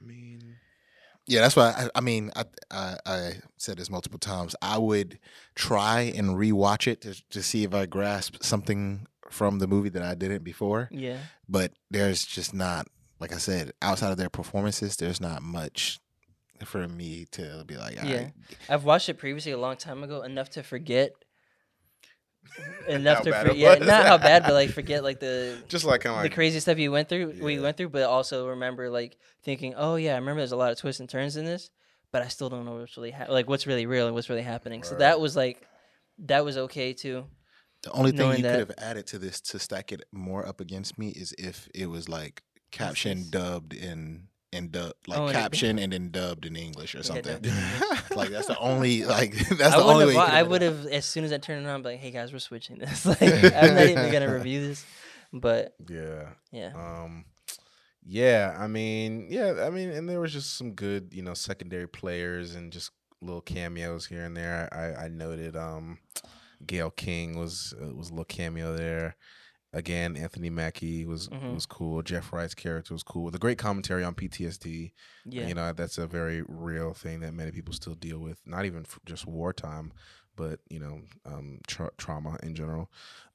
[0.00, 0.56] I mean,
[1.26, 4.56] Yeah, that's why I, I mean I, I I said this multiple times.
[4.60, 5.18] I would
[5.54, 10.02] try and rewatch it to to see if I grasp something from the movie that
[10.02, 10.88] I didn't before.
[10.90, 11.18] yeah,
[11.48, 12.86] But there's just not,
[13.18, 15.98] like I said, outside of their performances, there's not much
[16.64, 18.14] for me to be like, Yeah.
[18.14, 18.32] right.
[18.68, 21.12] I've watched it previously a long time ago, enough to forget.
[22.88, 23.88] Enough How to bad it forget, was.
[23.88, 26.60] not how bad, but like forget like the just like kind of the like crazy
[26.60, 30.16] stuff you went through, we went through, but also remember like thinking, oh yeah, I
[30.16, 31.70] remember there's a lot of twists and turns in this,
[32.12, 34.42] but I still don't know what's really ha- like what's really real and what's really
[34.42, 34.82] happening.
[34.82, 35.62] So that was like,
[36.26, 37.24] that was okay too.
[37.82, 40.60] The only thing you that- could have added to this to stack it more up
[40.60, 45.32] against me is if it was like caption dubbed in and dub like Oh, and
[45.32, 47.24] caption and then dubbed in English or something.
[47.24, 47.46] dubbed
[48.16, 50.32] like that's the only like that's I the only wouldn't way.
[50.32, 52.38] I would have as soon as I turned it on, be like, hey guys, we're
[52.38, 53.04] switching this.
[53.06, 54.84] like, I'm not even gonna review this,
[55.32, 56.30] but yeah.
[56.50, 57.24] yeah, Um,
[58.04, 61.86] yeah, I mean, yeah, I mean, and there was just some good, you know, secondary
[61.86, 62.90] players and just
[63.20, 64.68] little cameos here and there.
[64.72, 65.98] I, I noted um,
[66.66, 69.16] Gayle King was uh, was a little cameo there.
[69.74, 71.54] Again, Anthony Mackie was Mhm.
[71.54, 72.02] was cool.
[72.02, 73.30] Jeff Wright's character was cool.
[73.30, 74.92] The great commentary on PTSD.
[75.24, 75.46] yeah.
[75.48, 78.40] You know, that's a very real thing that many people still deal with.
[78.46, 79.92] Not even just wartime,
[80.36, 82.90] but you know, um, tra- trauma in general.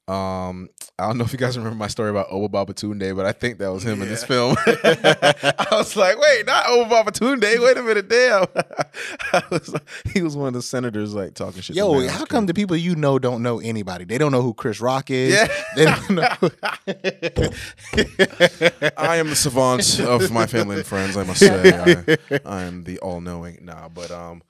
[0.08, 3.32] Um, I don't know if you guys remember my story about Obba Babatunde, but I
[3.32, 4.56] think that was him in this film.
[4.66, 7.62] I was like, wait, not Obba Babatunde.
[7.62, 8.46] Wait a minute, damn.
[9.32, 11.76] I was like, he was one of the senators like talking shit.
[11.76, 14.06] Yo, how come the people you know don't know anybody?
[14.06, 15.34] They don't know who Chris Rock is.
[15.34, 15.48] Yeah.
[15.76, 16.28] They don't know.
[18.96, 21.18] I am the savant of my family and friends.
[21.18, 23.58] I must say, I, I am the all-knowing.
[23.62, 24.42] Nah, but um,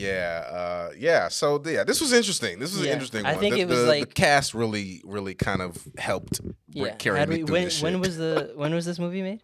[0.00, 1.28] yeah, uh, yeah.
[1.28, 2.58] So yeah, this was interesting.
[2.58, 2.88] This was Yeah.
[2.88, 3.40] an interesting I one.
[3.40, 6.94] think the, it was the- like- the cast really, really kind of helped yeah.
[6.96, 9.40] carry Had me we- through when this when was the when was this movie made?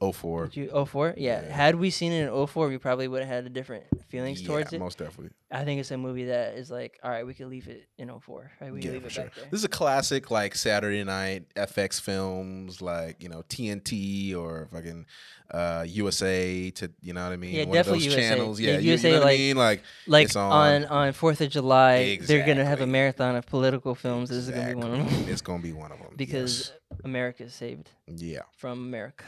[0.00, 0.46] Oh four.
[0.48, 1.14] Did you 04?
[1.16, 1.42] Yeah.
[1.42, 1.52] Yeah.
[1.54, 4.48] Had we seen it in 04, we probably would have had a different feelings yeah,
[4.48, 4.78] towards it.
[4.80, 5.30] most definitely.
[5.54, 8.08] I think it's a movie that is like, all right, we can leave it in
[8.20, 8.50] 04.
[8.60, 8.72] Right?
[8.72, 9.24] We can Yeah, leave for it sure.
[9.24, 9.44] back there.
[9.50, 15.06] This is a classic like Saturday night FX films, like you know TNT or fucking
[15.50, 17.54] uh, USA to you know what I mean.
[17.54, 18.28] Yeah, One of definitely those USA.
[18.28, 18.60] channels.
[18.60, 19.56] Yeah, Yeah, you, USA, you know what like- I mean.
[19.56, 23.46] Like like it's on on- on Fourth of July, they're gonna have a marathon of
[23.46, 24.30] political films.
[24.30, 26.72] This is gonna be one of them It's gonna be one of them because
[27.04, 29.24] America is saved yeah, from America.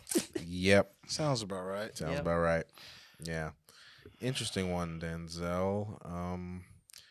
[0.46, 1.96] yep, Sounds about right.
[1.96, 2.20] sounds Yep.
[2.22, 2.64] about right.
[3.22, 3.50] Yeah,
[4.20, 6.04] interesting one, Denzel.
[6.04, 6.64] Um,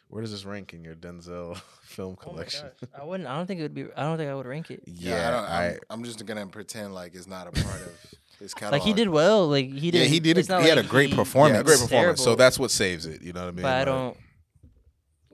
[0.09, 2.69] where does this rank in your Denzel film Oh collection?
[2.81, 2.89] gosh.
[2.99, 3.27] I wouldn't.
[3.29, 3.85] I don't think it would be.
[3.95, 4.83] I don't think I would rank it.
[4.85, 7.93] yeah, I don't, I, I'm, I'm just gonna pretend like it's not a part of
[8.39, 8.73] his catalog.
[8.73, 9.47] Like he did well.
[9.47, 10.01] Like he did.
[10.03, 11.57] Yeah, he did a- it's not he had a great he- performance.
[11.57, 12.23] yeah, great it's performance.
[12.23, 13.21] So that's what saves it.
[13.21, 13.63] You know what I mean?
[13.63, 14.17] But I don't.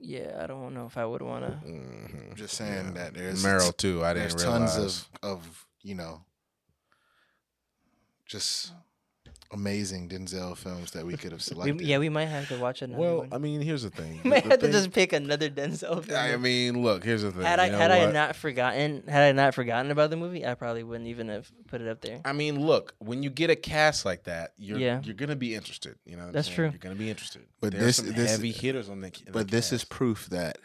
[0.04, 1.52] Yeah, I don't know if I would want to.
[1.68, 2.30] mhm.
[2.30, 4.04] I'm just saying that there's Meryl too.
[4.04, 5.06] I there's didn't tons realize.
[5.22, 6.24] of of you know
[8.26, 8.72] just
[9.52, 11.80] amazing Denzel films that we could have We, selected.
[11.82, 13.28] yeah, we might have to watch another Well, one.
[13.32, 14.20] I mean, here's the thing.
[14.24, 16.18] we might the have to just pick another Denzel film.
[16.18, 17.04] I mean, look.
[17.04, 17.42] Here's the thing.
[17.42, 20.46] had I you know had I not forgotten had I not forgotten about the movie,
[20.46, 22.20] I probably wouldn't even have put it up there.
[22.24, 22.94] I mean, look.
[22.98, 25.00] When you get a cast like that, you're Yeah.
[25.04, 25.96] you're gonna be interested.
[26.04, 26.56] You know, what I'm That's saying?
[26.56, 26.68] true.
[26.70, 27.42] You're gonna be interested.
[27.60, 29.08] But There's this- some this- heavy hitters on the.
[29.08, 30.58] in the but this is proof that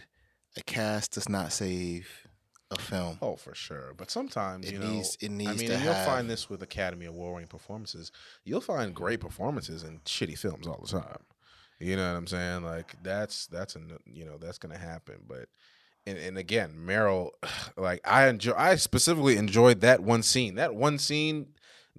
[0.55, 2.27] a cast does not save
[2.72, 3.18] a film.
[3.22, 3.94] Oh, for sure.
[3.95, 6.30] But sometimes It you know, needs- it needs I mean, to and you'll have- find
[6.30, 8.11] this with Academy Award winning performances.
[8.44, 11.19] You'll find great performances in shitty films all the time.
[11.80, 12.64] You know what I'm saying?
[12.64, 15.18] Like that's that's a you know that's gonna happen.
[15.27, 15.48] But
[16.07, 17.30] and and again, Meryl,
[17.77, 20.56] like I enjoy, I specifically enjoyed that one scene.
[20.56, 21.49] That one scene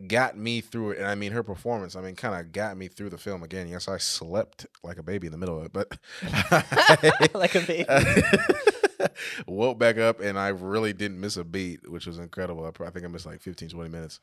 [0.06, 1.94] got me through it, and I mean her performance.
[1.96, 3.68] I mean, kind of got me through the film again.
[3.68, 5.96] Yes, I slept like a baby in the middle of it, but
[7.34, 7.84] like a baby.
[9.46, 12.64] woke back up and I really didn't miss a beat, which was incredible.
[12.64, 14.20] I, I think I missed like 15, 20 minutes,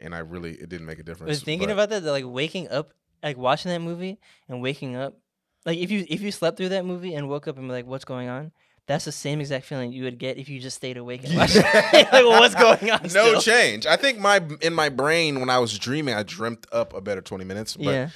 [0.00, 1.28] and I really it didn't make a difference.
[1.28, 2.92] I was thinking but- about that, like waking up,
[3.22, 4.18] like watching that movie
[4.48, 5.18] and waking up,
[5.64, 7.86] like if you if you slept through that movie and woke up and be like,
[7.86, 8.52] "What's going on?"
[8.88, 11.54] That's the same exact feeling you would get if you just stayed awake and watched.
[11.84, 13.00] like, well, what's going on?
[13.02, 13.40] no still?
[13.40, 13.86] change.
[13.86, 17.20] I think my in my brain when I was dreaming, I dreamt up a better
[17.20, 17.76] twenty minutes.
[17.76, 18.08] But, Yeah,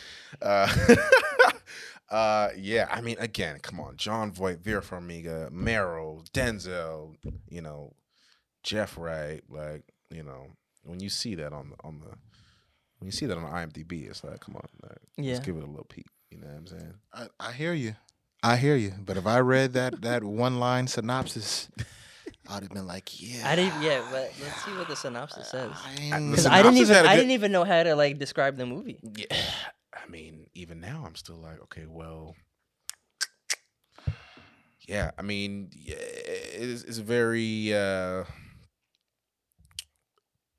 [0.42, 0.96] Uh,
[2.10, 2.88] uh, yeah.
[2.90, 7.16] I mean, again, come on, Jon Voight, Vera Farmiga, Meryl, Denzel,
[7.48, 7.94] you know,
[8.62, 9.42] Jeff Wright.
[9.48, 10.46] Like, you know,
[10.84, 12.16] when you see that on the on the
[12.98, 15.34] when you see that on IMDb, it's like, come on, like, Yeah.
[15.34, 16.06] let's give it a little peek.
[16.30, 16.94] You know what I'm saying?
[17.12, 17.94] I, I hear you.
[18.42, 18.92] I hear you.
[19.04, 21.68] But if I read that that one line synopsis,
[22.48, 23.48] I'd have been like, yeah.
[23.48, 23.82] I didn't.
[23.82, 25.72] Yeah, but let's see what the synopsis says.
[26.12, 28.18] I'm- Because The I didn't even had a I didn't even know how to like
[28.18, 28.98] describe the movie.
[29.02, 29.36] Yeah.
[30.06, 32.34] I mean, even now, I'm still like, okay, well,
[34.86, 35.10] yeah.
[35.18, 38.24] I mean, it's, it's very uh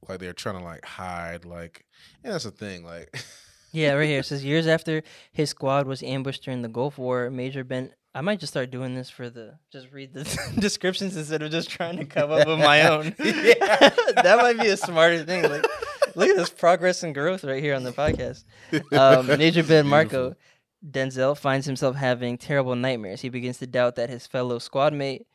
[0.08, 1.86] like they're trying to like hide, like,
[2.24, 3.16] and that's the thing, like,
[3.74, 7.30] Yeah, right here it says years after his squad was ambushed during the Gulf War,
[7.30, 7.92] Major Ben.
[8.16, 10.24] I might just start doing this for the just read the
[10.60, 13.14] descriptions instead of just trying to come up with my own.
[13.20, 13.90] Yeah.
[14.16, 15.44] that might be a smarter thing.
[15.44, 15.66] Like,
[16.18, 18.44] look at this progress and growth right here on the podcast.
[18.92, 20.36] Um, Major Ben Marco
[20.86, 23.22] Denzel finds himself having terrible nightmares.
[23.22, 25.28] He begins to doubt that his fellow squad mate,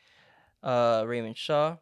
[0.63, 1.77] uh, Raymond Shaw,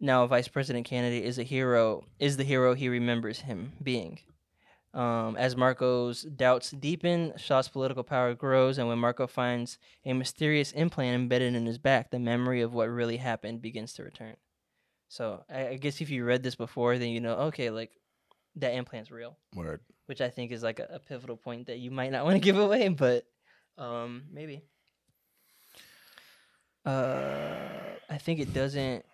[0.00, 2.04] now a vice president candidate, is a hero.
[2.18, 4.18] Is the hero he remembers him being.
[4.94, 10.72] Um, as Marco's doubts deepen, Shaw's political power grows, and when Marco finds a mysterious
[10.72, 14.36] implant embedded in his back, the memory of what really happened begins to return.
[15.12, 17.90] So I, I guess if you read this before, then you know, okay, like
[18.56, 19.80] that implant's real, word.
[20.06, 22.40] which I think is like a, a pivotal point that you might not want to
[22.40, 23.26] give away, but
[23.76, 24.62] um, maybe.
[26.86, 27.58] Uh,
[28.08, 29.04] I think it doesn't.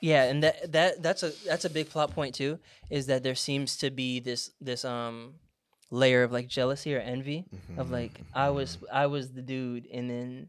[0.00, 2.58] Yeah, and that that that's a that's a big plot point too.
[2.90, 5.34] Is that there seems to be this this um
[5.92, 7.44] layer of like jealousy or envy
[7.76, 10.48] of like I was I was the dude, and then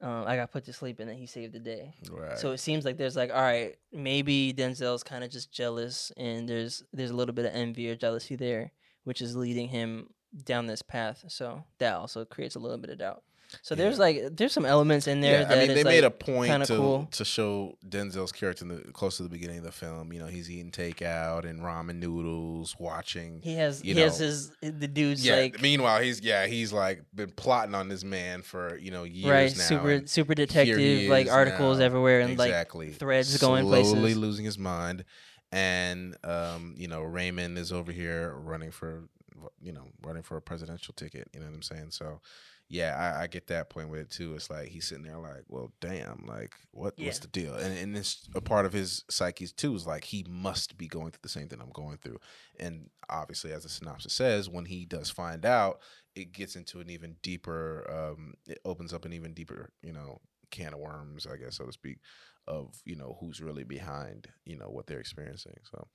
[0.00, 1.94] um, I got put to sleep, and then he saved the day.
[2.10, 2.38] right.
[2.38, 6.48] So it seems like there's like, all right, maybe Denzel's kind of just jealous, and
[6.48, 8.72] there's there's a little bit of envy or jealousy there,
[9.04, 10.10] which is leading him
[10.44, 11.24] down this path.
[11.28, 13.22] So that also creates a little bit of doubt.
[13.62, 16.66] So there's like there's some elements in there yeah, I mean, they made a point
[16.66, 17.08] to cool.
[17.12, 20.12] to show Denzel's character in the close to the beginning of the film.
[20.12, 23.40] You know, he's eating takeout and ramen noodles, watching.
[23.42, 25.36] he has you he has know, his the dude's yeah.
[25.36, 29.30] like meanwhile, he's yeah, he's like been plotting on this man for you know years
[29.30, 29.64] right now.
[29.64, 31.86] super super detective like articles now.
[31.86, 32.88] everywhere and exactly.
[32.88, 33.92] like threads Slowly going places.
[33.92, 35.04] Slowly losing his mind,
[35.52, 39.08] and um, you know Raymond is over here running for
[39.60, 41.28] you know, running for a presidential ticket.
[41.32, 41.90] You know what I'm saying?
[41.90, 42.20] So,
[42.68, 44.34] yeah, I, I get that point with it too.
[44.34, 47.06] It's like he's sitting there like, well, damn, like what Yeah.
[47.06, 47.54] what's the deal?
[47.54, 49.74] And and it's a part of his psyche too.
[49.74, 52.18] Is like he must be going through the same thing I'm going through.
[52.60, 55.80] And obviously, as the synopsis says, when he does find out,
[56.14, 57.86] it gets into an even deeper.
[57.90, 60.20] Um, it opens up an even deeper, you know,
[60.50, 61.98] can of worms, I guess, so to speak,
[62.46, 65.56] of you know who's really behind, you know, what they're experiencing.
[65.70, 65.86] So.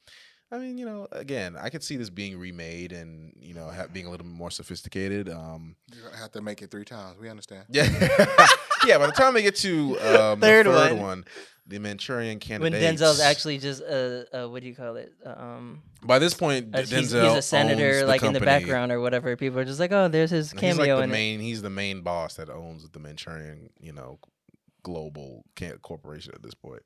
[0.54, 3.88] I mean, you know, again, I could see this being remade and you know ha-
[3.92, 5.28] being a little bit more sophisticated.
[5.28, 7.18] Um, You're have to make it three times.
[7.20, 7.66] We understand.
[7.70, 7.86] yeah,
[8.86, 9.00] yeah.
[9.00, 11.02] By the time they get to um, Third the third one.
[11.02, 11.26] one,
[11.66, 12.80] the Manchurian Candidate.
[12.80, 12.96] when.
[12.96, 15.12] Denzel's actually just uh, uh what do you call it?
[15.26, 18.22] Uh, um, by this point, uh, D- he's, Denzel he's a senator, owns the like
[18.22, 19.36] in the background or whatever.
[19.36, 21.08] People are just like, oh, there's his And He's like the in it.
[21.08, 21.40] main.
[21.40, 24.20] He's the main boss that owns the Manchurian, you know,
[24.84, 26.84] global can- corporation at this point.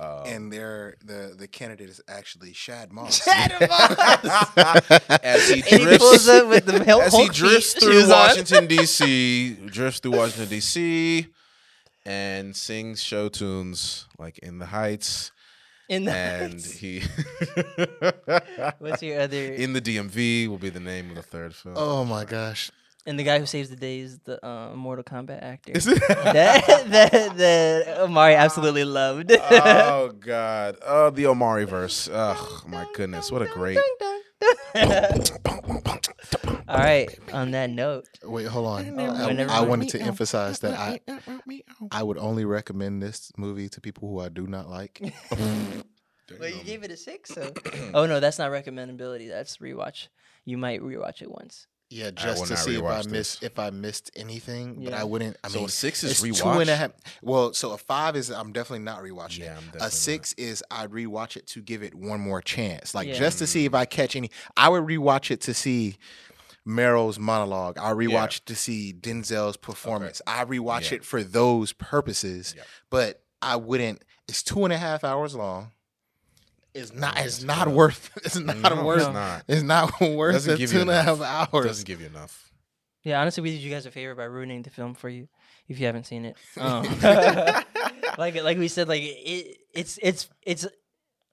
[0.00, 3.20] Um, And they're the the candidate is actually Shad Moss.
[3.26, 3.48] as
[5.48, 8.08] he And he drifts, pulls up with the Hulk as he drifts through.
[8.08, 11.26] Washington D.C., drifts through Washington D.C.,
[12.06, 15.32] and sings show tunes like "In the Heights,"
[15.88, 17.02] In the and he
[18.78, 19.52] What's your other?
[19.54, 21.74] in the DMV will be the name of the third film.
[21.76, 22.70] oh my gosh.
[23.08, 25.72] And the guy who saves the day is the uh, Mortal Kombat actor.
[25.72, 25.98] Is it?
[26.08, 29.32] that, that, that Omari absolutely loved.
[29.32, 30.76] oh God!
[30.86, 32.08] Oh, the Omari verse.
[32.12, 33.32] Oh my goodness!
[33.32, 33.78] What a great.
[36.68, 37.08] All right.
[37.32, 39.00] On that note, Wait, hold on.
[39.00, 41.00] I, I wanted to emphasize that I
[41.90, 45.00] I would only recommend this movie to people who I do not like.
[46.38, 47.30] well, you gave it a six.
[47.30, 47.54] So,
[47.94, 49.30] oh no, that's not recommendability.
[49.30, 50.08] That's rewatch.
[50.44, 51.66] You might rewatch it once.
[51.90, 53.42] Yeah, just to see if I missed this.
[53.42, 55.38] if I missed anything, but I wouldn't.
[55.42, 56.76] I So mean, six is it's two and rewatch?
[56.76, 56.90] half.
[57.22, 59.38] Well, so a five is I'm definitely not rewatching.
[59.38, 59.64] Yeah, I'm it.
[59.72, 63.14] definitely a six is I'd rewatch it to give it one more chance, like Yeah.
[63.14, 64.30] just to see if I catch any.
[64.56, 65.96] I would rewatch it to see
[66.66, 67.78] Meryl's monologue.
[67.78, 70.20] I rewatch it to see Denzel's performance.
[70.26, 70.96] I rewatch Yeah.
[70.96, 72.64] it for those purposes, Yeah.
[72.90, 74.02] but I wouldn't.
[74.28, 75.72] It's two and a half hours long.
[76.78, 77.16] It's not.
[77.18, 77.74] It's it's not tough.
[77.74, 78.10] worth.
[78.24, 79.00] It's not No, worth.
[79.02, 79.44] it's not.
[79.48, 81.48] It's not worth Doesn't the give two you and a half enough.
[81.54, 81.66] hours.
[81.66, 82.50] Doesn't give you enough.
[83.04, 85.28] Yeah, honestly, we did you guys a favor by ruining the film for you
[85.68, 86.36] if you haven't seen it.
[86.60, 86.84] Um,
[88.18, 90.66] like like we said, like it, it's it's it's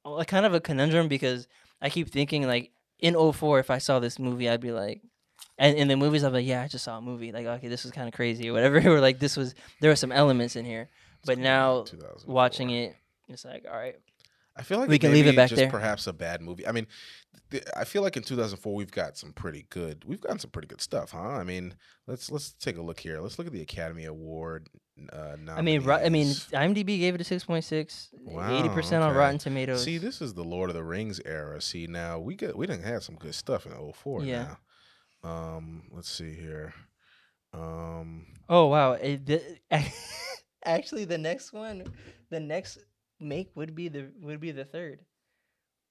[0.06, 1.48] a kind of a conundrum because
[1.82, 5.02] I keep thinking like in 04, if I saw this movie, I'd be like,
[5.58, 7.32] and in the movies, I'm like, yeah, I just saw a movie.
[7.32, 8.78] Like, okay, this was kind of crazy or whatever.
[8.90, 10.90] or like this was there were some elements in here,
[11.26, 11.86] but now
[12.26, 12.96] watching it,
[13.28, 13.96] it's like, all right,
[14.58, 15.70] I feel like We can leave it back just there.
[15.70, 16.66] Perhaps a bad movie.
[16.66, 16.88] I mean,
[17.52, 20.04] th- I feel like in 2004 we've got some pretty good.
[20.06, 21.20] We've gotten some pretty good stuff, huh?
[21.20, 21.76] I mean,
[22.08, 23.20] let's let's take a look here.
[23.20, 24.68] Let's look at the Academy Award.
[25.12, 26.28] Uh, I mean, ru- I mean.
[26.28, 29.14] IMDb gave it a 6.6, Wow, 80 percent on.
[29.14, 29.84] Rotten Tomatoes.
[29.84, 31.62] See, this is the Lord of the Rings era.
[31.62, 34.56] See, now we get we didn't have some good stuff in 04 Yeah.
[35.24, 35.30] now.
[35.30, 36.74] Um, let's see here.
[37.54, 38.94] Um, Oh wow!
[38.94, 39.42] It, the,
[40.66, 41.84] actually, the next one,
[42.30, 42.78] the next
[43.20, 45.00] make would be the would be the third.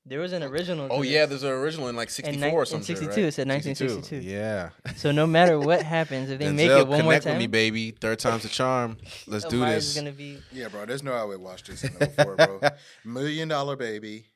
[0.06, 0.88] There was an oh, original.
[0.90, 2.84] oh yeah, there's an original in like In 64 ni- or in something.
[2.96, 3.18] 62, right?
[3.28, 4.28] it said 1962.
[4.28, 4.68] Yeah.
[4.96, 7.38] So no matter what happens, if they make it one more time, connect time, with
[7.40, 7.90] me, baby.
[7.92, 8.98] Third time's the charm.
[9.26, 9.96] Let's do Omari's this.
[9.96, 10.40] gonna be.
[10.52, 10.84] Yeah, bro.
[10.84, 12.60] There's no way I would watch this in 04, bro.
[13.06, 14.26] Million Dollar Baby,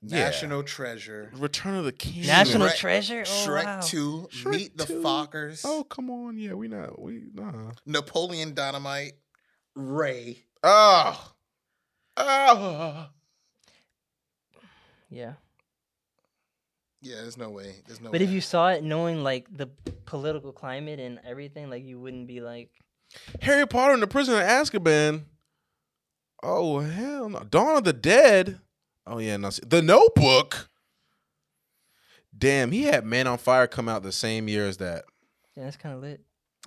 [0.00, 0.18] Yeah.
[0.20, 2.26] National Treasure, Return of the King.
[2.26, 3.24] National Shrek- treasure.
[3.26, 3.80] Oh, Shrek wow.
[3.82, 7.72] 2, Shrek Meet the Fockers, Oh come on, yeah, we not we nah.
[7.84, 9.14] Napoleon Dynamite,
[9.74, 10.44] Ray.
[10.62, 11.32] Oh,
[12.28, 13.06] oh.
[15.12, 15.32] Yeah,
[17.02, 17.74] Yeah, there's no way.
[17.86, 18.24] There's no but way.
[18.26, 19.66] if you saw it knowing like the
[20.06, 22.70] political climate and everything, like you wouldn't be like,
[23.42, 25.22] Harry Potter and the Prisoner of Azkaban.
[26.44, 27.40] Oh hell no!
[27.40, 28.60] Dawn of the Dead.
[29.06, 29.50] Oh yeah, no.
[29.66, 30.68] The Notebook.
[32.36, 35.04] Damn, he had Man on Fire come out the same year as that.
[35.56, 36.20] yeah, that's kind of lit.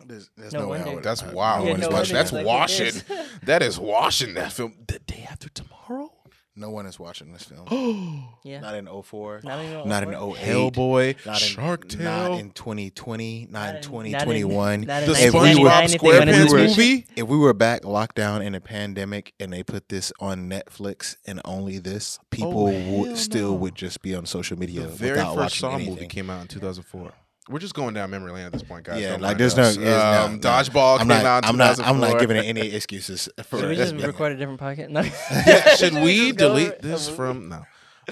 [0.06, 1.04] there's, there's No no, way I would.
[1.04, 1.64] That's I- wow.
[1.64, 2.38] Yeah, no That's- watching that's that.
[2.38, 3.02] like washing.
[3.44, 4.74] That is washing that film.
[4.88, 6.12] The day after tomorrow.
[6.56, 7.66] No one is watching this film.
[7.72, 9.42] Oh, yeah, Not in 04.
[9.44, 9.88] not even.
[9.90, 10.16] Not in 08.
[10.36, 11.26] Hellboy.
[11.26, 12.04] Not in, Shark Tale.
[12.04, 13.48] Not in 2020.
[13.50, 14.82] Not, Not in in- 2021.
[14.82, 16.78] not in the If we were- SpongeBob 1999, if they went into SquarePants space.
[16.78, 17.08] movie.
[17.16, 21.16] if we were back locked down in a pandemic and they put this on Netflix
[21.26, 23.58] and only this, people Oh, hell would still no.
[23.58, 25.94] would just be on social media The very without first watching Saw anything.
[25.96, 27.14] movie came out in 2004.
[27.50, 29.02] We're just going down memory lane at this point, guys.
[29.02, 29.76] Yeah, Don't like there's no, us.
[29.76, 30.40] there's no- um, no.
[30.40, 31.44] Dodgeball I'm came not, out.
[31.44, 31.80] in I'm not.
[31.86, 33.60] I'm not giving it any excuses for.
[33.60, 34.90] Should we just being- record a different podcast?
[34.90, 35.04] No.
[35.76, 37.66] Should we Just delete this over- from no?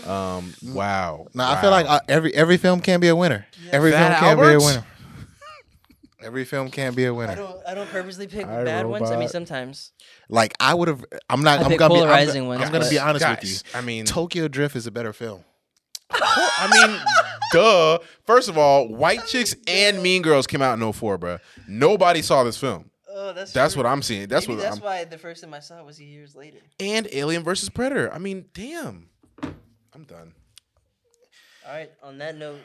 [0.09, 1.27] Um, wow.
[1.33, 1.95] No, I feel like Wow.
[1.95, 3.45] uh, every every film can be a winner.
[3.71, 4.85] Every Fat film can be a winner.
[6.23, 7.31] Every film can't be a winner.
[7.31, 7.67] I don't.
[7.67, 9.09] I don't purposely pick I, bad ones.
[9.09, 9.91] I mean, sometimes.
[10.29, 11.03] Like I would have.
[11.29, 11.59] I'm not.
[11.59, 12.01] I I'm pick gonna be.
[12.01, 12.07] I'm,
[12.47, 13.77] ones, I'm gonna be but- honest with you.
[13.79, 15.43] I mean, Tokyo Drift is a better film.
[16.11, 16.99] I mean,
[17.52, 17.99] Duh.
[18.26, 21.38] First of all, White Chicks and Mean Girls came out in 04, bro.
[21.68, 22.90] Nobody saw this film.
[23.14, 23.84] Oh, that's That's true.
[23.84, 24.28] what I'm seeing.
[24.28, 24.84] That's Maybe what that's I'm.
[24.84, 26.60] why the first time I saw it was years later.
[26.80, 28.11] And Alien versus Predator.
[28.14, 29.10] I mean, damn.
[29.94, 30.34] I'm done.
[31.68, 31.91] All right.
[32.02, 32.60] On that note,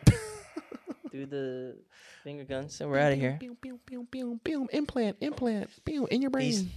[1.10, 1.76] do the
[2.22, 3.36] finger guns, and we're out of here.
[3.40, 4.68] Boom, boom, boom, boom, boom.
[4.72, 6.62] Implant, implant, boom, in your Peace.
[6.62, 6.72] brain.